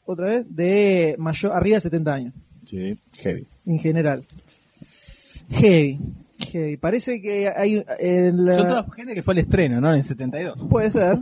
[0.06, 2.34] otra vez, de mayor, arriba de 70 años,
[2.66, 2.98] Sí.
[3.18, 3.46] Heavy.
[3.68, 4.26] en general.
[5.52, 6.00] Heavy.
[6.52, 6.78] Heavy.
[6.78, 7.86] Parece que hay...
[8.00, 9.90] en la- Son toda gente que fue al estreno, ¿no?
[9.92, 10.66] En el 72.
[10.68, 11.20] Puede ser.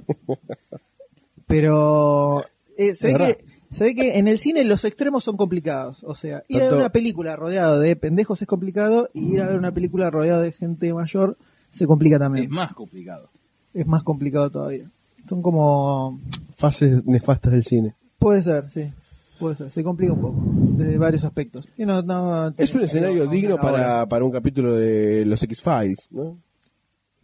[1.48, 2.46] Pero
[2.78, 6.04] eh, se ve que Se ve que en el cine los extremos son complicados.
[6.04, 9.48] O sea, ir a ver una película rodeado de pendejos es complicado y ir a
[9.48, 11.38] ver una película rodeado de gente mayor
[11.70, 12.46] se complica también.
[12.46, 13.28] Es más complicado.
[13.74, 14.90] Es más complicado todavía.
[15.28, 16.20] Son como...
[16.58, 17.96] Fases nefastas del cine.
[18.20, 18.92] Puede ser, sí.
[19.40, 19.72] Puede ser.
[19.72, 20.36] Se complica un poco.
[20.78, 21.66] Desde varios aspectos.
[21.78, 26.08] Y no- no- Es un escenario no- digno para, para un capítulo de los X-Files,
[26.12, 26.38] ¿no?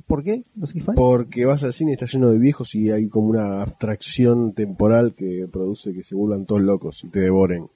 [0.08, 0.44] ¿Por qué?
[0.56, 0.96] ¿Los X-Files?
[0.96, 5.14] Porque vas al cine y está lleno de viejos y hay como una abstracción temporal
[5.16, 7.68] que produce que se vuelvan todos locos y te devoren.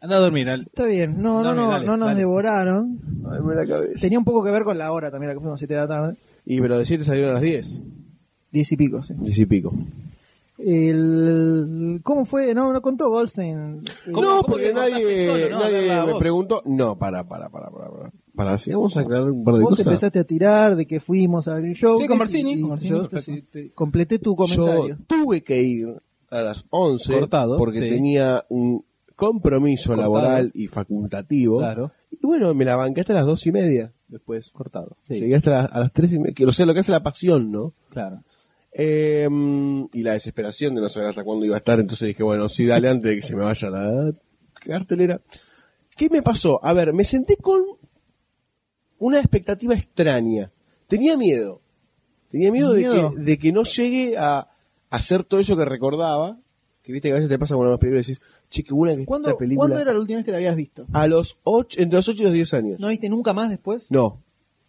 [0.00, 0.48] Anda a dormir.
[0.48, 1.22] al- Está bien.
[1.22, 1.70] No, no, no.
[1.70, 2.18] dale, no nos dale.
[2.18, 2.98] devoraron.
[3.30, 4.00] Ay, me la cabeza.
[4.00, 5.86] Tenía un poco que ver con la hora también, la que fuimos 7 de la
[5.86, 6.16] tarde.
[6.44, 7.80] Y pero de 7 salieron a las 10.
[8.50, 9.14] 10 y pico, sí.
[9.16, 9.72] 10 y pico.
[10.58, 12.54] El, ¿Cómo fue?
[12.54, 13.82] No, no contó Goldstein.
[14.12, 15.60] ¿Cómo- no, cómo porque nadie, solo, no?
[15.60, 16.62] nadie me preguntó.
[16.66, 17.88] No, para, para, para, para.
[17.90, 19.86] Para, para si vamos a aclarar un par de Vos cosas.
[19.86, 21.98] empezaste a tirar de que fuimos a Green Show.
[22.00, 23.48] Sí, con Marcini, Y, con Marcini, yo te- perfecto.
[23.52, 24.98] te- completé tu Yo comentario.
[25.06, 25.88] tuve que ir
[26.30, 27.88] a las 11 Cortado, porque sí.
[27.88, 28.84] tenía un
[29.16, 30.02] compromiso Cortado.
[30.14, 31.58] laboral y facultativo.
[31.58, 31.92] Claro.
[32.10, 34.50] Y bueno, me la banqué hasta las dos y media después.
[34.50, 34.96] Cortado.
[35.08, 36.34] Sí, Llegué hasta las, a las tres y media.
[36.34, 37.74] Que, o sea, lo que hace la pasión, ¿no?
[37.90, 38.22] claro.
[38.74, 39.28] Eh,
[39.92, 41.78] y la desesperación de no saber hasta cuándo iba a estar.
[41.78, 44.12] Entonces dije, bueno, sí, dale antes de que se me vaya la
[44.64, 45.20] cartelera.
[45.94, 46.58] ¿Qué me pasó?
[46.64, 47.60] A ver, me senté con
[49.02, 50.50] una expectativa extraña.
[50.86, 51.60] Tenía miedo.
[52.30, 53.10] Tenía miedo, ¿Miedo?
[53.10, 54.48] De, que, de que no llegue a, a
[54.90, 56.38] hacer todo eso que recordaba.
[56.82, 58.96] Que viste que a veces te pasa con una película y decís, che, qué buena
[58.96, 59.68] que ¿Cuándo, esta película.
[59.68, 60.86] ¿Cuándo era la última vez que la habías visto?
[60.92, 62.80] A los ocho, entre los 8 y los 10 años.
[62.80, 63.90] ¿No viste nunca más después?
[63.90, 64.22] No.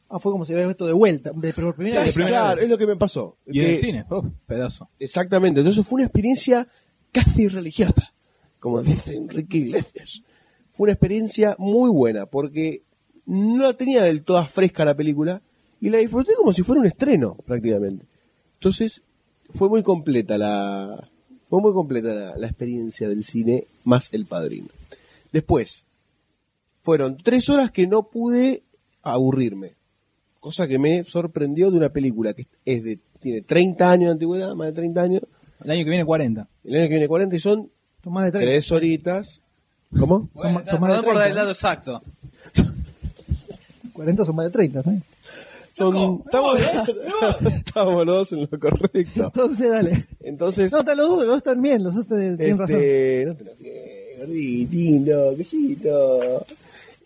[0.10, 2.28] Ah, fue como si hubieras visto de vuelta, de, pero por primera Claro, vez.
[2.28, 3.38] claro, es lo que me pasó.
[3.48, 4.90] Y en el cine, oh, pedazo.
[5.00, 6.68] Exactamente, entonces fue una experiencia
[7.12, 8.14] casi religiosa,
[8.60, 10.22] como dice Enrique Iglesias.
[10.70, 12.84] Fue una experiencia muy buena, porque
[13.26, 15.41] no la tenía del toda fresca la película,
[15.82, 18.06] y la disfruté como si fuera un estreno, prácticamente.
[18.56, 19.04] Entonces,
[19.54, 21.10] fue muy completa la,
[21.50, 24.68] fue muy completa la, la experiencia del cine, más el padrino.
[25.32, 25.86] Después,
[26.84, 28.64] fueron tres horas que no pude
[29.02, 29.74] aburrirme.
[30.40, 34.54] Cosa que me sorprendió de una película que es de, tiene 30 años de antigüedad,
[34.56, 35.22] más de 30 años,
[35.64, 36.48] El año que viene 40.
[36.66, 37.70] el año que viene 40 y son
[38.04, 38.52] Son más de 30.
[38.52, 39.41] tres horitas.
[39.98, 40.30] ¿Cómo?
[40.36, 42.04] Son ma- son más de Perdón por dar el 30, dato exacto.
[43.94, 45.02] 40 son más de 30, ¿no?
[45.74, 46.60] Son, estamos,
[47.56, 49.24] estamos los dos en lo correcto.
[49.26, 50.06] Entonces, dale.
[50.22, 52.76] Entonces, No, están los dos, los dos están bien, los dos te- tienen razón.
[52.80, 56.45] este, no te enojes, gordito, quesito.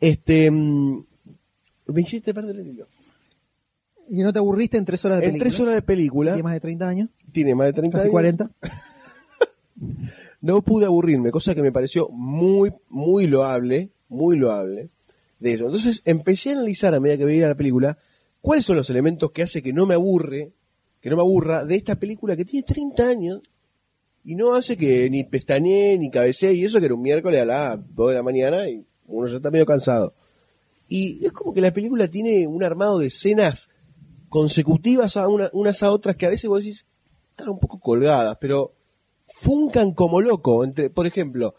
[0.02, 1.06] Este, mm,
[1.88, 2.88] me hiciste perder el hilo.
[4.10, 5.50] Y no te aburriste en tres horas de En película.
[5.50, 8.12] tres horas de película, Tiene más de 30 años, tiene más de 30 casi años,
[8.12, 8.50] 40.
[10.42, 14.90] no pude aburrirme, cosa que me pareció muy, muy loable, muy loable
[15.40, 15.66] de eso.
[15.66, 17.98] Entonces empecé a analizar a medida que veía la película
[18.42, 20.52] cuáles son los elementos que hace que no me aburre,
[21.02, 23.42] que no me aburra de esta película que tiene 30 años
[24.24, 27.46] y no hace que ni pestañee ni cabecee y eso que era un miércoles a
[27.46, 30.14] las 2 de la mañana y uno ya está medio cansado.
[30.90, 33.70] Y es como que la película tiene un armado de escenas
[34.30, 36.86] consecutivas a una- unas a otras que a veces vos decís
[37.32, 38.74] están un poco colgadas, pero
[39.28, 40.64] funcan como loco.
[40.64, 41.56] Entre, por ejemplo,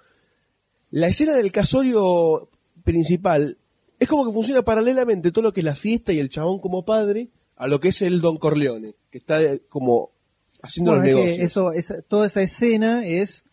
[0.90, 2.48] la escena del casorio
[2.84, 3.57] principal
[3.98, 6.84] es como que funciona paralelamente todo lo que es la fiesta y el chabón como
[6.84, 10.10] padre a lo que es el Don Corleone, que está de- como
[10.62, 11.46] haciendo Bueno, los es negocios.
[11.46, 13.44] eso, esa- toda esa escena es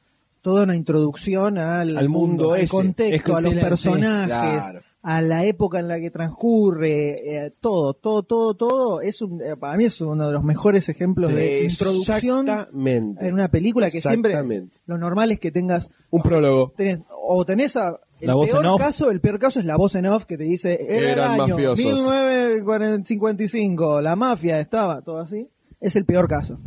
[0.41, 2.69] toda una introducción al, Al mundo al ese.
[2.69, 4.81] contexto, a los personajes, claro.
[5.01, 9.01] a la época en la que transcurre, eh, todo, todo, todo, todo.
[9.01, 13.27] Es un, eh, para mí es uno de los mejores ejemplos de introducción Exactamente.
[13.27, 14.77] en una película que siempre Exactamente.
[14.85, 16.73] lo normal es que tengas Un prólogo.
[16.77, 18.82] tenés- o tenés a el La voz peor en off.
[18.82, 21.32] caso, el peor caso es la voz en off que te dice era el Eran
[21.32, 21.86] año mafiosos.
[21.86, 25.50] 1955, la mafia estaba, todo así.
[25.80, 26.60] Es el peor caso.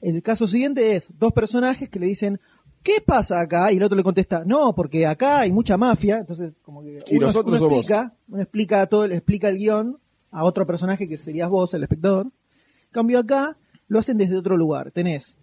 [0.00, 2.40] El caso siguiente es dos personajes que le dicen
[2.86, 3.72] ¿Qué pasa acá?
[3.72, 6.18] Y el otro le contesta, no, porque acá hay mucha mafia.
[6.18, 7.78] Entonces, como que Y uno, nosotros uno somos.
[7.78, 9.98] explica, uno explica todo, le explica el guion
[10.30, 12.26] a otro personaje que serías vos, el espectador.
[12.26, 13.58] En cambio acá
[13.88, 14.92] lo hacen desde otro lugar.
[14.92, 15.36] Tenés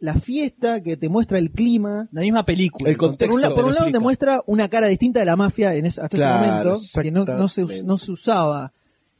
[0.00, 2.88] la fiesta que te muestra el clima, La misma película.
[2.90, 3.26] El contexto.
[3.28, 5.86] por un, la- por un lado te muestra una cara distinta de la mafia en
[5.86, 8.72] ese, hasta Claro, ese momento, que no, no se, no se usaba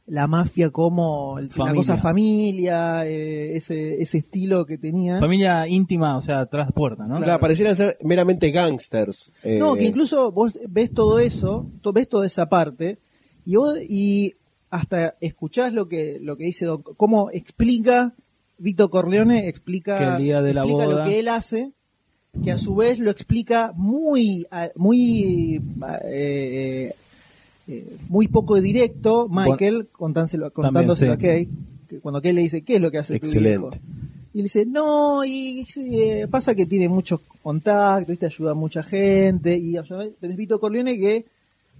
[0.07, 5.19] la mafia como el- la cosa familia, eh, ese, ese estilo que tenía.
[5.19, 7.17] Familia íntima, o sea, tras puerta, ¿no?
[7.21, 9.31] Claro, parecieran ser meramente gangsters.
[9.43, 12.97] eh, No, que incluso vos ves todo eso, to- ves toda esa parte,
[13.45, 14.33] y vos, y
[14.71, 18.13] hasta escuchás lo que, lo que dice, Don- cómo explica
[18.61, 21.71] Víctor Corleone, explica, Que el día de la explica boda- lo que él hace,
[22.43, 25.61] que a su vez lo explica muy, muy,
[26.05, 26.93] eh,
[27.67, 31.49] eh, muy poco directo, Michael, contándoselo, contándoselo También, a Kay,
[31.89, 33.79] que cuando Kay le dice, ¿qué es lo que hace tu Excelente.
[33.79, 33.85] viejo?".
[34.33, 38.27] Y le dice, no, y eh, pasa que tiene muchos contactos, ¿viste?
[38.27, 39.57] ayuda a mucha gente.
[39.57, 39.75] Y
[40.21, 41.25] tenés Vito Corleone que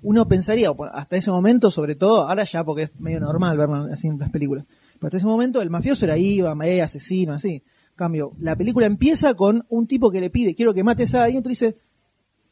[0.04, 4.08] uno pensaría, hasta ese momento, sobre todo, ahora ya porque es medio normal verlo así
[4.08, 4.66] en las películas.
[5.02, 7.64] Pero hasta ese momento el mafioso era eh, asesino, así.
[7.96, 11.38] Cambio, la película empieza con un tipo que le pide, quiero que mates a alguien,
[11.38, 11.76] y otro dice,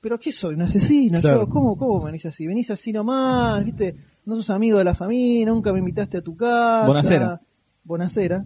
[0.01, 0.55] pero ¿qué soy?
[0.55, 1.21] ¿Un asesino?
[1.21, 1.41] Claro.
[1.41, 2.47] Yo, ¿cómo, ¿Cómo venís así?
[2.47, 3.95] Venís así nomás, ¿viste?
[4.25, 6.87] No sos amigo de la familia, nunca me invitaste a tu casa.
[6.87, 7.41] Bonacera.
[7.83, 8.43] Bonacera.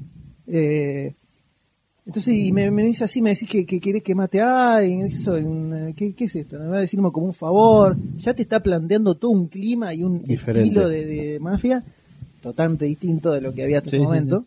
[0.47, 1.15] Eh,
[2.05, 5.07] entonces, y me, me dice así, me decís que, que querés que mate a alguien.
[5.07, 5.29] ¿Qué?
[5.29, 6.59] Un, ¿qué, es esto?
[6.59, 7.95] ¿Me va a decir como un favor?
[8.17, 10.67] Ya te está planteando todo un clima y un Diferente.
[10.67, 11.85] estilo de, de mafia
[12.43, 14.45] totalmente distinto de lo que había hasta Sí, ese sí, momento.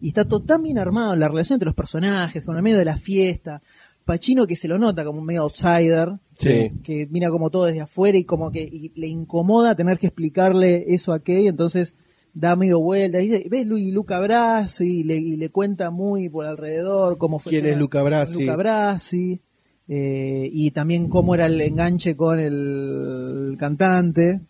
[0.00, 2.84] Y está todo tan bien armado la relación entre los personajes, con el medio de
[2.84, 3.62] la fiesta.
[4.04, 6.12] Pachino que se lo nota como un medio outsider,
[6.82, 10.84] que mira como todo desde afuera y como que y le incomoda tener que explicarle
[10.94, 11.94] eso a Kay, entonces
[12.34, 13.22] da medio vuelta.
[13.22, 17.16] Y dice, ves Lu- y Luca Brasi y le, y le cuenta muy por alrededor
[17.16, 17.50] cómo fue.
[17.50, 18.40] ¿Quién es Luca Brasi?
[18.42, 19.40] Luca Brasi,
[19.88, 24.40] eh, y también cómo era el enganche con el cantante.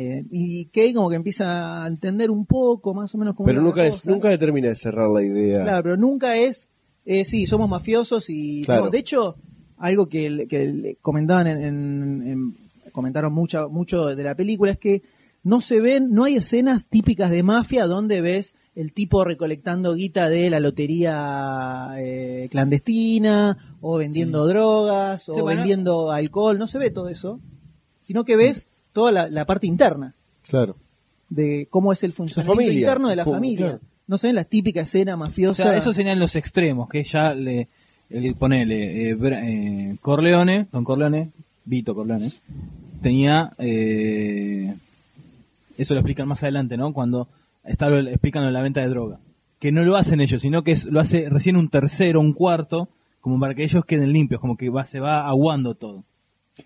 [0.00, 3.60] Eh, y Kay como que empieza a entender un poco más o menos cómo Pero
[3.60, 5.64] nunca, es, nunca le termina de cerrar la idea.
[5.64, 6.68] Claro, pero nunca es,
[7.04, 8.62] eh, sí, somos mafiosos y...
[8.64, 8.84] Claro.
[8.84, 9.34] no, de hecho,
[9.76, 12.56] algo que, que comentaban en, en- en-
[12.92, 15.02] comentaron mucho, mucho de la película es que
[15.42, 20.28] no se ven, no hay escenas típicas de mafia donde ves el tipo recolectando guita
[20.28, 25.58] de la lotería eh, clandestina o vendiendo drogas o Sí, bueno.
[25.60, 27.40] vendiendo alcohol, no se ve todo eso,
[28.02, 28.68] sino que ves
[28.98, 30.14] toda la, la parte interna
[30.48, 30.74] Claro.
[31.28, 33.66] de cómo es el funcionamiento familia, interno de la familia.
[33.66, 33.80] claro.
[34.08, 35.62] No se ven la típica escena O mafiosa.
[35.62, 37.68] sea, esos serían los extremos, que ya le,
[38.10, 41.30] el, ponele, eh, eh, Corleone, Don Corleone,
[41.64, 42.32] Vito Corleone,
[43.02, 44.74] tenía, eh,
[45.76, 46.92] eso lo explican más adelante, ¿no?
[46.92, 47.28] Cuando
[47.64, 49.18] está lo, explican lo de la venta de droga.
[49.60, 52.88] Que no lo hacen ellos, sino que es- lo hace recién un tercero, un cuarto,
[53.20, 56.04] como para que ellos queden limpios, como que va, se va aguando todo.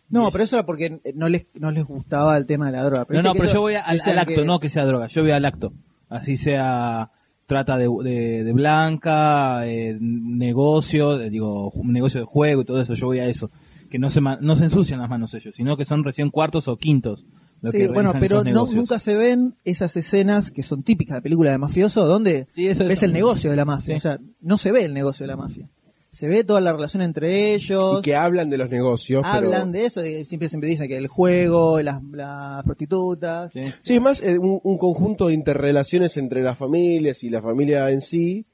[0.09, 3.07] No, pero eso era porque no les, no les gustaba el tema de la droga.
[3.09, 5.31] No, no, pero yo voy al, al acto, que- no que sea droga, yo voy
[5.33, 5.73] al acto.
[6.09, 7.11] Así sea
[7.47, 12.95] trata de, de, de blanca, eh, negocio, eh, digo, negocio de juego y todo eso,
[12.95, 13.51] yo voy a eso.
[13.91, 16.77] Que no se, no se ensucian las manos ellos, sino que son recién cuartos o
[16.77, 17.27] quintos.
[17.71, 21.59] Sí, bueno, pero no, nunca se ven esas escenas que son típicas de película de
[21.59, 23.07] mafioso, donde Sí, eso- ves eso.
[23.07, 23.95] el negocio de la mafia.
[23.95, 23.99] Sí.
[23.99, 25.69] O sea, no se ve el negocio de la mafia.
[26.13, 28.01] Se ve toda la relación entre ellos.
[28.01, 29.23] Y que hablan de los negocios.
[29.23, 33.51] pero- Hablan de eso, siempre siempre dicen que el juego, las, las prostitutas.
[33.53, 33.61] Sí.
[33.81, 37.91] Sí, es más eh, un, un conjunto de interrelaciones entre las familias y la familia
[37.91, 38.45] en sí.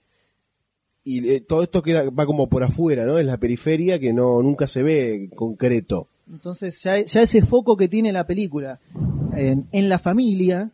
[1.04, 3.18] Y eh, todo esto queda, va como por afuera, ¿no?
[3.18, 6.06] En la periferia que no nunca se ve concreto.
[6.30, 8.78] Entonces, ya, ya ese foco que tiene la película
[9.34, 10.70] en, en la familia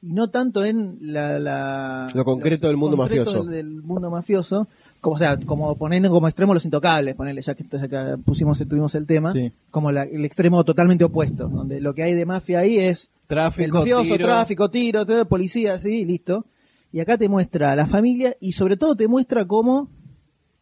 [0.00, 3.44] y no tanto en la, la- Lo concreto los del mundo mafioso.
[3.44, 4.66] Del, del mundo mafioso,
[5.02, 8.58] como, o sea, como poniendo como extremo los intocables, ponerle, ya que ya que pusimos,
[8.66, 9.52] tuvimos el tema, Sí.
[9.70, 13.64] como la- el extremo totalmente opuesto, donde lo que hay de mafia ahí es Tráfico,
[13.64, 14.26] el mafioso, tiro.
[14.26, 16.46] tráfico, tiro, todo, policía, sí, listo.
[16.92, 19.88] Y acá te muestra a la familia y sobre todo te muestra cómo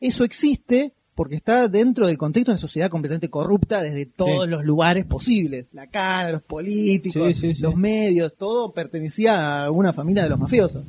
[0.00, 4.50] eso existe porque está dentro del contexto de una sociedad completamente corrupta desde todos Sí.
[4.50, 5.66] los lugares posibles.
[5.72, 7.52] La cara, los políticos, sí.
[7.60, 10.82] los medios, todo pertenecía a una familia de los mafiosos.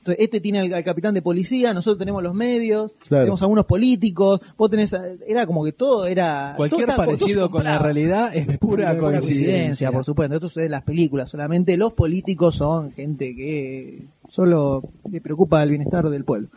[0.00, 3.24] Entonces, este tiene al, al capitán de policía, nosotros tenemos los medios, Claro.
[3.24, 6.54] tenemos algunos políticos, vos tenés, a- era como que todo era...
[6.56, 9.92] Cualquier todo todo parecido con la realidad es pura Pura coincidencia.
[9.92, 10.36] por supuesto.
[10.36, 11.28] Esto sucede en las películas.
[11.30, 16.48] Solamente los políticos son gente que solo le preocupa el bienestar del pueblo.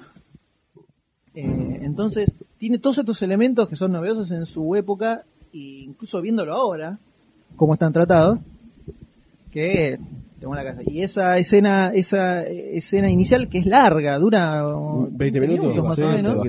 [1.36, 6.54] Eh, entonces, tiene todos estos elementos que son novedosos en su época, e incluso viéndolo
[6.54, 6.98] ahora,
[7.58, 8.40] cómo están tratados,
[9.52, 10.00] que
[10.44, 10.82] tengo la casa.
[10.86, 16.02] Y esa escena, esa escena inicial que es larga, dura uh, 20 minutos, más sí,
[16.02, 16.46] o menos,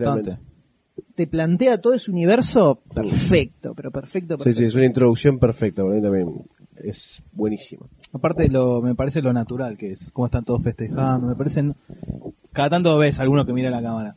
[1.14, 4.58] te plantea todo ese universo perfecto, pero perfecto, Sí, perfecto.
[4.58, 5.84] sí, es una introducción perfecta.
[5.84, 6.42] Para mí también
[6.82, 7.86] es buenísima.
[8.12, 11.28] Aparte, lo, me parece lo natural que es, cómo están todos festejando.
[11.28, 11.76] Me parecen.
[12.52, 14.16] Cada tanto ves alguno que mira la cámara.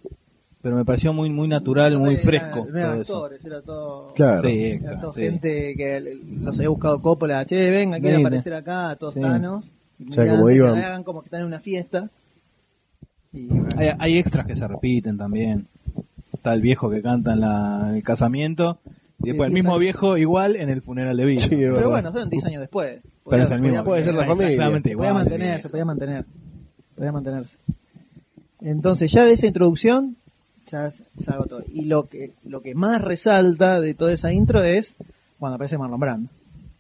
[0.62, 2.68] Pero me pareció muy muy natural, muy Era- fresco.
[2.70, 3.16] No eran todo eso.
[3.18, 4.14] actores, era todo.
[4.16, 4.50] Claro.
[4.50, 5.22] Sí, Era todo sí.
[5.22, 7.46] gente que los había buscado Coppola.
[7.46, 9.22] Che, venga, quieren aparecer acá, todos Sí.
[9.22, 9.66] tanos.
[10.10, 10.74] O sea, como iban.
[10.76, 12.10] que hagan como que están en una fiesta.
[13.34, 15.68] Y bueno, Hay, hay extras que se repiten también.
[16.34, 18.80] Está el viejo que canta en, la- en el casamiento.
[19.24, 19.80] Y después el mismo años.
[19.82, 21.90] viejo igual en el funeral de es pero verdad.
[21.90, 23.00] bueno, fueron 10 años después.
[23.30, 23.84] Pero es el mismo.
[23.84, 24.50] puede ser la familia.
[24.52, 25.10] Exactamente Se igual.
[25.10, 26.26] podía mantener, se podía mantener.
[26.96, 27.58] Podía mantenerse.
[28.62, 30.18] Entonces, ya de esa introducción,
[30.70, 31.64] ya se agotó.
[31.74, 34.96] Y lo que, lo que más resalta de toda esa intro es
[35.40, 36.30] cuando aparece Marlon Brando.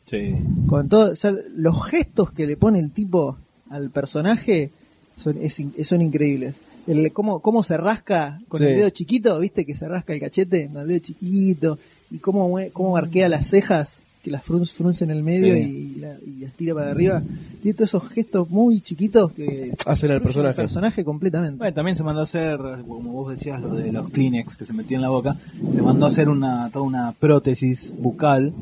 [0.05, 0.35] Sí.
[0.67, 3.37] con todo, o sea, los gestos que le pone el tipo
[3.69, 4.71] al personaje
[5.17, 6.55] son, es son increíbles.
[6.87, 8.67] El, cómo, cómo se rasca con Sí.
[8.67, 11.77] el dedo chiquito, viste que se rasca el cachete con el dedo chiquito,
[12.09, 13.97] y cómo, cómo arquea las cejas,
[14.27, 15.93] que las frun- frunce en el medio Sí.
[15.95, 17.21] y, la- y las tira para arriba.
[17.61, 20.49] Tiene todos esos gestos muy chiquitos que Hacen al personaje.
[20.49, 21.57] el personaje completamente.
[21.57, 24.73] Bueno, también se mandó a hacer, como vos decías, lo de los Kleenex que se
[24.73, 25.35] metió en la boca,
[25.73, 28.53] se mandó a hacer una, toda una prótesis bucal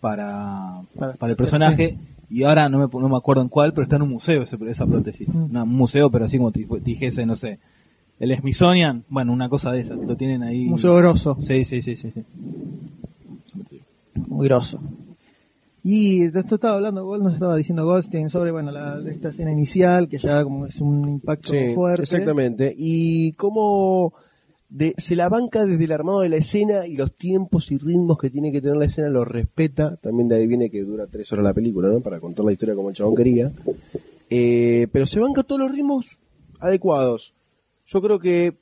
[0.00, 1.98] para, Para- para el personaje.
[2.30, 4.58] Y ahora no me, no me acuerdo en cuál, pero está en un museo ese-
[4.68, 5.34] esa prótesis.
[5.34, 5.44] Mm.
[5.50, 7.58] Una- un museo, pero así como dijese, no sé.
[8.20, 10.64] El Smithsonian, bueno, una cosa de esas, lo tienen ahí.
[10.66, 11.38] Museo grosso.
[11.40, 12.10] Sí, sí, sí, sí.
[12.12, 12.22] sí.
[14.38, 14.80] Muy grosso.
[15.84, 20.08] Y esto estaba hablando, Gold nos estaba diciendo Goldstein sobre bueno la, esta escena inicial,
[20.08, 22.02] que ya como es un impacto Sí, fuerte.
[22.02, 22.74] exactamente.
[22.76, 24.12] Y cómo
[24.68, 28.18] de- se la banca desde el armado de la escena y los tiempos y ritmos
[28.18, 29.96] que tiene que tener la escena los respeta.
[29.96, 32.00] También de ahí viene que dura tres horas la película, ¿no?
[32.00, 33.50] Para contar la historia como el chabón quería.
[34.30, 36.18] Eh, pero se banca todos los ritmos
[36.60, 37.34] adecuados.
[37.86, 38.58] Yo creo que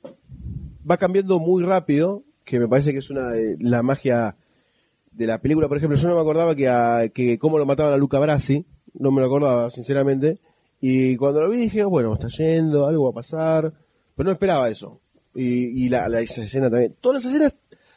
[0.89, 4.36] va cambiando muy rápido, que me parece que es una de la magia
[5.17, 5.67] de la película.
[5.67, 8.65] Por ejemplo, yo no me acordaba que, a, que cómo lo mataban a Luca Brasi,
[8.93, 10.39] no me lo acordaba, sinceramente.
[10.79, 13.73] Y cuando lo vi dije, bueno, está yendo, algo va a pasar,
[14.15, 15.01] pero no esperaba eso.
[15.35, 16.95] Y, y la, la- esa escena también.
[17.01, 17.53] Todas las escenas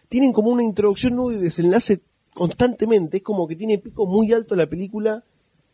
[0.09, 2.01] tienen como una introducción nueva y desenlace
[2.35, 3.19] constantemente.
[3.19, 5.25] Es como que tiene pico muy alto la película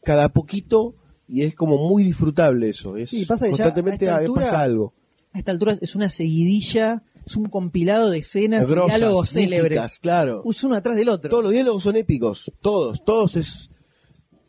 [0.02, 0.94] cada poquito
[1.28, 2.96] y es como muy disfrutable eso.
[2.96, 4.92] Es Sí, pasa que ya constantemente a esta ah, altura- pasa algo.
[5.32, 9.60] A esta altura es una seguidilla, es un compilado de escenas y Grosas, diálogos míticas,
[9.62, 9.98] célebres.
[9.98, 10.42] claro.
[10.48, 11.28] Es uno atrás del otro.
[11.28, 13.68] Todos los diálogos son épicos, todos, todos es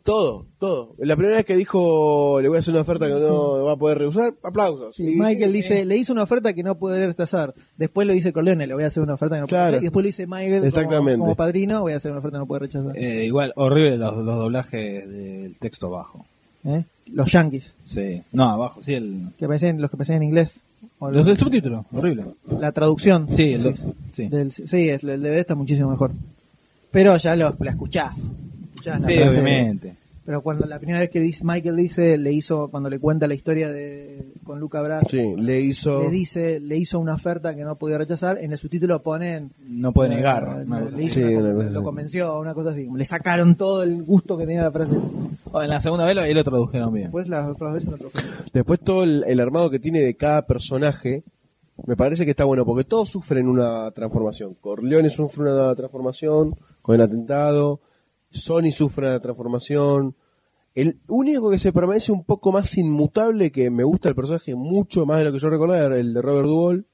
[0.04, 0.94] todo, todo.
[0.98, 3.76] La primera vez que dijo le voy a hacer una oferta que no va a
[3.76, 4.96] poder rehusar, aplausos.
[4.96, 7.54] Sí, Y- Michael eh, dice, le hizo una oferta que no puede rechazar.
[7.76, 9.82] Después lo dice Corleone, le voy a hacer una oferta que no puede rechazar.
[9.82, 11.18] Y después lo dice Michael como- Exactamente.
[11.18, 12.96] Como, padrino, voy a hacer una oferta que no puede rechazar.
[12.96, 16.24] Eh, igual, horrible los, los doblajes del texto abajo.
[16.64, 16.84] ¿Eh?
[17.12, 18.22] Los yankees, Sí.
[18.32, 20.62] No, abajo, sí, el, que aparecen, los que aparecen en inglés.
[21.00, 22.24] Los del subtítulo, horrible.
[22.58, 23.28] la traducción.
[23.32, 23.76] Sí, el,
[24.12, 24.28] sí.
[24.28, 26.12] Del, sí, el DVD está muchísimo mejor.
[26.90, 28.18] Pero ya lo, la escuchás.
[28.74, 29.96] Escuchás la Sí, obviamente.
[30.28, 33.32] Pero cuando la primera vez que dice, Michael dice, le hizo, cuando le cuenta la
[33.32, 36.02] historia de con Luca Brasi, Sí, le hizo.
[36.02, 39.94] le dice, le hizo una oferta que no podía rechazar, en el subtítulo ponen No
[39.94, 40.58] puede eh, negar.
[40.58, 41.10] le una cosa hizo así.
[41.14, 41.84] Sí, una- una cosa lo así.
[41.84, 42.88] convenció, una cosa así.
[42.94, 44.96] Le sacaron todo el gusto que tenía la frase.
[45.50, 47.06] Oh, en la segunda vez lo, lo tradujeron bien.
[47.06, 48.30] Después las otras veces lo tradujeron.
[48.52, 51.22] Después todo el, el armado que tiene de cada personaje,
[51.86, 54.56] me parece que está bueno, porque todos sufren una transformación.
[54.60, 57.80] Corleone sufre una transformación con el atentado,
[58.30, 60.14] Sony sufre una transformación.
[60.74, 65.06] El único que se permanece un poco más inmutable, que me gusta el personaje mucho
[65.06, 66.86] más de lo que yo recordaba, era el de Robert Duvall.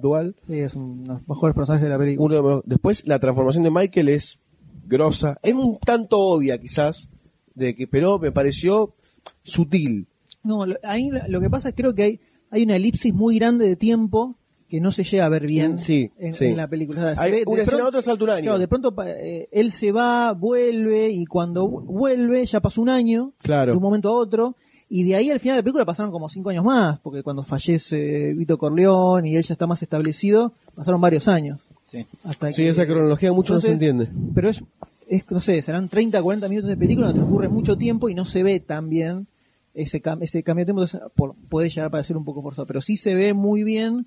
[0.00, 0.34] Duvall.
[0.48, 2.26] Sí, es uno de los mejores personajes de la película.
[2.26, 4.40] Uno de los- después la transformación de Michael es
[4.86, 7.08] grosa, es un tanto obvia quizás,
[7.54, 8.94] de que, pero me pareció
[9.42, 10.08] sutil.
[10.42, 13.38] No, lo, ahí lo lo que pasa es creo que hay, hay una elipsis muy
[13.38, 14.36] grande de tiempo
[14.70, 16.46] que no se llega a ver bien Sí, en, sí.
[16.46, 17.00] en la película.
[17.00, 18.42] O sea, se Hay ve- de una escena pronto- a otra salta un año.
[18.44, 22.88] Claro, de pronto eh, él se va, vuelve y cuando vu- vuelve ya pasó un
[22.88, 23.72] año Claro.
[23.72, 24.56] de un momento a otro
[24.88, 27.42] y de ahí al final de la película pasaron como cinco años más porque cuando
[27.42, 31.60] fallece Vito Corleón y él ya está más establecido pasaron varios años.
[31.86, 32.06] Sí.
[32.24, 34.08] Hasta Sí, que- esa cronología mucho no se entiende.
[34.34, 34.62] Pero es,
[35.08, 38.24] es, no sé, serán 30, 40 minutos de película donde transcurre mucho tiempo y no
[38.24, 39.26] se ve tan bien
[39.74, 40.82] ese, cam- ese cambio de tiempo.
[40.82, 44.06] Entonces, por- puede llegar a parecer un poco forzado, pero sí se ve muy bien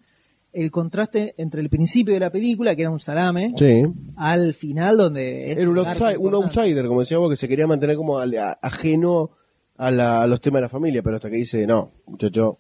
[0.54, 3.84] el contraste entre el principio de la película, que era un salame, Sí.
[4.16, 7.66] al final donde es Era un, outside- un outsider, como decía vos, que se quería
[7.68, 9.32] mantener como a- ajeno
[9.78, 12.58] a, la- a los temas de la familia, pero hasta que dice, no, muchacho,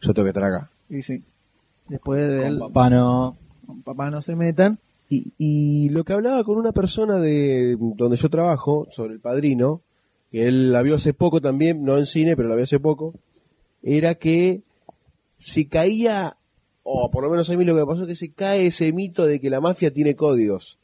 [0.00, 0.70] yo tengo que estar acá.
[0.88, 1.22] Y sí.
[1.88, 3.36] Después de Con él, papá no.
[3.66, 4.78] con papá no se metan.
[5.08, 9.82] Y, y lo que hablaba con una persona de donde yo trabajo, sobre el padrino,
[10.30, 13.14] que él la vio hace poco también, no en cine, pero la vio hace poco,
[13.82, 14.60] era que
[15.36, 16.36] se caía,
[16.82, 18.92] o por lo menos a mí lo que me pasó es que se cae ese
[18.92, 20.78] mito de que la mafia tiene códigos.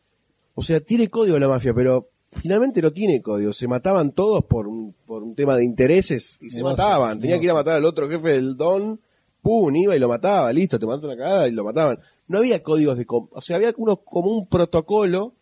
[0.54, 3.52] O sea, tiene código la mafia, pero finalmente no tiene código.
[3.52, 7.18] Se mataban todos por un, por un tema de intereses y se mataban.
[7.20, 9.00] Tenían que ir a matar al otro jefe del don,
[9.42, 11.98] pum, iba y lo mataba, listo, te mató una cagada y lo mataban.
[12.28, 13.06] No había códigos de...
[13.08, 15.34] O sea, había uno como un protocolo,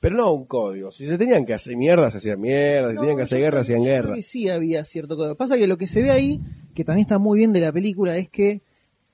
[0.00, 0.90] pero no un código.
[0.92, 2.90] Si se tenían que hacer mierda, se hacían mierda.
[2.90, 4.04] Si No, tenían que hacer guerra, hacían guerra.
[4.04, 5.34] creo que sí había cierto código.
[5.34, 6.40] Pasa que lo que se ve ahí,
[6.74, 8.62] que también está muy bien de la película, es que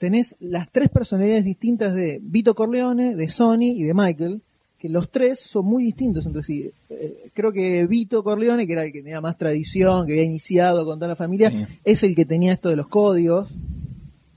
[0.05, 4.43] tenés las tres personalidades distintas de Vito Corleone, de Sony y de Michael,
[4.79, 6.71] que los tres son muy distintos entre sí.
[6.91, 10.85] Eh, creo que Vito Corleone, que era el que tenía más tradición, que había iniciado
[10.85, 11.79] con toda la familia, Sí.
[11.85, 13.49] es el que tenía esto de los códigos,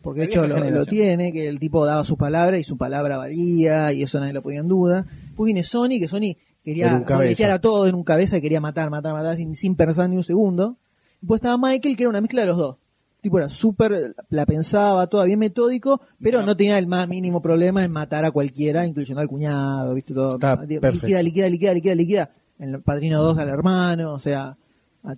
[0.01, 3.91] porque de hecho lo, tiene, que el tipo daba su palabra y su palabra valía,
[3.91, 5.05] y eso nadie lo ponía en duda.
[5.25, 8.89] Después viene Sony, que Sony quería boletear a todo en un cabeza y quería matar,
[8.89, 10.77] matar, matar sin, sin pensar ni un segundo.
[11.19, 12.77] Después estaba Michael, que era una mezcla de los dos.
[13.17, 17.41] El tipo era súper, la pensaba, todo bien metódico, pero no tenía el más mínimo
[17.41, 20.13] problema en matar a cualquiera, incluyendo al cuñado, ¿viste?
[20.13, 20.35] Todo.
[20.35, 20.55] Está
[20.91, 22.31] Liquida, liquida, liquida, liquida, liquida.
[22.59, 24.55] El Padrino 2 al hermano, o sea,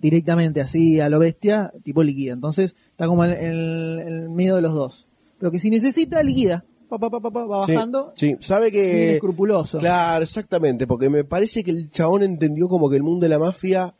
[0.00, 2.32] directamente así a lo bestia, tipo liquida.
[2.32, 5.06] Entonces está como en, en el medio de los dos.
[5.38, 6.64] Pero que si necesita, liquida.
[6.88, 8.12] Pa, pa, pa, va Sí, bajando.
[8.16, 9.14] Sí, sabe Bien que.
[9.14, 9.78] escrupuloso.
[9.78, 13.38] Claro, exactamente, porque me parece que el chabón entendió como que el mundo de la
[13.38, 13.94] mafia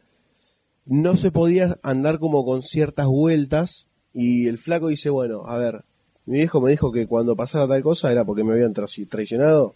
[0.86, 5.82] no se podía andar como con ciertas vueltas y el flaco dice, bueno, a ver,
[6.26, 9.74] mi viejo me dijo que cuando pasara tal cosa era porque me habían tra- traicionado,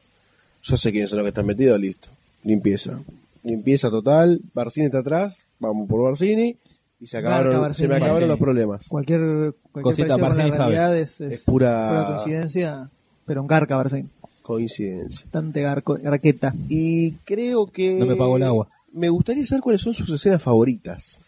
[0.62, 2.08] yo sé quiénes son los que están metidos, listo,
[2.42, 2.98] limpieza.
[3.42, 6.56] Limpieza total, Barcini está atrás, vamos por Barcini
[7.00, 7.84] y se acabaron, Barcini.
[7.84, 8.28] se me acabaron Barcini.
[8.30, 8.88] los problemas.
[8.88, 10.58] Cualquier, cualquier Cosita Barcini sabe.
[10.74, 12.88] realidad es, es Es pura- coincidencia,
[13.26, 14.08] pero en garca Barcini.
[14.42, 15.24] Coincidencia.
[15.26, 16.54] Bastante garco, garqueta.
[16.68, 17.92] Y creo que...
[17.98, 18.68] No me pagó el agua.
[18.92, 21.18] Me gustaría saber cuáles son sus escenas favoritas.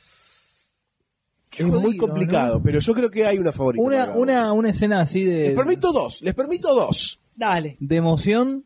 [1.56, 2.62] Qué es muy complicado, ¿no?
[2.62, 3.82] pero yo creo que hay una favorita.
[3.82, 7.20] Una, una, una escena así de, Les permito dos, les permito dos.
[7.34, 7.76] Dale.
[7.80, 8.64] de emoción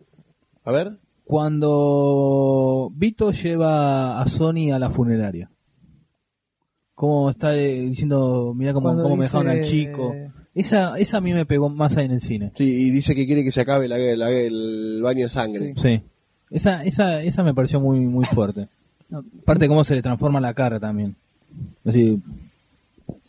[0.64, 0.98] A ver.
[1.24, 5.50] cuando Vito lleva a Sony a la funeraria.
[6.94, 10.14] Cómo está eh, diciendo, mira cómo, cómo me dejaron al chico.
[10.54, 12.52] Esa, esa a mí me pegó más ahí en el cine.
[12.56, 15.74] Sí, y dice que quiere que se acabe la- la- el baño de sangre.
[15.76, 16.02] Sí.
[16.50, 18.68] Esa, esa, esa me pareció muy, muy fuerte.
[19.42, 21.16] Aparte de cómo se le transforma la cara también.
[21.84, 22.20] Así,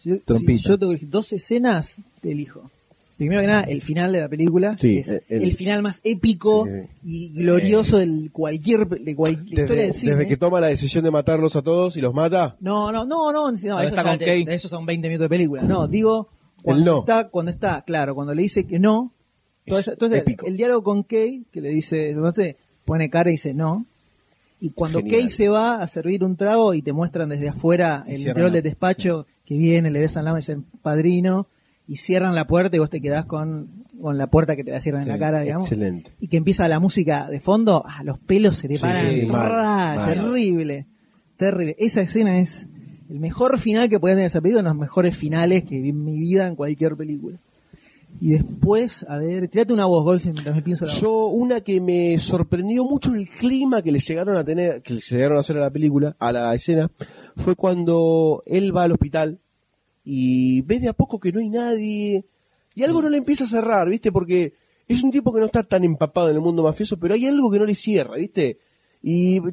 [0.01, 0.09] Si,
[0.57, 2.69] si yo tengo que elegir dos escenas, te elijo.
[3.17, 4.75] Primero que nada, el final de la película.
[4.79, 6.71] Sí, que es el- el, final más épico Sí,
[7.05, 10.15] y glorioso de cualquier de cual- la historia Desde, del cine.
[10.15, 12.55] desde que toma la decisión de matarlos a todos y los mata.
[12.61, 15.61] No, no, no, no, no, eso, ya te- son 20 minutos de película.
[15.61, 16.29] No, digo,
[16.63, 16.99] cuando no.
[17.01, 19.11] está, cuando está, claro, cuando le dice que no,
[19.67, 20.47] todo Es esa- todo ese- épico.
[20.47, 23.85] el diálogo con Kay, que le dice, ¿no te pone cara y dice no.
[24.59, 25.19] Y cuando Genial.
[25.21, 28.51] Kay se va a servir un trago y te muestran desde afuera Y el interior
[28.51, 31.47] del despacho que viene, le besan la mano y dicen padrino,
[31.87, 34.81] y cierran la puerta y vos te quedás con, con la puerta que te la
[34.81, 35.65] cierran en la cara, digamos.
[35.65, 36.11] Excelente.
[36.19, 39.51] Y que empieza la música de fondo, ah, los pelos se te paran, sí, mal,
[39.51, 39.95] ¡Ra!
[39.95, 40.13] mal.
[40.13, 40.85] terrible,
[41.37, 41.75] terrible.
[41.79, 42.69] Esa escena es
[43.09, 45.89] el mejor final que podías tener esa película, uno de los mejores finales que vi
[45.89, 47.37] en mi vida en cualquier película.
[48.19, 51.01] Y después, a ver, tirate una voz, Golsen, mientras me pienso la voz.
[51.01, 55.01] Yo, una que me sorprendió mucho el clima que le llegaron a tener, que le
[55.01, 56.89] llegaron a hacer a la película, a la escena,
[57.41, 59.39] fue cuando él va al hospital
[60.03, 62.25] y ve de a poco que no hay nadie
[62.75, 64.11] y algo no le empieza a cerrar, ¿viste?
[64.11, 64.53] Porque
[64.87, 67.51] es un tipo que no está tan empapado en el mundo mafioso, pero hay algo
[67.51, 68.59] que no le cierra, ¿viste?
[69.01, 69.51] Y eh,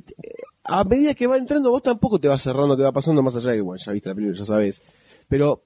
[0.64, 3.52] a medida que va entrando, vos tampoco te vas cerrando, te va pasando más allá,
[3.52, 4.82] que bueno, ya viste la película, ya sabes.
[5.28, 5.64] Pero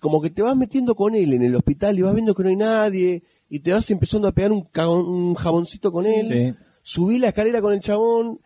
[0.00, 2.48] como que te vas metiendo con él en el hospital y vas viendo que no
[2.48, 6.64] hay nadie y te vas empezando a pegar un, jaboncito con él, Sí.
[6.82, 8.40] subí la escalera con el chabón,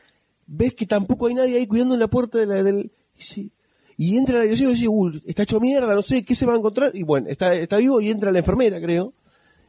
[0.47, 2.93] ves que tampoco hay nadie ahí cuidando la puerta de la, del...
[3.17, 3.53] Y, sí.
[3.97, 6.55] y entra la dirección y dice, "Uy, está hecho mierda, no sé, ¿qué se va
[6.55, 6.91] a encontrar?
[6.95, 9.13] Y bueno, está, está vivo y entra la enfermera, creo,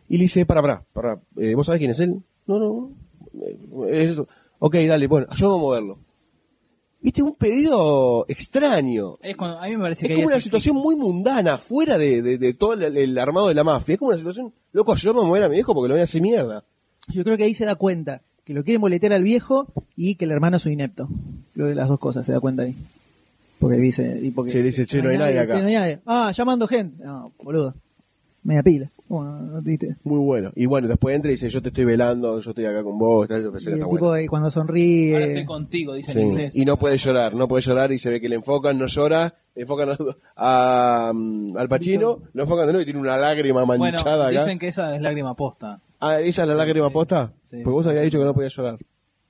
[0.10, 2.22] y le dice, para, para, para, eh, ¿vos sabés quién es él?
[2.48, 2.96] No, no,
[3.34, 3.86] no.
[3.88, 4.18] Eh, es-
[4.60, 6.00] ok, dale, bueno, ayúdame a moverlo.
[7.02, 9.18] Viste, un pedido extraño.
[9.22, 12.24] Es cuando, a mí me parece Es que como una situación muy mundana, fuera de,
[12.24, 13.94] de- de todo el, el armado de la mafia.
[13.94, 16.06] Es como una situación, loco, ayúdame a mover a mi viejo porque lo voy a
[16.06, 16.66] hacer mierda.
[17.10, 19.68] Yo creo que ahí se da cuenta que lo quieren boletear al viejo
[19.98, 21.10] y que el hermano es un inepto.
[21.54, 22.76] Creo que las dos cosas se da cuenta ahí.
[23.60, 25.58] Porque dice, y porque Sí, dice, che, no hay nadie acá.
[25.58, 25.98] hay.
[26.06, 27.04] Ah, llamando gente.
[27.04, 27.74] No, boludo.
[28.44, 28.92] Media pila.
[29.08, 29.96] ¿Cómo no, no te diste?
[30.04, 30.52] Muy bueno.
[30.56, 33.28] Y bueno, después entra y dice, yo te estoy velando, yo estoy acá con vos.
[33.30, 35.46] Y el está tipo ahí cuando Ahora estoy sonríe.
[35.46, 36.20] contigo, dice Sí.
[36.20, 36.52] en inglés.
[36.54, 39.34] Y no puede llorar, no puede llorar y se ve que le enfocan, no llora,
[39.56, 39.90] le enfocan
[40.36, 44.28] a, a, mm, al Pachino, lo enfocan de nuevo y tiene una lágrima Bueno, manchada
[44.28, 44.42] acá.
[44.44, 45.80] dicen que esa es lágrima posta.
[46.00, 47.34] Ah, ¿esa es la lágrima posta?
[47.50, 47.58] Sí.
[47.64, 48.78] Porque vos habías dicho que no podía llorar.
[48.80, 48.86] Yo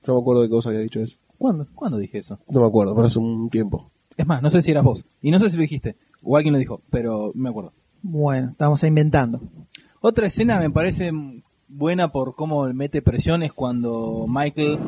[0.08, 1.16] no me acuerdo de que vos habías dicho eso.
[1.38, 1.66] ¿Cuándo?
[1.74, 2.38] ¿Cuándo dije eso?
[2.48, 3.90] No me acuerdo, pero hace un tiempo.
[4.16, 5.04] Es más, no sé si eras vos.
[5.22, 5.96] Y no sé si lo dijiste.
[6.22, 7.72] O alguien lo dijo, pero me acuerdo.
[8.02, 9.40] Bueno, estamos inventando.
[10.00, 11.12] Otra escena me parece
[11.68, 14.78] buena por cómo mete presión es cuando Michael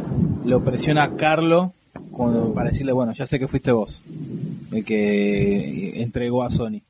[0.45, 1.73] lo presiona a Carlo
[2.13, 4.01] cuando- para decirle, bueno, ya sé que fuiste vos
[4.73, 6.81] el que entregó a Sony.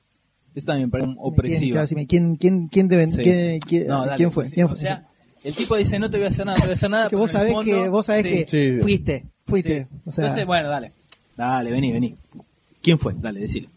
[0.58, 1.86] Esta también me parece ¿Quién, opresiva.
[2.06, 3.22] ¿quién, quién, quién, te ven- Sí.
[3.22, 4.50] quién, quién- No, dale, quién fue?
[4.50, 5.06] ¿Quién o sea,
[5.44, 7.08] el tipo dice, no te voy a hacer nada, no te voy a hacer nada.
[7.08, 8.82] que vos sabés fondo- que vos sabés Sí, que Sí.
[8.82, 9.82] fuiste, fuiste.
[9.84, 9.96] sí.
[10.06, 10.92] O sea, Entonces, bueno, dale.
[11.36, 12.16] Dale, vení, vení.
[12.82, 13.14] ¿Quién fue?
[13.16, 13.68] Dale, decile.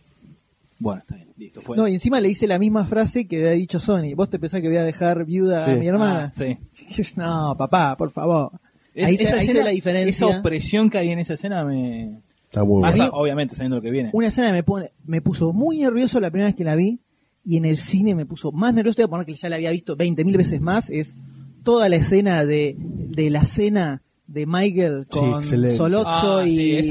[0.80, 1.78] Bueno, está bien, listo, fue.
[1.78, 4.16] no, y encima le hice la misma frase que había dicho Sony.
[4.16, 5.72] ¿Vos te pensás que voy a dejar viuda Sí.
[5.72, 6.32] a mi hermana?
[6.32, 6.58] Ah, sí.
[7.18, 8.52] No, papá, por favor.
[8.96, 10.28] Es- ahí se, esa ahí se escena- ve la diferencia.
[10.28, 12.20] Esa opresión que hay en esa escena me...
[12.52, 13.12] Está muy Más bueno.
[13.14, 14.10] obviamente sabiendo lo que viene.
[14.12, 17.00] Una escena que me, pone, me puso muy nervioso la primera vez que la vi
[17.46, 19.56] y en el cine me puso más nervioso, te voy a poner que ya la
[19.56, 21.16] había visto 20.000 veces más, es
[21.64, 25.78] toda la escena de, de la cena de Michael Sí, con excelente.
[25.78, 26.88] Solozzo Ah, y, sí, y el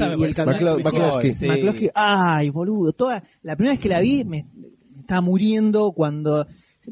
[0.79, 1.33] McCloskey.
[1.33, 1.45] Sí.
[1.47, 1.91] McCloskey.
[1.93, 2.91] Ay, boludo.
[2.93, 6.47] Toda, la primera vez que la vi me, me está muriendo cuando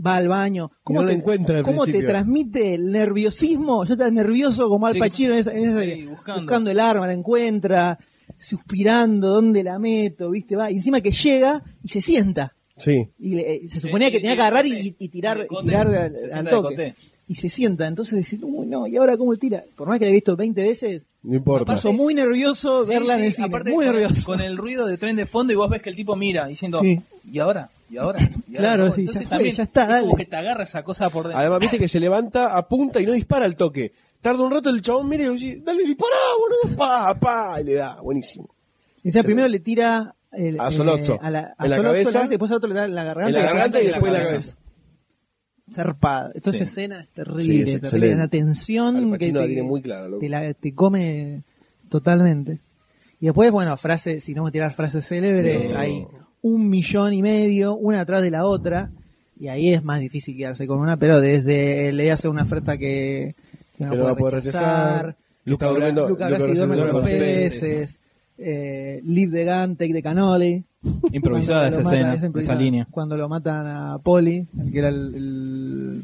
[0.05, 0.71] va al baño.
[0.83, 3.83] ¿Cómo, no te, encuentra cómo te transmite el nerviosismo?
[3.85, 4.99] Yo estaba nervioso como Al Sí.
[4.99, 6.41] Pacino en esa- en esa- Sí, buscando.
[6.41, 6.71] buscando.
[6.71, 7.97] el arma, la encuentra,
[8.39, 10.31] suspirando, ¿dónde la meto?
[10.31, 10.55] ¿Viste?
[10.55, 10.71] Va.
[10.71, 12.55] Y encima que llega y se sienta.
[12.77, 13.07] Sí.
[13.19, 15.87] Y le- eh, se suponía que tenía que agarrar y, y tirar, y tirar
[16.33, 16.95] al, toque.
[17.27, 17.85] Y se sienta.
[17.87, 19.63] Entonces decís, uy, no, ¿y ahora cómo tira?
[19.75, 21.65] Por más que la he visto 20 veces, No importa.
[21.65, 23.47] paso muy nervioso Sí, verla en el cine.
[23.47, 24.25] aparte muy con, nervioso.
[24.25, 26.79] Con el ruido de tren de fondo y vos ves que el tipo mira diciendo,
[26.81, 26.99] Sí.
[27.31, 27.69] ¿y ahora?
[27.91, 28.19] ¿Y ahora?
[28.53, 30.05] Claro, sí, Entonces ya fue, también ya está, es dale.
[30.05, 31.39] como que te agarra esa cosa por dentro.
[31.39, 33.91] Además, viste que se levanta, apunta y no dispara al toque.
[34.21, 37.73] Tarda un rato el chabón, mire y dice, dale, dispará, boludo, pa, pa, y le
[37.75, 38.49] da, buenísimo.
[39.05, 41.17] O sea, primero le tira el, A Solozzo.
[41.21, 42.25] a la, a En la Solozzo cabeza.
[42.25, 43.29] y después a otro le da en la garganta.
[43.39, 44.55] En la garganta y después en la cabeza.
[45.71, 46.31] Zarpado.
[46.33, 46.63] Esta Sí.
[46.63, 48.13] escena es Sí, terrible, es terrible.
[48.21, 51.43] Al tensión que la te, tiene muy clara, te, la- te come
[51.89, 52.59] totalmente.
[53.19, 55.73] Y después, bueno, frases, si no a tirar frases célebres, Sí.
[55.75, 56.07] hay
[56.41, 58.91] un millón y medio, una atrás de la otra,
[59.39, 63.35] y ahí es más difícil quedarse con una, pero desde le hace una oferta que
[63.80, 65.15] no, Que no va a puede poder rechazar.
[65.45, 66.07] Luca durmiendo.
[66.10, 67.60] Luca duerme con los peces.
[67.60, 67.99] peces,
[68.38, 70.64] eh, Leave the Gun, Take the Cannoli.
[71.11, 72.88] Improvisada esa escena, esa línea.
[72.89, 76.01] Cuando lo matan a Polly, el que era el, el,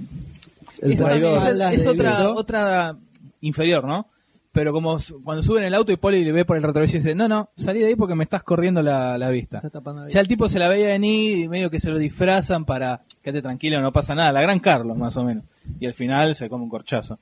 [0.82, 1.42] El es, traidor.
[1.42, 2.98] también- es- es de otra, otra
[3.42, 4.08] inferior, ¿no?
[4.52, 7.00] Pero como cuando sube en el auto y Poli le ve por el retrovisor y
[7.00, 9.58] dice, no, no, salí de ahí porque me estás corriendo la, la vista.
[9.58, 11.98] Está tapando la Ya el tipo se la veía venir y medio que se lo
[12.00, 14.32] disfrazan para quédate tranquilo, no pasa nada.
[14.32, 15.44] La gran Carlos, más o menos.
[15.80, 17.20] Y al final se come un corchazo.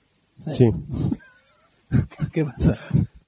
[0.54, 0.70] Sí.
[2.32, 2.78] ¿Qué pasa?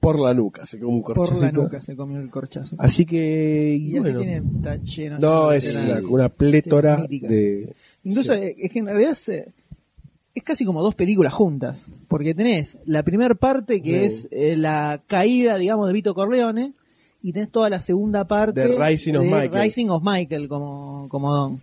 [0.00, 1.44] Por la nuca, se come un por corchacito.
[1.46, 2.76] la nuca se comió el corchazo.
[2.78, 4.20] Así que, y bueno.
[4.20, 7.74] tiene, está lleno No, de es la- una plétora de...
[8.04, 8.40] Incluso sí.
[8.58, 11.86] es que en realidad es, es casi como dos películas juntas.
[12.06, 14.16] Porque tenés la primera parte que Sí.
[14.16, 16.72] es eh, la caída, digamos, de Vito Corleone.
[17.22, 19.62] Y tenés toda la segunda parte The Rising of de Michael.
[19.64, 21.60] Rising of Michael como, como Don.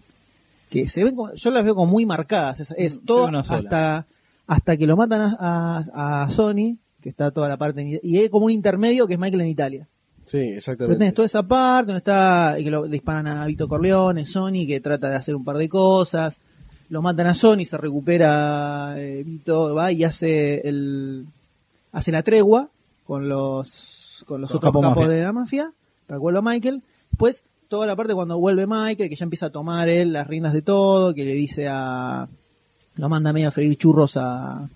[0.69, 2.59] Que se ven como, yo las veo como muy marcadas.
[2.59, 3.59] Es, es Yo todo una sola.
[3.59, 4.07] hasta,
[4.47, 8.17] hasta que lo matan a, a- a Sony, que está toda la parte en- y
[8.17, 9.87] hay como un intermedio que es Michael en Italia.
[10.25, 10.99] Sí, Pero exactamente.
[10.99, 14.65] tenés toda esa parte donde está y que lo le disparan a Vito Corleone, Sony
[14.67, 16.39] que trata de hacer un par de cosas,
[16.89, 21.25] lo matan a Sony, se recupera eh, Vito, va y hace el
[21.91, 22.69] hace la tregua
[23.03, 25.13] con los con los Con otros capo capos mafia.
[25.17, 25.73] de la mafia,
[26.07, 26.81] para que vuelva Michael.
[27.11, 30.53] Después toda la parte cuando vuelve Michael, que ya empieza a tomar él las riendas
[30.53, 32.29] de todo, que le dice a
[32.95, 34.69] lo manda medio a freír churros a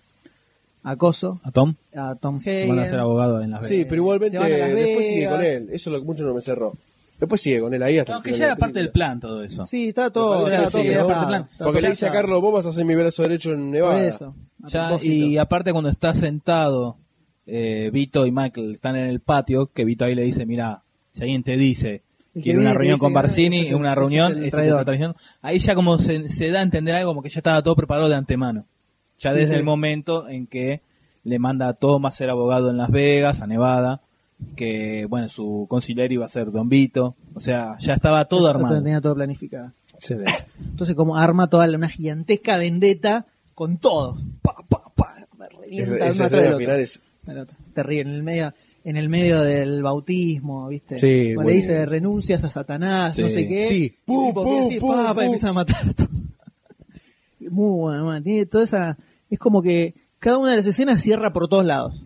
[0.83, 1.75] a Coso, ¿A Tom?
[1.95, 2.99] a Tom Van a ser Hagen.
[2.99, 3.75] abogado en Las Vegas.
[3.75, 5.67] Sí, pero igualmente después sigue con él.
[5.71, 6.73] Eso es lo que mucho no me cerró.
[7.19, 9.65] Después sigue con él ahí hasta No, que ya era parte del plan todo eso.
[9.65, 10.83] Sí, está todo, sí,
[11.27, 11.49] plan.
[11.57, 12.11] Porque le dice a.
[12.11, 14.05] Carlos, vos vas a hacer mi brazo derecho en Nevada.
[14.05, 14.35] eso.
[14.67, 16.97] Ya, y aparte cuando está sentado
[17.47, 21.21] eh, Vito y Michael están en el patio, que Vito ahí le dice, mira, si
[21.23, 22.03] alguien te dice
[22.41, 24.85] quiere viene una reunión con "Ah, Barcini, una reunión, es el ese es el traidor".
[24.85, 25.15] traición.
[25.41, 28.09] ahí ya como se, se da a entender algo como que ya estaba todo preparado
[28.09, 28.65] de antemano.
[29.19, 29.59] Ya Sí, desde sí.
[29.59, 30.81] el momento en que
[31.23, 34.01] le manda a Tom a ser abogado en Las Vegas, a Nevada,
[34.55, 38.75] que bueno, su conciliar iba a ser Don Vito, o sea, ya estaba todo armado.
[38.81, 39.71] Tenía todo planificado.
[40.69, 44.17] Entonces, como arma toda la- una gigantesca vendetta con todo.
[44.43, 46.05] Pa, pa, pa, me revienta
[46.57, 47.01] final es...
[47.73, 48.53] Terrible, en el medio,
[48.89, 50.97] en el medio del bautismo, ¿viste?
[50.97, 53.21] Sí, Cuando le dice renuncias a Satanás, Sí.
[53.21, 53.63] no sé qué.
[53.67, 53.93] Sí.
[54.05, 55.19] Pum, pum, pum, pum.
[55.19, 56.07] empieza a matar todo.
[57.39, 58.23] Muy bueno, man.
[58.23, 58.97] tiene toda esa,
[59.29, 62.03] es como que cada una de las escenas cierra por todos lados.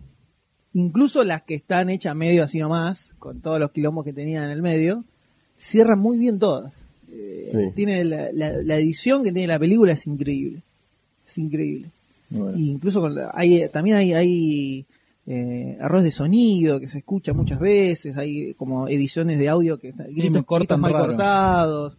[0.74, 4.50] Incluso las que están hechas medio así nomás, con todos los quilombos que tenían en
[4.50, 5.04] el medio,
[5.58, 6.72] cierran muy bien todas.
[7.12, 7.58] Eh, Sí.
[7.76, 10.62] Tiene la, la- la edición que tiene la película es increíble.
[11.26, 11.90] Es increíble.
[12.30, 12.56] Bueno.
[12.58, 14.86] Y incluso con la- hay, también hay, hay
[15.26, 19.88] eh, errores de sonido que se escucha muchas veces, hay como ediciones de audio que
[19.88, 21.06] están gritos, gritos mal raro.
[21.06, 21.96] cortados,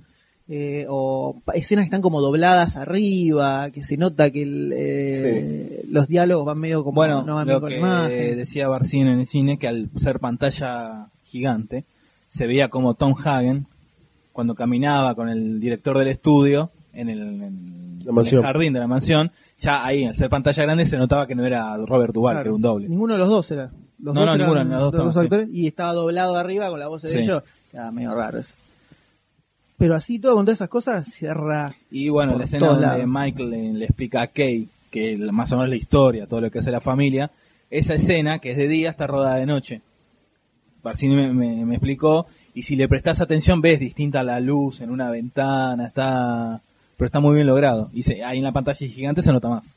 [0.50, 6.10] eh, o escenas que están como dobladas arriba, que se nota que el, eh, los
[6.10, 8.38] diálogos van medio como Bueno, no van bien lo con que imagen.
[8.38, 11.86] decía Barcino en el cine, que al ser pantalla gigante,
[12.28, 13.68] se veía como Tom Hagen,
[14.34, 18.40] cuando caminaba con el director del estudio, en el, en La mansión.
[18.40, 21.46] el jardín de la mansión, ya ahí, al ser pantalla grande, se notaba que no
[21.46, 22.44] era Robert Duvall, Claro.
[22.44, 22.90] que era un doble.
[22.90, 23.72] Ninguno de los dos era.
[24.00, 25.20] Los No, dos no, eran ninguno, los dos los estaban, sí.
[25.36, 27.20] actores, y estaba doblado arriba con la voz de Sí.
[27.20, 27.44] ellos.
[27.72, 28.54] Era medio raro eso.
[29.78, 31.74] Pero así todo con todas esas cosas cierra.
[31.90, 33.08] Y bueno, Por la escena todos donde lados.
[33.08, 36.52] Michael le, le explica a Kay que la- más o menos la historia, todo lo
[36.52, 37.32] que hace la familia,
[37.70, 39.82] esa escena que es de día está rodada de noche.
[40.84, 44.92] Barcini me, me- me explicó, y si le prestas atención ves distinta la luz en
[44.92, 46.62] una ventana, está
[46.98, 47.90] pero está muy bien logrado.
[47.94, 49.76] Y se- ahí en la pantalla gigante se nota más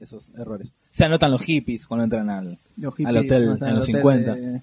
[0.00, 0.72] esos errores.
[0.90, 3.94] Se anotan los hippies cuando entran al, Los al hippies, hotel no en los hotel
[3.96, 4.34] 50.
[4.34, 4.62] de-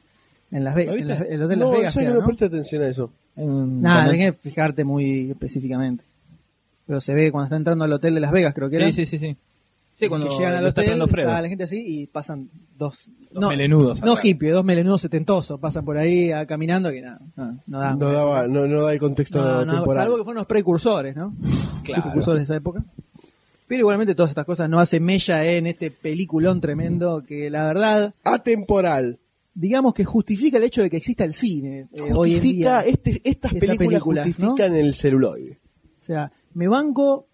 [0.50, 1.08] en Las Vegas, ¿Lo en?
[1.08, 1.94] Las- el hotel de Las No, Vegas.
[1.94, 2.26] ¿sabes que era, no ¿no?
[2.28, 3.12] presté atención a eso?
[3.36, 6.04] Nada, tenés que fijarte muy específicamente.
[6.88, 8.86] Pero se ve cuando está entrando al hotel de Las Vegas, creo que era.
[8.88, 9.38] Sí, sí, sí, sí.
[9.96, 13.50] Sí, cuando que llegan al hotel, sale la gente así y pasan dos, Dos no,
[13.50, 17.80] melenudos no hippie, dos melenudos setentosos, pasan por ahí ah, caminando que nada, no, no
[17.80, 18.00] dan.
[18.00, 20.04] No daba, no, no da el contexto No, no, temporal.
[20.06, 21.34] salvo que fueron los precursores, ¿no?
[21.84, 22.04] Claro.
[22.04, 22.84] Precursores de esa época.
[23.68, 28.14] Pero igualmente todas estas cosas no hacen mella en este peliculón tremendo que la verdad,
[28.24, 29.20] Atemporal.
[29.54, 32.92] digamos que justifica el hecho de que exista el cine eh, hoy en Justifica, día.
[32.92, 35.60] este, estas Estas películas, películas, justifican el celuloide.
[36.02, 37.28] O sea, me banco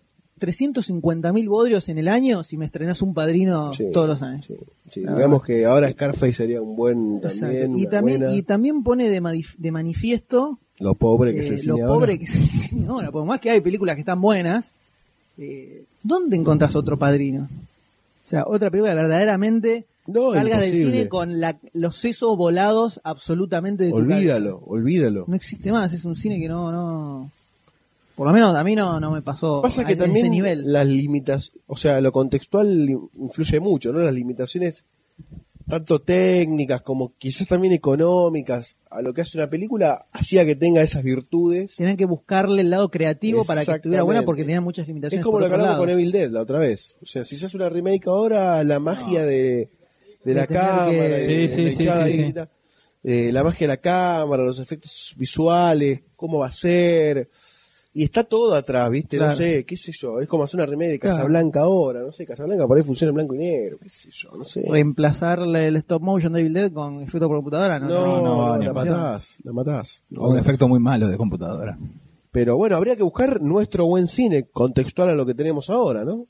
[0.45, 4.47] 350.000 bodrios en el año si me estrenás un padrino Sí, todos los años.
[4.89, 7.77] sí, Digamos que ahora Scarface sería un buen también.
[7.77, 8.35] Y también, buena.
[8.35, 11.87] y también pone de, manif- de manifiesto lo pobre que eh, es el lo cine
[11.87, 12.17] pobre ahora.
[12.17, 13.11] que cine ahora.
[13.11, 14.71] Por más que hay películas que están buenas,
[15.37, 17.47] eh, ¿dónde encontrás otro padrino?
[18.25, 23.83] O sea, otra película verdaderamente No, salgas del cine con la- los sesos volados absolutamente
[23.85, 24.71] de tu Olvídalo, cabeza.
[24.71, 25.25] olvídalo.
[25.27, 27.31] No existe más, es un cine que no, no.
[28.15, 30.29] Por lo menos a mí no, no me pasó Pasa a- que en también ese
[30.31, 30.71] nivel.
[30.71, 33.99] las limitas, o sea, lo contextual influye mucho, ¿no?
[33.99, 34.85] Las limitaciones
[35.67, 40.81] tanto técnicas como quizás también económicas a lo que hace una película hacía que tenga
[40.81, 41.77] esas virtudes.
[41.77, 45.21] Tenían que buscarle el lado creativo para que estuviera buena porque tenían muchas limitaciones.
[45.21, 46.97] Es como lo que hablamos con Evil Dead la otra vez.
[47.01, 49.69] O sea, si se hace una remake ahora, la magia de,
[50.25, 52.21] de la cámara, que- de, Sí, sí, la sí, hinchada sí, ahí, sí.
[52.23, 52.49] grita,
[53.05, 57.29] eh, la magia de la cámara, los efectos visuales, cómo va a ser.
[57.95, 59.17] Y está todo atrás, ¿viste?
[59.17, 59.37] No Claro.
[59.37, 60.19] sé, qué sé yo.
[60.19, 61.15] Es como hacer una remake de Claro.
[61.17, 62.01] Casablanca ahora.
[62.01, 63.77] No sé, Casablanca por ahí funciona en blanco y negro.
[63.81, 64.65] Qué sé yo, no sé.
[64.67, 67.87] Reemplazar el stop motion de Evil Dead con efecto por computadora, ¿no?
[67.89, 70.01] No, no, no, la matás, la matás.
[70.17, 71.77] O un efecto muy malo de computadora.
[72.31, 76.25] Pero bueno, habría que buscar nuestro buen cine contextual a lo que tenemos ahora, ¿no?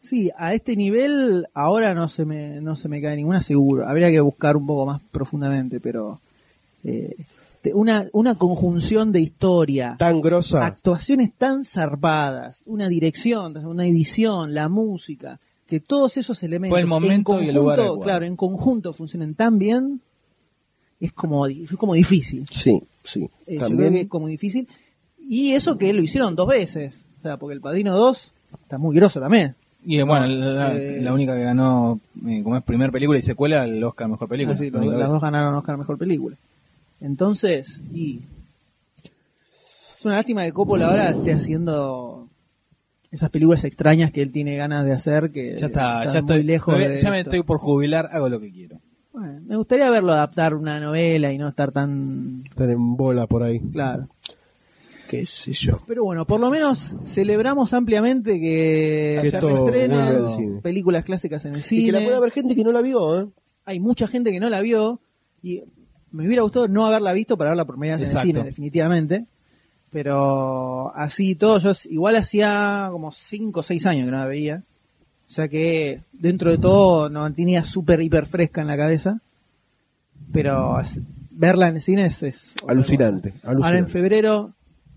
[0.00, 3.86] Sí, a este nivel ahora no se me, no se me cae ninguna seguro.
[3.86, 6.18] Habría que buscar un poco más profundamente, pero
[6.82, 7.14] eh,
[7.72, 10.66] una, una conjunción de historia, Tan grosa.
[10.66, 16.86] actuaciones tan zarpadas, una dirección, una edición, la música, que todos esos elementos Fue el
[16.86, 18.00] momento en y el lugar conjunto, adecuado.
[18.02, 20.02] claro, en conjunto funcionen tan bien,
[21.00, 22.46] es como, es como difícil.
[22.50, 23.28] Sí, sí.
[23.46, 24.68] Eh, yo También creo que es como difícil.
[25.18, 26.94] Y eso que lo hicieron dos veces.
[27.18, 28.32] O sea, porque el Padrino 2
[28.62, 29.56] está muy grosso también.
[29.86, 33.22] Y eh, bueno, la, eh, la única que ganó eh, como es primer película y
[33.22, 34.54] secuela, el Oscar Mejor Película.
[34.58, 35.08] La Ah, las vez.
[35.08, 36.36] dos ganaron Oscar Mejor Película.
[37.04, 38.20] Entonces, y
[39.04, 42.28] es una lástima que Coppola ahora esté haciendo
[43.10, 46.42] esas películas extrañas que él tiene ganas de hacer que Ya está, ya muy estoy,
[46.42, 47.30] lejos me- de ya me esto.
[47.30, 48.80] estoy por jubilar, hago lo que quiero.
[49.12, 53.42] Bueno, me gustaría verlo adaptar una novela y no estar tan están en bola por
[53.42, 53.60] ahí.
[53.60, 54.08] claro.
[55.08, 55.80] Qué sé yo.
[55.86, 60.60] Pero bueno, por lo menos celebramos ampliamente que, Que todo cine.
[60.62, 61.84] películas clásicas en el Y cine.
[61.84, 63.26] que la puede haber gente que no la vio, ¿eh?
[63.66, 65.00] Hay mucha gente que no la vio
[65.42, 65.62] y
[66.14, 69.26] me hubiera gustado no haberla visto para verla por primera vez en el cine, definitivamente.
[69.90, 74.62] Pero así todo, yo igual hacía como 5 o 6 años que no la veía.
[75.26, 79.20] O sea que dentro de todo no tenía súper hiper fresca en la cabeza.
[80.32, 80.80] Pero
[81.30, 83.48] verla en el cine es, es Alucinante, cosa.
[83.48, 83.92] Ahora en alucinante.
[83.92, 84.52] febrero,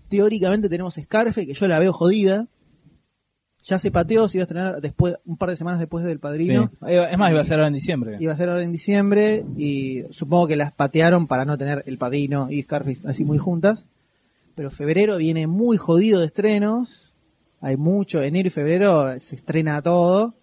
[0.08, 2.46] teóricamente tenemos Scarfe, que yo la veo jodida.
[3.64, 6.18] Ya se pateó, se iba a estrenar después, un par de semanas después del.
[6.20, 6.70] Padrino.
[6.86, 8.16] Es más, iba a ser ahora en diciembre.
[8.20, 11.98] Iba a ser ahora en diciembre y supongo que las patearon para no tener El
[11.98, 13.84] Padrino y Scarface así muy juntas.
[14.54, 17.10] Pero febrero viene muy jodido de estrenos.
[17.60, 20.34] Hay mucho, enero y febrero se estrena todo.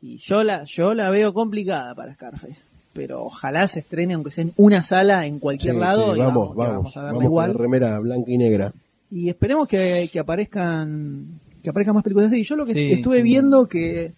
[0.00, 2.62] Y yo la, yo la veo complicada para Scarface.
[2.92, 6.12] Pero ojalá se estrene, aunque sea en una sala, en cualquier Sí, lado.
[6.14, 6.96] sí, y vamos, y vamos.
[6.96, 7.48] a verla Vamos igual.
[7.52, 8.72] con la remera blanca y negra.
[9.10, 11.26] Y esperemos que, que aparezcan
[11.62, 12.42] que aparezcan más películas así.
[12.42, 13.22] Yo lo que Sí, estuve sí.
[13.22, 14.12] viendo que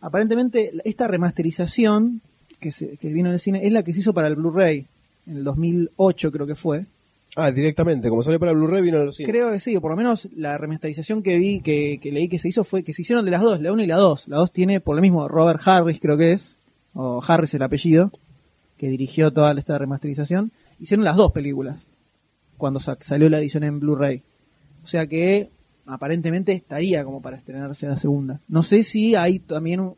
[0.00, 2.20] aparentemente esta remasterización
[2.60, 4.86] que, se, que vino en el cine es la que se hizo para el Blu-ray
[5.26, 6.86] en el 2008 creo que fue.
[7.36, 9.30] Ah, directamente, como salió para Blu-ray, vino los cines.
[9.30, 12.38] Creo que sí, o por lo menos la remasterización que vi, que, que leí que
[12.38, 14.28] se hizo fue que se hicieron de las dos, la 1 y la 2.
[14.28, 16.56] La 2 tiene por lo mismo Robert Harris creo que es,
[16.94, 18.10] o Harris el apellido,
[18.78, 20.50] que dirigió toda esta remasterización.
[20.80, 21.86] Hicieron las dos películas
[22.56, 24.22] cuando sa- salió la edición en Blu-ray.
[24.82, 25.50] O sea que
[25.88, 28.40] aparentemente estaría como para estrenarse la segunda.
[28.48, 29.94] No sé si hay también un-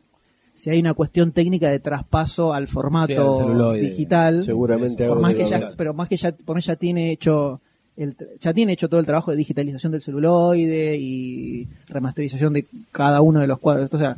[0.53, 4.43] si hay una cuestión técnica de traspaso al Sí, formato digital.
[4.43, 7.61] Seguramente Por más que ya, pero más que ya, por ya tiene hecho
[7.97, 13.21] el, ya tiene hecho todo el trabajo de digitalización del celuloide y remasterización de cada
[13.21, 13.89] uno de los cuadros.
[13.93, 14.15] O sea,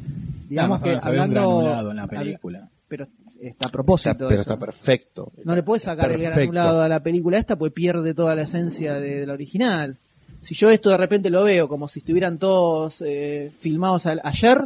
[0.49, 2.69] digamos que hablando granulado en la habla- película.
[2.87, 3.07] pero
[3.41, 4.15] está a propósito.
[4.19, 4.41] pero eso.
[4.41, 5.31] está perfecto.
[5.45, 8.95] No le puedes sacar el granulado a la película esta, pues pierde toda la esencia
[8.95, 9.97] de, de la original.
[10.43, 14.61] Si yo esto de repente lo veo como si estuvieran todos eh, filmados al- ayer,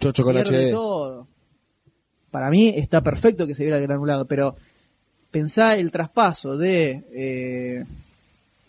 [0.00, 1.26] Chocho con pierde todo.
[2.30, 4.56] Para mí está perfecto que se viera el granulado, pero
[5.30, 7.84] pensá el traspaso de eh,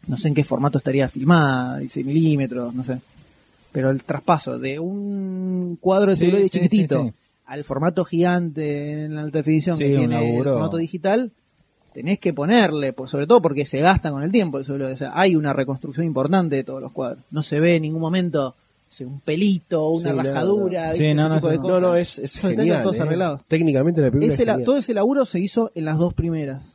[0.07, 2.99] no sé en qué formato estaría filmada, 16 milímetros, no sé.
[3.71, 7.15] Pero el traspaso de un cuadro de celuloide sí, chiquitito sí, sí.
[7.45, 11.31] al formato gigante en la alta definición que tiene el formato digital,
[11.93, 14.93] tenés que ponerle, por, sobre todo porque se gasta con el tiempo el celuloide.
[14.93, 17.23] O sea, hay una reconstrucción importante de todos los cuadros.
[17.31, 20.23] No se ve en ningún momento o sea, un pelito, una Sí, nada.
[20.33, 21.53] rajadura, Sí, no, no, tipo no.
[21.55, 21.81] No, cosas.
[21.81, 22.83] no, es, es Están genial.
[22.83, 23.01] todos eh.
[23.01, 23.41] arreglados.
[23.47, 26.65] Técnicamente la película Ese es la- todo ese laburo se hizo en las dos primeras.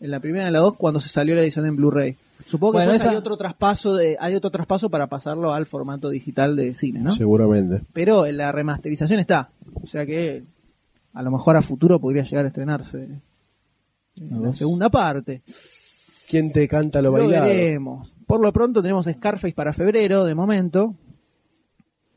[0.00, 2.16] En la primera y en la dos cuando se salió la edición en Blu-ray.
[2.46, 6.08] Supongo que Bueno, esa- hay otro traspaso de, hay otro traspaso para pasarlo al formato
[6.08, 7.10] digital de cine, ¿no?
[7.10, 7.82] Seguramente.
[7.92, 9.50] Pero en la remasterización está.
[9.82, 10.44] O sea que
[11.12, 13.08] a lo mejor a futuro podría llegar a estrenarse
[14.20, 15.42] en la segunda parte.
[16.28, 17.46] ¿Quién te canta lo Lo bailado?
[17.48, 18.12] veremos.
[18.26, 20.94] Por lo pronto tenemos Scarface para febrero, de momento.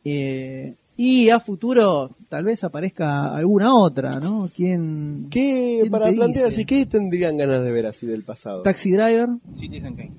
[0.05, 4.49] Eh, y a futuro tal vez aparezca alguna otra, ¿no?
[4.55, 5.27] ¿Quién?
[5.31, 8.61] ¿Qué, ¿Quién para te plantear así, qué tendrían ganas de ver así del pasado?
[8.61, 9.29] Taxi Driver.
[9.55, 10.11] Citizen Kane.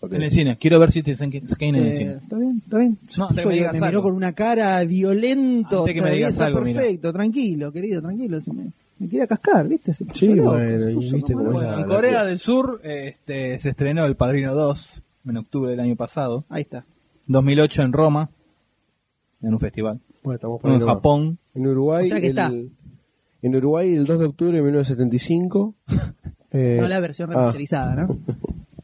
[0.00, 0.12] Ok.
[0.12, 0.56] En el cine.
[0.56, 2.12] Quiero ver Citizen Kane en el Eh, cine.
[2.22, 2.98] Está bien, está bien.
[3.18, 4.02] No, antes que me Puso- digas me miró algo.
[4.02, 5.80] con una cara violento.
[5.80, 6.52] Antes que me digas mira.
[6.62, 8.38] perfecto, tranquilo, querido, tranquilo.
[8.54, 9.94] Me, me quería cascar, ¿viste?
[9.94, 11.76] Se puso Sí, loco, bueno, se puso viste como cómo es loco.
[11.76, 15.96] la- En Corea del Sur este, se estrenó El Padrino 2 en octubre del año
[15.96, 16.44] pasado.
[16.48, 16.84] Ahí está.
[17.26, 18.30] 2008 en Roma,
[19.42, 20.00] en un festival.
[20.22, 21.38] Bueno, estamos En Japón.
[21.54, 22.06] En Uruguay.
[22.06, 22.52] O sea que el, está.
[23.42, 25.74] En Uruguay el 2 de octubre de 1975.
[26.52, 28.18] eh, No la versión ah, remasterizada, ¿no?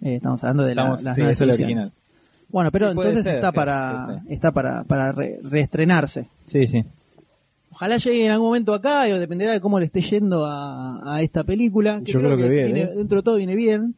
[0.07, 1.91] Eh, estamos hablando de la, Estamos- las sí, es original.
[2.51, 6.29] Bueno, pero entonces ser está que- para que está para, para re- reestrenarse.
[6.45, 6.85] Sí, sí.
[7.75, 11.23] Ojalá llegue en algún momento acá, y dependerá de cómo le esté yendo a, a
[11.23, 12.01] esta película.
[12.05, 12.91] Yo creo que bien, ¿eh?
[12.95, 13.97] Dentro de todo viene bien.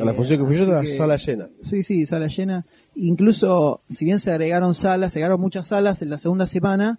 [0.00, 1.48] a la función que fui yo, así la que- sala llena.
[1.62, 2.66] Sí, sí, sala llena.
[2.96, 6.98] Incluso, si bien se agregaron salas, se agregaron muchas salas en la segunda semana,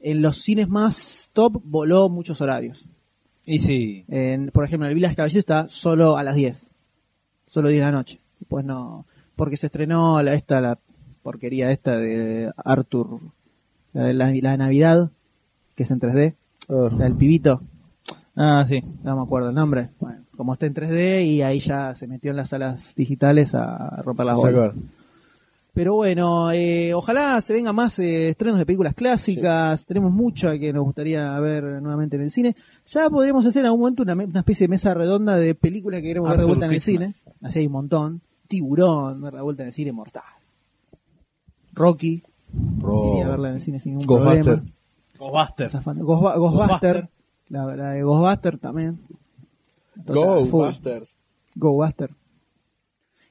[0.00, 2.86] en los cines más top voló muchos horarios.
[3.44, 4.04] Y sí.
[4.08, 6.66] En, por ejemplo, en el Village Caballero está solo a las 10.
[7.46, 8.20] Solo 10 de la noche.
[8.48, 9.06] Pues no.
[9.36, 10.78] Porque se estrenó la, esta, la
[11.22, 13.20] porquería esta de Arthur.
[13.98, 15.10] La de la, la de Navidad,
[15.74, 16.36] que es en 3D.
[16.68, 17.62] Ah, La del pibito.
[18.36, 18.80] Ah, sí.
[19.02, 19.90] No me acuerdo el nombre.
[19.98, 24.00] Bueno, como está en 3D y ahí ya se metió en las salas digitales a
[24.04, 24.72] romper las bolas.
[25.74, 29.84] Pero bueno, eh, ojalá se vengan más eh, estrenos de películas clásicas.
[29.84, 32.54] Tenemos mucho que nos gustaría ver nuevamente en el cine.
[32.86, 36.30] Ya podríamos hacer en algún momento una, especie de mesa redonda de películas que queremos
[36.30, 37.08] ver de vuelta en el cine.
[37.42, 38.20] Así hay un montón.
[38.46, 40.22] Tiburón, ver de vuelta en el cine, mortal.
[41.72, 42.22] Rocky,
[42.52, 44.42] iría a verla en el cine sin ningún Ghostbuster.
[44.44, 44.72] problema.
[45.18, 45.68] Ghostbuster.
[45.70, 46.38] Ghostba- Ghostbuster.
[46.38, 47.08] Ghostbuster.
[47.48, 48.98] La, la de Ghostbuster también.
[50.06, 51.16] Ghostbusters.
[51.54, 52.10] Ghostbuster.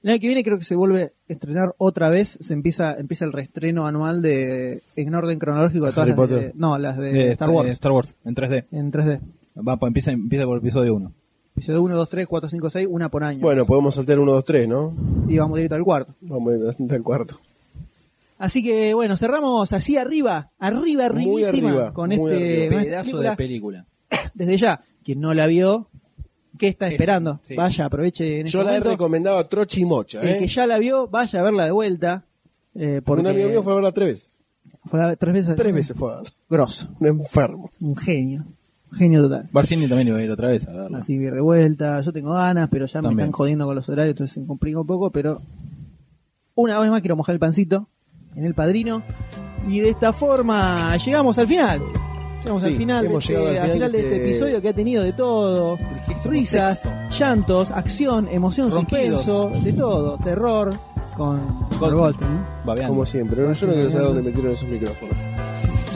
[0.04, 3.26] El año que viene creo que se vuelve a estrenar otra vez, se empieza empieza
[3.26, 7.12] el reestreno anual de en orden cronológico de todas Harry las de, no, las de
[7.12, 8.66] De Star Wars Star Wars, en 3D.
[8.72, 9.20] en 3D.
[9.68, 11.12] Va, empieza, empieza por el episodio 1.
[11.56, 13.42] Episodio 1, 2, 3, 4, 5, 6, una por año.
[13.42, 14.94] Bueno, podemos saltar 1, 2, 3, ¿no?
[15.28, 16.14] Y vamos directo al cuarto.
[16.22, 17.40] Vamos a al cuarto.
[18.38, 22.82] Así que bueno, cerramos así arriba, arriba, arribísima arriba, con este arriba.
[22.84, 23.30] Pedazo película.
[23.32, 23.86] de película.
[24.34, 25.90] Desde ya, quien no la vio,
[26.58, 27.40] ¿qué está Eso, esperando?
[27.44, 27.56] sí.
[27.56, 30.38] Vaya, aproveche en este Yo la he recomendado a Trochi y Mocha, El ¿eh?
[30.38, 32.26] que ya la vio, vaya a verla de vuelta.
[32.76, 34.36] Eh, porque Un amigo mío fue a verla tres veces.
[34.86, 35.56] fue a- tres veces.
[35.56, 36.32] Tres veces fue a verla.
[36.48, 36.90] Grosso.
[37.00, 37.72] Un enfermo.
[37.82, 38.46] Un genio.
[38.92, 39.50] Un genio total.
[39.52, 41.00] Barcini también iba a ir otra vez a verla.
[41.00, 42.00] Así ir de vuelta.
[42.02, 44.80] Yo tengo ganas, pero ya me están jodiendo con los horarios, entonces se me complica
[44.80, 45.10] un poco.
[45.12, 45.42] Pero
[46.56, 47.90] una vez más quiero mojar el pancito
[48.38, 49.04] en el padrino.
[49.68, 51.82] Y de esta forma llegamos al final.
[52.44, 54.62] Llegamos Sí, al final, de este, al al final final de de este este- episodio
[54.62, 55.78] que ha tenido de todo.
[56.24, 56.98] Risas, sexto.
[57.20, 59.24] llantos, acción, emoción, Ronquidos.
[59.24, 60.18] suspenso, de todo.
[60.20, 60.74] Terror
[61.18, 61.40] con,
[61.80, 62.40] con Goldstein.
[62.88, 63.36] Como siempre.
[63.38, 65.16] Pero yo no quiero saber dónde metieron esos micrófonos.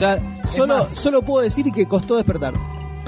[0.00, 2.52] Ya, Solo, más, solo puedo decir que costó despertar.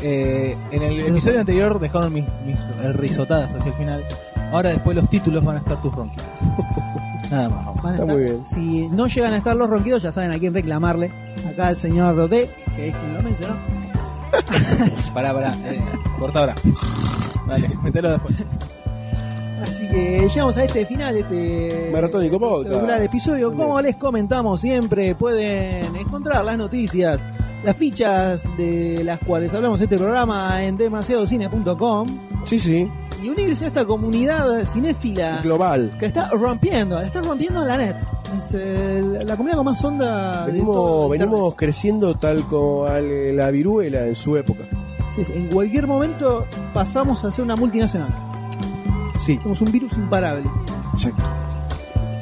[0.01, 2.57] eh, en el episodio anterior dejaron mis, mis
[2.95, 4.05] risotadas hacia el final.
[4.53, 6.25] Ahora después los títulos van a estar tus ronquidos.
[7.31, 7.65] Nada más.
[7.83, 8.45] Van a Está estar- muy bien.
[8.47, 11.11] Si no llegan a estar los ronquidos, ya saben a quién reclamarle.
[11.49, 13.55] Acá el señor Rodé, que es quien lo mencionó.
[15.15, 15.55] Pará, pará.
[15.65, 15.81] Eh,
[16.19, 16.55] corta ahora.
[17.47, 18.35] Dale, metelo después.
[19.63, 23.03] Así que llegamos a este final, este Maratónico podcast.
[23.03, 23.55] episodio.
[23.55, 27.21] Como les comentamos siempre, pueden encontrar las noticias,
[27.65, 32.09] las fichas de las cuales hablamos en este programa en demasiadocine.com
[32.45, 32.91] Sí, sí.
[33.25, 35.91] Y unirse a esta comunidad cinéfila Global.
[35.99, 37.97] que está rompiendo, está rompiendo la net.
[38.53, 44.07] Es la comunidad con más onda de Venimos, todo venimos creciendo tal como la viruela
[44.07, 44.65] en su época.
[45.15, 46.45] Sí, sí, en cualquier momento
[46.75, 48.13] pasamos a ser una multinacional.
[49.17, 49.39] Sí.
[49.43, 50.45] Somos un virus imparable.
[50.93, 51.23] Exacto.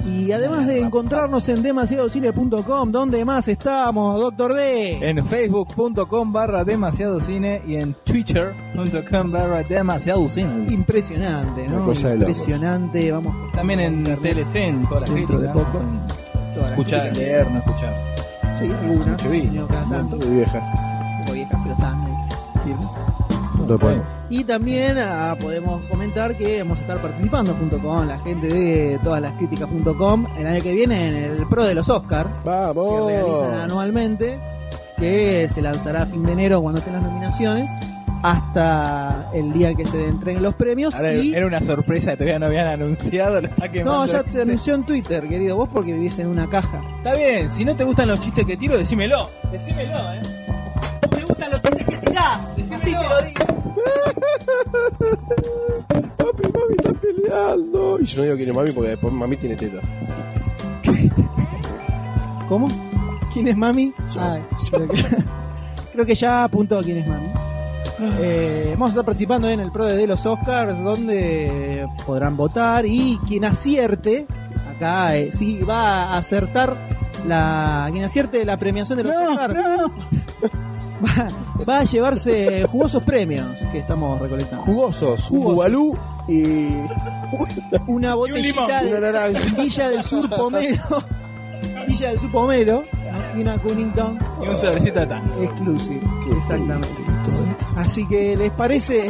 [0.07, 4.99] Y además de encontrarnos en demasiadocine.com, ¿dónde más estamos, Doctor D?
[5.09, 10.67] En facebook.com barra demasiado cine y en twitter.com barra demasiado cine.
[10.73, 11.77] Impresionante, ¿no?
[11.77, 12.31] Una cosa de locos.
[12.37, 15.81] Impresionante, vamos También en TLC, en todas las dentro de poco.
[16.55, 17.19] Todas las Escuchar, críticas.
[17.19, 17.95] leer, no escuchar.
[18.59, 20.17] Sí, algunas, tanto.
[20.17, 20.69] Muy viejas.
[20.69, 22.02] Un poco viejas, pero están.
[24.29, 28.99] Y también ah, podemos comentar que vamos a estar participando junto con la gente de
[29.03, 33.07] todas las críticas.com el año que viene en el Pro de los Oscars que ¡Vamos!
[33.07, 34.39] realizan anualmente,
[34.99, 37.71] que se lanzará a fin de enero cuando estén las nominaciones,
[38.23, 40.95] hasta el día que se entreguen los premios.
[40.95, 41.35] Ahora y...
[41.35, 43.69] era una sorpresa que todavía no habían anunciado, lo está.
[43.85, 46.81] No, ya se anunció en Twitter, querido, vos porque vivís en una caja.
[46.99, 49.29] Está bien, si no te gustan los chistes que tiro, decímelo.
[49.51, 50.42] Decímelo, eh.
[51.73, 52.41] No chistes que tirás,
[52.75, 53.45] así te lo digo.
[56.17, 57.99] Papi, mami está peleando.
[58.01, 59.85] Y yo no digo quién es mami porque después mami tiene tetas.
[62.49, 62.69] ¿Cómo?
[63.33, 63.93] ¿Quién es mami?
[64.13, 64.21] Yo.
[64.21, 65.03] Ay, creo, que,
[65.93, 67.29] creo que ya apuntó quién es mami.
[68.21, 73.19] Eh, vamos a estar participando en el Pro de los Oscars, donde podrán votar y
[73.29, 74.27] quien acierte,
[74.69, 76.77] acá eh, sí va a acertar
[77.27, 79.55] la quien acierte la premiación de los Oscars.
[81.05, 81.29] Va,
[81.69, 84.65] va a llevarse jugosos premios que estamos recolectando.
[84.65, 85.55] Jugosos, un Jugosos.
[85.55, 85.97] bubalú
[86.29, 86.69] y
[87.87, 89.41] Una botellita una de naranja.
[89.57, 91.03] Villa del Sur Pomelo,
[91.89, 92.85] Villa del Sur Pomelo
[93.37, 95.23] y una Cunnington Y un sobrecito de tan.
[95.43, 96.01] Exclusive,
[96.37, 97.03] exactamente.
[97.77, 99.09] Así que les parece,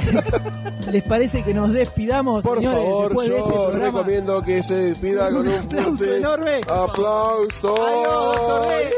[0.90, 3.85] les parece que nos despidamos, Por señores, favor, después de este yo programa.
[3.98, 6.60] recomiendo que se despida con un aplauso fuerte enorme.
[6.69, 7.74] aplauso.
[7.82, 8.93] Adiós.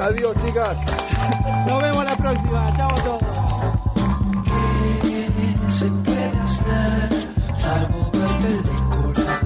[0.00, 0.86] Adiós, chicas.
[1.66, 2.72] Nos vemos la próxima.
[2.74, 3.22] Chao a todos.
[5.02, 7.10] ¿Qué Se puede hacer,
[7.54, 9.36] salvo ver película.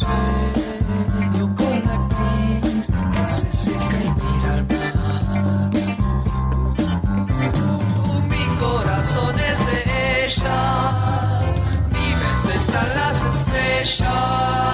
[0.00, 5.22] Sueño con la actriz que se seca y mira al mar.
[8.28, 9.78] Mi corazón es de
[10.26, 10.60] ella,
[11.86, 14.71] mi mente está en las estrellas.